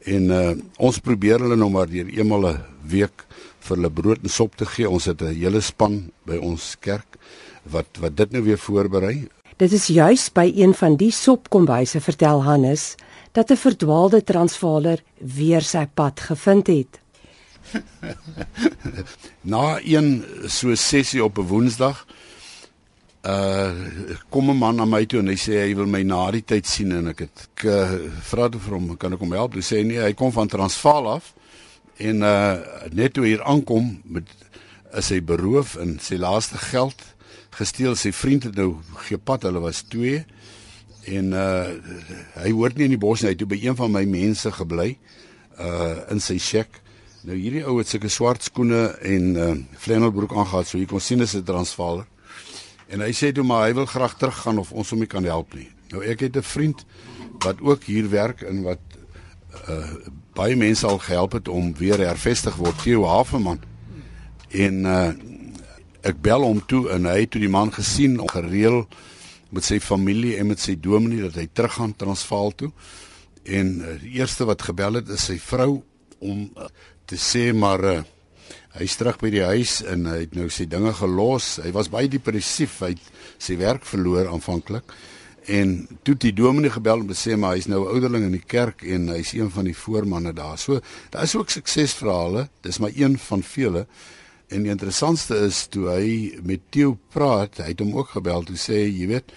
en 0.04 0.30
uh 0.30 0.54
ons 0.78 0.98
probeer 0.98 1.40
hulle 1.40 1.56
nou 1.56 1.70
maar 1.70 1.88
deur 1.88 2.08
eenmal 2.08 2.48
'n 2.48 2.60
week 2.88 3.24
vir 3.60 3.76
hulle 3.76 3.90
brood 3.90 4.22
en 4.22 4.28
sop 4.28 4.56
te 4.56 4.66
gee. 4.66 4.88
Ons 4.88 5.04
het 5.04 5.22
'n 5.22 5.34
hele 5.34 5.60
span 5.60 6.10
by 6.24 6.36
ons 6.36 6.76
kerk 6.80 7.16
wat 7.62 7.86
wat 8.00 8.16
dit 8.16 8.32
nou 8.32 8.42
weer 8.42 8.58
voorberei. 8.58 9.28
Dit 9.56 9.72
is 9.72 9.86
juis 9.86 10.32
by 10.32 10.52
een 10.56 10.74
van 10.74 10.96
die 10.96 11.10
sopkombuise 11.10 12.00
vertel 12.00 12.42
Hannes 12.42 12.94
dat 13.34 13.50
'n 13.50 13.56
verdwaalde 13.56 14.22
Transvaaler 14.24 15.02
weer 15.18 15.62
sy 15.62 15.86
pad 15.94 16.20
gevind 16.20 16.66
het. 16.66 17.00
Na 19.52 19.80
een 19.82 20.24
so 20.46 20.74
sessie 20.74 21.24
op 21.24 21.38
'n 21.38 21.48
Woensdag 21.50 22.06
uh 23.26 23.72
kom 24.28 24.50
'n 24.50 24.56
man 24.56 24.76
na 24.76 24.84
my 24.84 25.06
toe 25.06 25.18
en 25.18 25.26
hy 25.26 25.36
sê 25.36 25.52
hy 25.64 25.74
wil 25.74 25.86
my 25.86 26.02
na 26.02 26.30
die 26.30 26.44
tyd 26.44 26.66
sien 26.66 26.92
en 26.92 27.08
ek 27.08 27.18
het 27.24 27.48
ek 27.48 27.64
uh, 27.64 27.92
vra 28.20 28.48
toe 28.48 28.60
vir 28.60 28.74
hom 28.76 28.96
kan 28.96 29.12
ek 29.12 29.20
hom 29.20 29.32
help? 29.32 29.54
Hy 29.54 29.64
sê 29.64 29.84
nee, 29.84 29.98
hy 29.98 30.12
kom 30.12 30.32
van 30.32 30.48
Transvaal 30.48 31.08
af 31.08 31.32
en 31.96 32.22
uh 32.22 32.60
net 32.92 33.14
toe 33.14 33.24
hier 33.24 33.42
aankom 33.42 34.02
met 34.04 34.28
is 34.94 35.08
hy 35.08 35.20
beroof 35.20 35.76
en 35.80 35.98
sy 35.98 36.16
laaste 36.20 36.58
geld 36.70 37.00
gesteel 37.50 37.96
sy 37.96 38.12
vriend 38.12 38.44
het 38.44 38.54
nou 38.54 38.76
gepad 39.08 39.42
hulle 39.42 39.60
was 39.60 39.82
twee 39.82 40.24
en 41.06 41.32
uh 41.32 41.66
hy 42.42 42.50
hoort 42.52 42.76
nie 42.76 42.88
in 42.88 42.96
die 42.96 43.00
bos 43.00 43.22
nie. 43.22 43.32
Hy 43.32 43.36
het 43.36 43.48
by 43.48 43.60
een 43.60 43.76
van 43.76 43.92
my 43.92 44.04
mense 44.08 44.50
gebly 44.52 44.96
uh 45.60 46.10
in 46.12 46.20
sy 46.20 46.38
shack. 46.38 46.80
Nou 47.24 47.36
hierdie 47.36 47.64
ou 47.64 47.78
het 47.78 47.88
sulke 47.88 48.10
swart 48.12 48.42
skoene 48.42 48.86
en 49.02 49.30
uh 49.36 49.52
flanelbroek 49.80 50.34
aangetree 50.34 50.70
so 50.70 50.78
jy 50.78 50.88
kon 50.90 51.00
sien 51.00 51.20
is 51.20 51.34
'n 51.34 51.44
transvaaler 51.44 52.06
en 52.88 53.00
hy 53.00 53.12
sê 53.12 53.32
toe 53.32 53.44
maar 53.44 53.66
hy 53.68 53.74
wil 53.74 53.86
graag 53.86 54.16
teruggaan 54.18 54.58
of 54.58 54.72
ons 54.72 54.90
hom 54.90 55.00
nie 55.00 55.10
kan 55.10 55.24
help 55.24 55.54
nie. 55.54 55.68
Nou 55.90 56.02
ek 56.04 56.20
het 56.20 56.36
'n 56.36 56.42
vriend 56.42 56.84
wat 57.44 57.60
ook 57.60 57.84
hier 57.84 58.10
werk 58.10 58.42
en 58.42 58.62
wat 58.62 58.82
uh 59.68 59.94
baie 60.34 60.56
mense 60.56 60.86
al 60.86 60.98
gehelp 60.98 61.32
het 61.32 61.48
om 61.48 61.74
weer 61.78 61.98
hervestig 61.98 62.56
word. 62.56 62.82
Theo 62.82 63.06
Haveman. 63.06 63.60
En 64.50 64.84
uh 64.84 65.12
ek 66.04 66.20
bel 66.20 66.42
hom 66.42 66.60
toe 66.66 66.90
en 66.90 67.06
hy 67.08 67.20
het 67.20 67.30
toe 67.30 67.40
die 67.40 67.48
man 67.48 67.72
gesien 67.72 68.20
gereël 68.28 68.86
met 69.54 69.66
sy 69.66 69.78
familie 69.82 70.36
en 70.40 70.50
met 70.50 70.60
sy 70.60 70.76
dominee 70.80 71.28
dat 71.28 71.38
hy 71.40 71.46
teruggaan 71.52 71.94
Transvaal 71.98 72.54
toe. 72.58 72.70
En 73.44 73.76
uh, 73.80 73.94
die 74.02 74.16
eerste 74.18 74.46
wat 74.48 74.64
gebel 74.66 75.00
het 75.00 75.12
is 75.14 75.28
sy 75.30 75.38
vrou 75.42 75.82
om 76.24 76.44
uh, 76.56 76.68
te 77.08 77.18
sê 77.20 77.50
maar 77.56 77.84
uh, 77.84 77.96
hy 78.74 78.86
is 78.88 78.96
terug 78.98 79.20
by 79.20 79.30
die 79.30 79.44
huis 79.44 79.78
en 79.86 80.08
hy 80.10 80.22
het 80.24 80.34
nou 80.36 80.48
sy 80.50 80.66
dinge 80.70 80.94
gelos. 80.98 81.58
Hy 81.62 81.74
was 81.76 81.92
baie 81.92 82.10
depressief, 82.10 82.80
hy 82.82 82.94
het 82.96 83.10
sy 83.42 83.58
werk 83.60 83.86
verloor 83.86 84.32
aanvanklik. 84.32 84.96
En 85.44 85.74
toe 86.02 86.14
die 86.16 86.32
dominee 86.32 86.72
gebel 86.72 87.02
om 87.02 87.08
te 87.10 87.16
sê 87.18 87.36
maar 87.36 87.58
hy's 87.58 87.68
nou 87.68 87.82
ouderling 87.90 88.24
in 88.30 88.36
die 88.38 88.46
kerk 88.48 88.82
en 88.88 89.10
hy's 89.12 89.34
een 89.36 89.50
van 89.52 89.68
die 89.68 89.76
voormanne 89.76 90.32
daar. 90.36 90.56
So 90.58 90.80
daar 91.12 91.28
is 91.28 91.36
ook 91.36 91.52
suksesverhale. 91.52 92.48
Dis 92.64 92.80
maar 92.80 92.94
een 92.96 93.18
van 93.20 93.44
vele. 93.44 93.84
En 94.48 94.62
die 94.62 94.72
interessantste 94.72 95.36
is 95.46 95.66
toe 95.72 95.88
hy 95.88 96.40
met 96.42 96.60
Theo 96.70 96.98
praat, 97.14 97.62
hy 97.62 97.72
het 97.72 97.80
hom 97.80 97.94
ook 97.96 98.16
gebel 98.16 98.44
toe 98.44 98.58
sê 98.60 98.84
jy 98.86 99.08
weet 99.10 99.32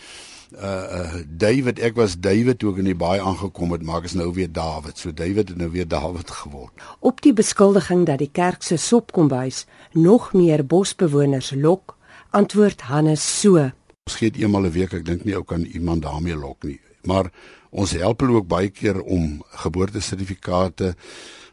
uh 0.55 0.67
uh 0.97 1.21
David 1.27 1.79
ek 1.83 1.97
was 1.99 2.15
David 2.23 2.59
toe 2.59 2.71
ek 2.71 2.77
in 2.79 2.87
die 2.87 2.95
baai 2.95 3.19
aangekom 3.19 3.73
het 3.75 3.81
maar 3.83 3.99
ek 3.99 4.05
is 4.07 4.15
nou 4.15 4.29
weer 4.31 4.47
David 4.47 4.95
so 4.95 5.11
David 5.11 5.51
het 5.51 5.57
nou 5.59 5.67
weer 5.73 5.87
David 5.87 6.31
geword 6.31 6.85
op 7.03 7.19
die 7.21 7.33
beskuldiging 7.35 8.05
dat 8.07 8.23
die 8.23 8.31
kerk 8.31 8.63
se 8.63 8.77
sopkombuis 8.79 9.65
nog 9.91 10.31
meer 10.31 10.63
bosbewoners 10.63 11.51
lok 11.51 11.97
antwoord 12.31 12.87
Hannes 12.87 13.27
so 13.41 13.71
Ons 14.07 14.15
gee 14.15 14.31
dit 14.31 14.41
eenmal 14.41 14.63
'n 14.63 14.71
week. 14.71 14.93
Ek 14.93 15.05
dink 15.05 15.25
nie 15.25 15.35
ou 15.35 15.43
kan 15.43 15.65
iemand 15.65 16.01
daarmee 16.01 16.35
lok 16.35 16.63
nie. 16.63 16.79
Maar 17.03 17.27
ons 17.69 17.91
help 17.91 18.21
hulle 18.21 18.37
ook 18.39 18.47
baie 18.47 18.69
keer 18.69 19.01
om 19.01 19.43
geboortesertifikate 19.63 20.95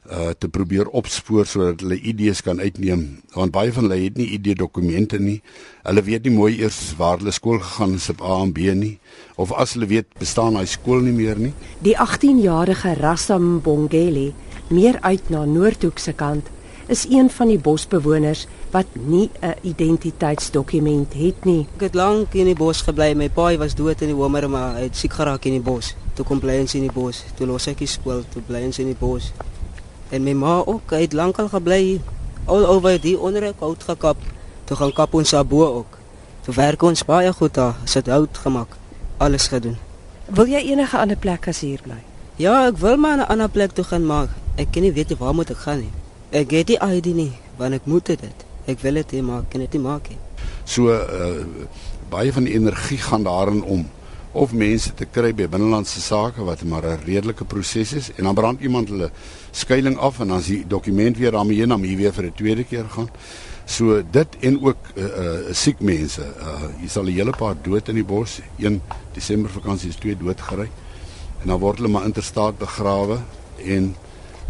uh 0.05 0.33
te 0.39 0.49
probeer 0.49 0.89
opspoor 0.93 1.47
sodat 1.49 1.81
hulle 1.81 1.97
ID's 1.97 2.43
kan 2.45 2.61
uitneem 2.61 3.23
want 3.33 3.53
baie 3.53 3.73
van 3.73 3.87
hulle 3.87 4.03
het 4.03 4.19
nie 4.21 4.27
ID 4.37 4.53
dokumente 4.59 5.19
nie. 5.19 5.41
Hulle 5.83 6.03
weet 6.05 6.27
nie 6.29 6.35
mooi 6.35 6.51
eers 6.61 6.93
waar 6.99 7.19
hulle 7.19 7.33
skool 7.33 7.59
gegaan 7.59 7.97
het 7.97 8.11
op 8.13 8.21
A 8.21 8.43
en 8.43 8.53
B 8.53 8.75
nie 8.77 8.99
of 9.37 9.53
as 9.53 9.73
hulle 9.75 9.89
weet 9.89 10.13
bestaan 10.19 10.59
daai 10.59 10.67
skool 10.67 11.01
nie 11.01 11.17
meer 11.17 11.41
nie. 11.41 11.55
Die 11.81 11.97
18-jarige 11.97 12.99
Rassam 13.01 13.63
Bongeli 13.65 14.35
meer 14.69 15.01
uit 15.01 15.31
na 15.31 15.45
Noordhoek 15.45 15.99
se 15.99 16.13
kant 16.13 16.53
is 16.87 17.07
een 17.09 17.31
van 17.31 17.49
die 17.49 17.59
bosbewoners 17.59 18.47
wat 18.71 18.87
nie 18.93 19.31
'n 19.41 19.55
identiteitsdokument 19.63 21.13
het 21.15 21.45
nie. 21.45 21.67
Ek 21.77 21.81
het 21.81 21.95
lank 21.95 22.35
in 22.35 22.45
die 22.45 22.55
bos 22.55 22.83
gebly. 22.83 23.15
My 23.15 23.29
pa 23.29 23.57
was 23.57 23.75
dood 23.75 24.01
in 24.01 24.09
die 24.09 24.17
homer, 24.17 24.51
maar 24.51 24.75
hy 24.75 24.83
het 24.83 24.97
siek 24.97 25.13
geraak 25.13 25.45
in 25.45 25.53
die 25.53 25.61
bos. 25.61 25.95
Toe 26.15 26.25
kom 26.25 26.41
bly 26.41 26.61
ons 26.61 26.75
in 26.75 26.81
die 26.81 26.93
bos. 26.93 27.25
Toe 27.37 27.47
los 27.47 27.67
ek 27.67 27.79
die 27.79 27.87
skool, 27.87 28.25
toe 28.33 28.43
bly 28.43 28.65
ons 28.65 28.79
in 28.79 28.87
die 28.87 28.99
bos. 28.99 29.33
En 30.15 30.23
my 30.23 30.33
ma 30.39 30.61
ook, 30.63 30.93
hy 30.95 31.01
het 31.09 31.15
lankal 31.17 31.49
gebly 31.51 31.99
al 32.47 32.67
oor 32.71 33.01
die 33.03 33.17
onder 33.19 33.43
'n 33.43 33.55
hout 33.59 33.83
gekap. 33.83 34.17
Toe 34.65 34.77
gaan 34.77 34.93
kap 34.93 35.15
ons 35.15 35.35
abo 35.35 35.67
ook. 35.81 35.99
Toe 36.45 36.55
werk 36.55 36.83
ons 36.83 37.05
baie 37.05 37.33
goed 37.33 37.55
daar. 37.55 37.75
Ons 37.81 37.95
het 37.95 38.07
hout 38.07 38.39
gemaak. 38.39 38.77
Alles 39.17 39.49
gedoen. 39.49 39.77
Wil 40.27 40.47
jy 40.47 40.61
enige 40.71 40.99
ander 40.99 41.17
plek 41.17 41.49
as 41.49 41.61
hier 41.61 41.81
bly? 41.83 42.03
Ja, 42.37 42.67
ek 42.67 42.77
wil 42.79 42.97
maar 42.97 43.17
'n 43.17 43.29
ander 43.29 43.49
plek 43.49 43.73
toe 43.73 43.85
gaan 43.85 44.07
maak. 44.07 44.29
Ek 44.57 44.71
ken 44.71 44.83
nie 44.83 44.93
weet 44.93 45.19
waar 45.19 45.35
moet 45.35 45.51
ek 45.51 45.57
gaan 45.57 45.79
nie. 45.79 45.93
Ek 46.31 46.51
het 46.51 46.67
die 46.67 46.79
ID 46.79 47.07
nie, 47.15 47.33
want 47.57 47.75
ek 47.75 47.85
moet 47.85 48.07
dit. 48.07 48.45
Ek 48.65 48.81
wil 48.81 48.95
dit 48.95 49.23
maak, 49.23 49.51
kan 49.51 49.61
dit 49.61 49.73
nie 49.73 49.83
maak 49.83 50.09
nie. 50.09 50.19
So 50.65 50.89
uh 50.89 51.45
baie 52.09 52.33
van 52.33 52.45
die 52.45 52.55
energie 52.55 52.99
gaan 52.99 53.23
daarin 53.23 53.63
om 53.63 53.89
of 54.35 54.53
mense 54.53 54.91
te 54.99 55.07
kry 55.07 55.31
by 55.33 55.47
binnelandse 55.47 56.01
sake 56.03 56.43
wat 56.43 56.63
maar 56.67 56.83
'n 56.83 57.05
redelike 57.07 57.45
proses 57.45 57.93
is 57.93 58.11
en 58.17 58.25
dan 58.25 58.35
brand 58.35 58.61
iemand 58.61 58.89
hulle 58.89 59.11
skuilings 59.51 59.99
af 59.99 60.21
en 60.21 60.29
dan 60.29 60.39
is 60.39 60.47
die 60.47 60.67
dokument 60.67 61.17
weer 61.17 61.31
daarmee 61.31 61.59
heen 61.59 61.73
om 61.73 61.83
hier 61.83 61.97
weer 61.97 62.13
vir 62.13 62.25
'n 62.25 62.35
tweede 62.35 62.65
keer 62.65 62.85
gaan. 62.89 63.09
So 63.65 64.03
dit 64.11 64.29
en 64.41 64.65
ook 64.65 64.77
uh, 64.95 65.05
uh 65.05 65.53
siek 65.53 65.81
mense. 65.81 66.21
Uh 66.21 66.83
jy 66.83 66.89
sal 66.89 67.05
'n 67.05 67.13
hele 67.13 67.31
paar 67.31 67.55
dood 67.63 67.89
in 67.89 67.95
die 67.95 68.05
bos. 68.05 68.41
Een 68.59 68.81
Desember 69.13 69.51
vakansie 69.51 69.89
is 69.89 69.97
twee 69.97 70.17
doodgery. 70.17 70.69
En 71.41 71.47
dan 71.47 71.61
word 71.61 71.77
hulle 71.77 71.89
maar 71.89 72.05
interstaat 72.05 72.59
begrawe 72.59 73.19
en 73.65 73.95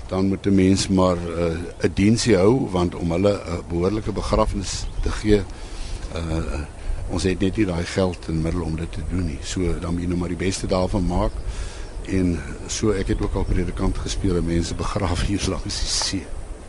dan 0.08 0.28
moet 0.28 0.46
'n 0.46 0.54
mens 0.54 0.88
maar 0.88 1.16
'n 1.16 1.66
uh, 1.84 1.90
diensie 1.94 2.36
hou 2.36 2.70
want 2.70 2.94
om 2.94 3.10
hulle 3.10 3.32
'n 3.32 3.62
behoorlike 3.68 4.12
begrafnis 4.12 4.86
te 5.02 5.10
gee 5.10 5.42
uh 6.14 6.64
ons 7.10 7.22
het 7.22 7.40
net 7.40 7.56
nie 7.56 7.66
daai 7.66 7.84
geld 7.84 8.28
in 8.28 8.42
middel 8.42 8.62
om 8.62 8.76
dit 8.76 8.92
te 8.92 9.02
doen 9.10 9.26
nie. 9.26 9.40
So 9.42 9.74
dan 9.80 9.94
moet 9.94 10.02
jy 10.02 10.08
nou 10.08 10.18
maar 10.18 10.32
die 10.32 10.40
beste 10.40 10.66
daarvan 10.66 11.06
maak. 11.06 11.32
En 12.08 12.38
so 12.68 12.92
ek 12.92 13.14
het 13.14 13.22
ook 13.22 13.34
al 13.34 13.44
predikant 13.48 13.98
gespeel 13.98 14.36
en 14.36 14.46
mense 14.46 14.74
begraaf 14.74 15.26
hier 15.28 15.44
langs 15.52 15.80
die 15.80 15.92
see. 15.92 16.26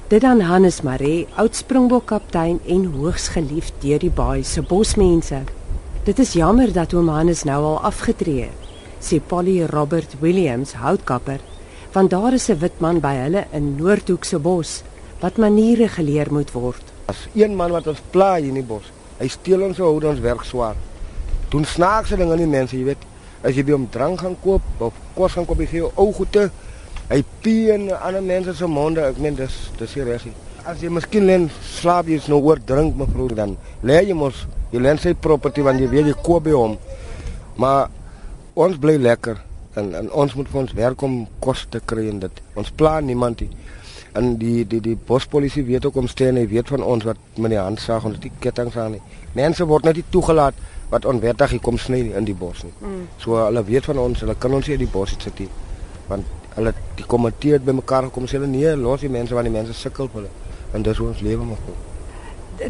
Dit 0.08 0.22
dan 0.22 0.44
Hannes 0.46 0.82
Maree, 0.86 1.26
oud 1.36 1.56
Springbok 1.56 2.06
kaptein 2.12 2.60
en 2.70 2.86
hoogs 2.94 3.32
geliefd 3.34 3.74
deur 3.82 4.00
die 4.00 4.14
baai 4.14 4.44
se 4.44 4.62
bosmense. 4.62 5.42
Dit 6.06 6.20
is 6.22 6.36
jammer 6.38 6.70
dat 6.74 6.94
oom 6.94 7.10
Hannes 7.10 7.44
nou 7.44 7.58
al 7.72 7.80
afgetree 7.90 8.46
het. 8.46 8.68
Sê 9.02 9.18
Polly 9.18 9.64
Robert 9.66 10.14
Williams, 10.22 10.76
houtkapper, 10.78 11.42
want 11.94 12.10
daar 12.10 12.34
is 12.34 12.50
'n 12.50 12.60
wit 12.60 12.80
man 12.80 13.00
by 13.00 13.16
hulle 13.16 13.48
in 13.52 13.76
Noordhoek 13.76 14.24
se 14.24 14.40
bos 14.40 14.84
wat 15.20 15.38
maniere 15.38 15.88
geleer 15.88 16.28
moet 16.32 16.52
word. 16.52 16.84
As 17.06 17.28
een 17.34 17.56
man 17.56 17.72
wat 17.72 17.88
ons 17.88 18.02
pla 18.12 18.36
hier 18.36 18.48
in 18.48 18.54
die 18.54 18.64
bos. 18.64 18.95
Hy 19.20 19.28
steel 19.32 19.64
ons 19.70 19.80
hou 19.80 19.96
ons 19.96 20.24
werk 20.24 20.44
swaar. 20.48 20.76
Doen 21.52 21.66
snaakse 21.66 22.18
dinge 22.20 22.36
aan 22.36 22.44
die 22.44 22.50
mense, 22.50 22.76
jy 22.76 22.90
weet. 22.90 23.04
As 23.46 23.56
jy 23.56 23.64
by 23.64 23.76
hom 23.76 23.86
drank 23.94 24.24
gaan 24.24 24.36
koop 24.44 24.82
of 24.84 24.96
kos 25.16 25.36
gaan 25.38 25.46
koop, 25.48 25.62
jy 25.62 25.70
gee 25.72 25.84
jou 25.84 25.92
ou 26.02 26.12
goede. 26.16 26.50
Hy 27.12 27.22
pie 27.44 27.70
in 27.76 27.92
ander 27.94 28.24
mense 28.26 28.56
se 28.58 28.68
monde. 28.68 29.04
Ek 29.06 29.22
meen 29.22 29.38
dis 29.38 29.56
dis 29.80 29.96
nie 30.00 30.08
reg. 30.10 30.26
As 30.66 30.82
jy 30.82 30.90
miskien 30.90 31.28
len 31.30 31.50
slaap 31.78 32.10
jy 32.10 32.18
is 32.18 32.30
nou 32.32 32.42
oor 32.42 32.60
drink 32.60 32.98
mevrou 32.98 33.30
dan. 33.38 33.54
Lê 33.86 34.02
jy 34.08 34.18
mos 34.18 34.48
jy 34.74 34.82
len 34.82 34.98
sy 35.00 35.14
property 35.14 35.64
want 35.64 35.80
jy 35.80 35.92
weet 35.92 36.10
jy 36.10 36.16
koop 36.26 36.48
by 36.48 36.56
hom. 36.58 36.80
Maar 37.62 37.94
ons 38.58 38.80
bly 38.82 38.98
lekker 38.98 39.38
en, 39.78 39.92
en 40.02 40.10
ons 40.10 40.36
moet 40.36 40.50
vir 40.50 40.62
ons 40.64 40.76
werk 40.82 41.06
om 41.06 41.22
kos 41.44 41.68
te 41.72 41.80
kry 41.80 42.10
en 42.10 42.24
dit. 42.26 42.42
Ons 42.58 42.74
plan 42.74 43.06
niemand 43.06 43.46
nie. 43.46 43.52
En 44.16 44.38
die 44.40 44.64
die 44.68 44.80
die 44.82 44.96
bospolisie 44.96 45.66
weet 45.68 45.86
ook 45.86 45.98
om 46.00 46.08
steen, 46.08 46.38
hy 46.40 46.48
weet 46.48 46.72
van 46.72 46.84
ons 46.84 47.04
wat 47.04 47.20
met 47.36 47.52
die 47.52 47.60
hand 47.60 47.82
saag 47.84 48.06
en 48.08 48.16
die 48.24 48.32
kettinge 48.40 48.80
aan 48.80 48.96
nie. 48.96 49.02
Mense 49.36 49.68
word 49.68 49.84
net 49.84 50.00
nie 50.00 50.06
toegelaat 50.10 50.62
wat 50.90 51.06
onwettig 51.06 51.56
hier 51.56 51.64
kom 51.64 51.78
sny 51.82 52.00
in 52.16 52.28
die 52.28 52.38
bos 52.38 52.64
nie. 52.64 52.72
Mm. 52.80 53.08
So 53.20 53.36
hulle 53.42 53.64
weet 53.68 53.90
van 53.92 54.00
ons, 54.00 54.24
hulle 54.24 54.38
kan 54.40 54.54
ons 54.56 54.70
nie 54.70 54.78
in 54.78 54.86
die 54.86 54.92
bos 54.92 55.16
sit 55.20 55.40
nie. 55.44 55.50
Want 56.08 56.32
hulle 56.56 56.72
die 56.96 57.08
komitee 57.12 57.58
het 57.58 57.66
bymekaar 57.68 58.08
gekom 58.10 58.30
sê 58.30 58.40
hulle 58.40 58.52
nee, 58.52 58.76
los 58.80 59.04
die 59.04 59.12
mense 59.12 59.36
want 59.36 59.50
die 59.50 59.56
mense 59.56 59.76
sukkel 59.76 60.08
hulle. 60.14 60.32
En 60.74 60.86
dis 60.86 60.98
hoe 60.98 61.10
ons 61.12 61.24
lewe 61.26 61.50
moet. 61.52 61.74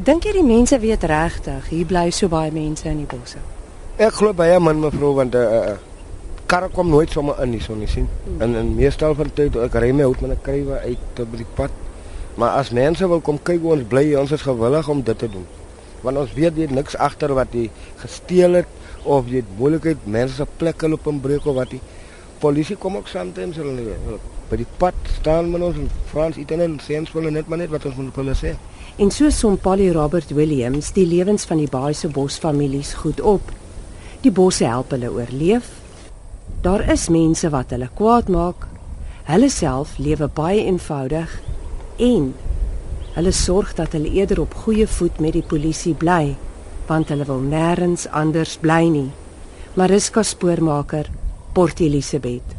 Dink 0.06 0.26
jy 0.26 0.40
die 0.40 0.46
mense 0.46 0.80
weet 0.82 1.04
regtig 1.06 1.70
hier 1.70 1.86
bly 1.86 2.08
so 2.10 2.30
baie 2.32 2.50
mense 2.54 2.90
in 2.90 3.04
die 3.04 3.10
bosse? 3.10 3.42
Ek 4.02 4.18
glo 4.18 4.34
baie 4.34 4.58
man 4.60 4.82
mevrou 4.82 5.14
want 5.20 5.38
uh, 5.38 5.44
uh, 5.60 5.76
karre 6.46 6.70
kom 6.70 6.90
nooit 6.90 7.12
sommer 7.12 7.40
in 7.44 7.50
nie, 7.56 7.62
so 7.62 7.76
nie 7.76 7.90
sien. 7.90 8.08
Hmm. 8.26 8.42
En 8.42 8.56
in 8.56 8.76
meestal 8.76 9.16
van 9.18 9.32
tyd 9.34 9.56
ek 9.66 9.76
ry 9.82 9.92
my 9.92 10.06
hout 10.08 10.22
met 10.22 10.32
'n 10.32 10.42
krywe 10.42 10.80
uit 10.80 11.04
tot 11.14 11.32
by 11.32 11.38
die 11.38 11.52
pad. 11.56 11.72
Maar 12.36 12.60
as 12.60 12.70
mense 12.70 13.08
wil 13.08 13.22
kom 13.22 13.40
kyk 13.40 13.64
ons 13.64 13.84
bly, 13.88 14.14
ons 14.16 14.32
is 14.32 14.42
gewillig 14.42 14.90
om 14.90 15.02
dit 15.02 15.18
te 15.18 15.30
doen. 15.30 15.46
Want 16.02 16.18
ons 16.18 16.34
weet 16.34 16.58
jy 16.58 16.68
niks 16.70 16.98
agter 16.98 17.34
wat 17.34 17.54
jy 17.54 17.70
gesteel 17.98 18.54
het 18.54 18.68
of 19.04 19.28
jy 19.28 19.44
moontlikheid 19.58 20.06
mense 20.06 20.36
se 20.36 20.46
plekke 20.58 20.90
loop 20.90 21.08
en 21.08 21.22
breek 21.22 21.46
of 21.46 21.56
wat 21.56 21.72
jy 21.72 21.80
polisie 22.40 22.76
kom 22.76 22.98
ook 22.98 23.08
soms 23.08 23.56
hulle 23.56 23.72
nie. 23.72 24.20
By 24.50 24.58
die 24.58 24.68
pad 24.78 24.94
staan 25.20 25.52
men 25.52 25.64
ons 25.64 25.78
in 25.78 25.90
Frans 26.12 26.38
iten 26.38 26.62
en 26.62 26.80
seuns 26.80 27.14
wil 27.14 27.32
net 27.32 27.48
maar 27.48 27.58
net 27.58 27.70
wat 27.70 27.86
ons 27.86 27.96
moet 27.96 28.16
hulle 28.16 28.36
sê. 28.36 28.56
En 28.98 29.12
so 29.12 29.30
som 29.30 29.58
Polly 29.58 29.92
Robert 29.92 30.30
Williams 30.32 30.92
die 30.92 31.06
lewens 31.06 31.46
van 31.46 31.58
die 31.58 31.72
Baai 31.72 31.94
se 31.94 32.08
bosfamilies 32.08 32.94
goed 32.94 33.22
op. 33.22 33.42
Die 34.22 34.32
bosse 34.32 34.66
help 34.66 34.92
hulle 34.92 35.12
oorleef 35.12 35.85
Daar 36.66 36.82
is 36.90 37.10
mense 37.14 37.50
wat 37.54 37.70
hulle 37.70 37.92
kwaad 37.94 38.30
maak. 38.34 38.64
Hulle 39.28 39.50
self 39.54 40.00
lewe 40.02 40.26
baie 40.34 40.64
eenvoudig 40.66 41.30
en 42.02 42.32
hulle 43.14 43.34
sorg 43.38 43.76
dat 43.78 43.94
hulle 43.94 44.10
eerder 44.10 44.42
op 44.42 44.56
goeie 44.64 44.88
voet 44.90 45.22
met 45.22 45.38
die 45.38 45.46
polisie 45.46 45.94
bly, 45.94 46.34
want 46.90 47.14
hulle 47.14 47.30
wil 47.30 47.46
nêrens 47.54 48.08
anders 48.10 48.58
bly 48.58 48.82
nie. 48.90 49.12
Mariska 49.78 50.24
Spoormaker, 50.26 51.06
Port 51.54 51.86
Elizabeth. 51.86 52.58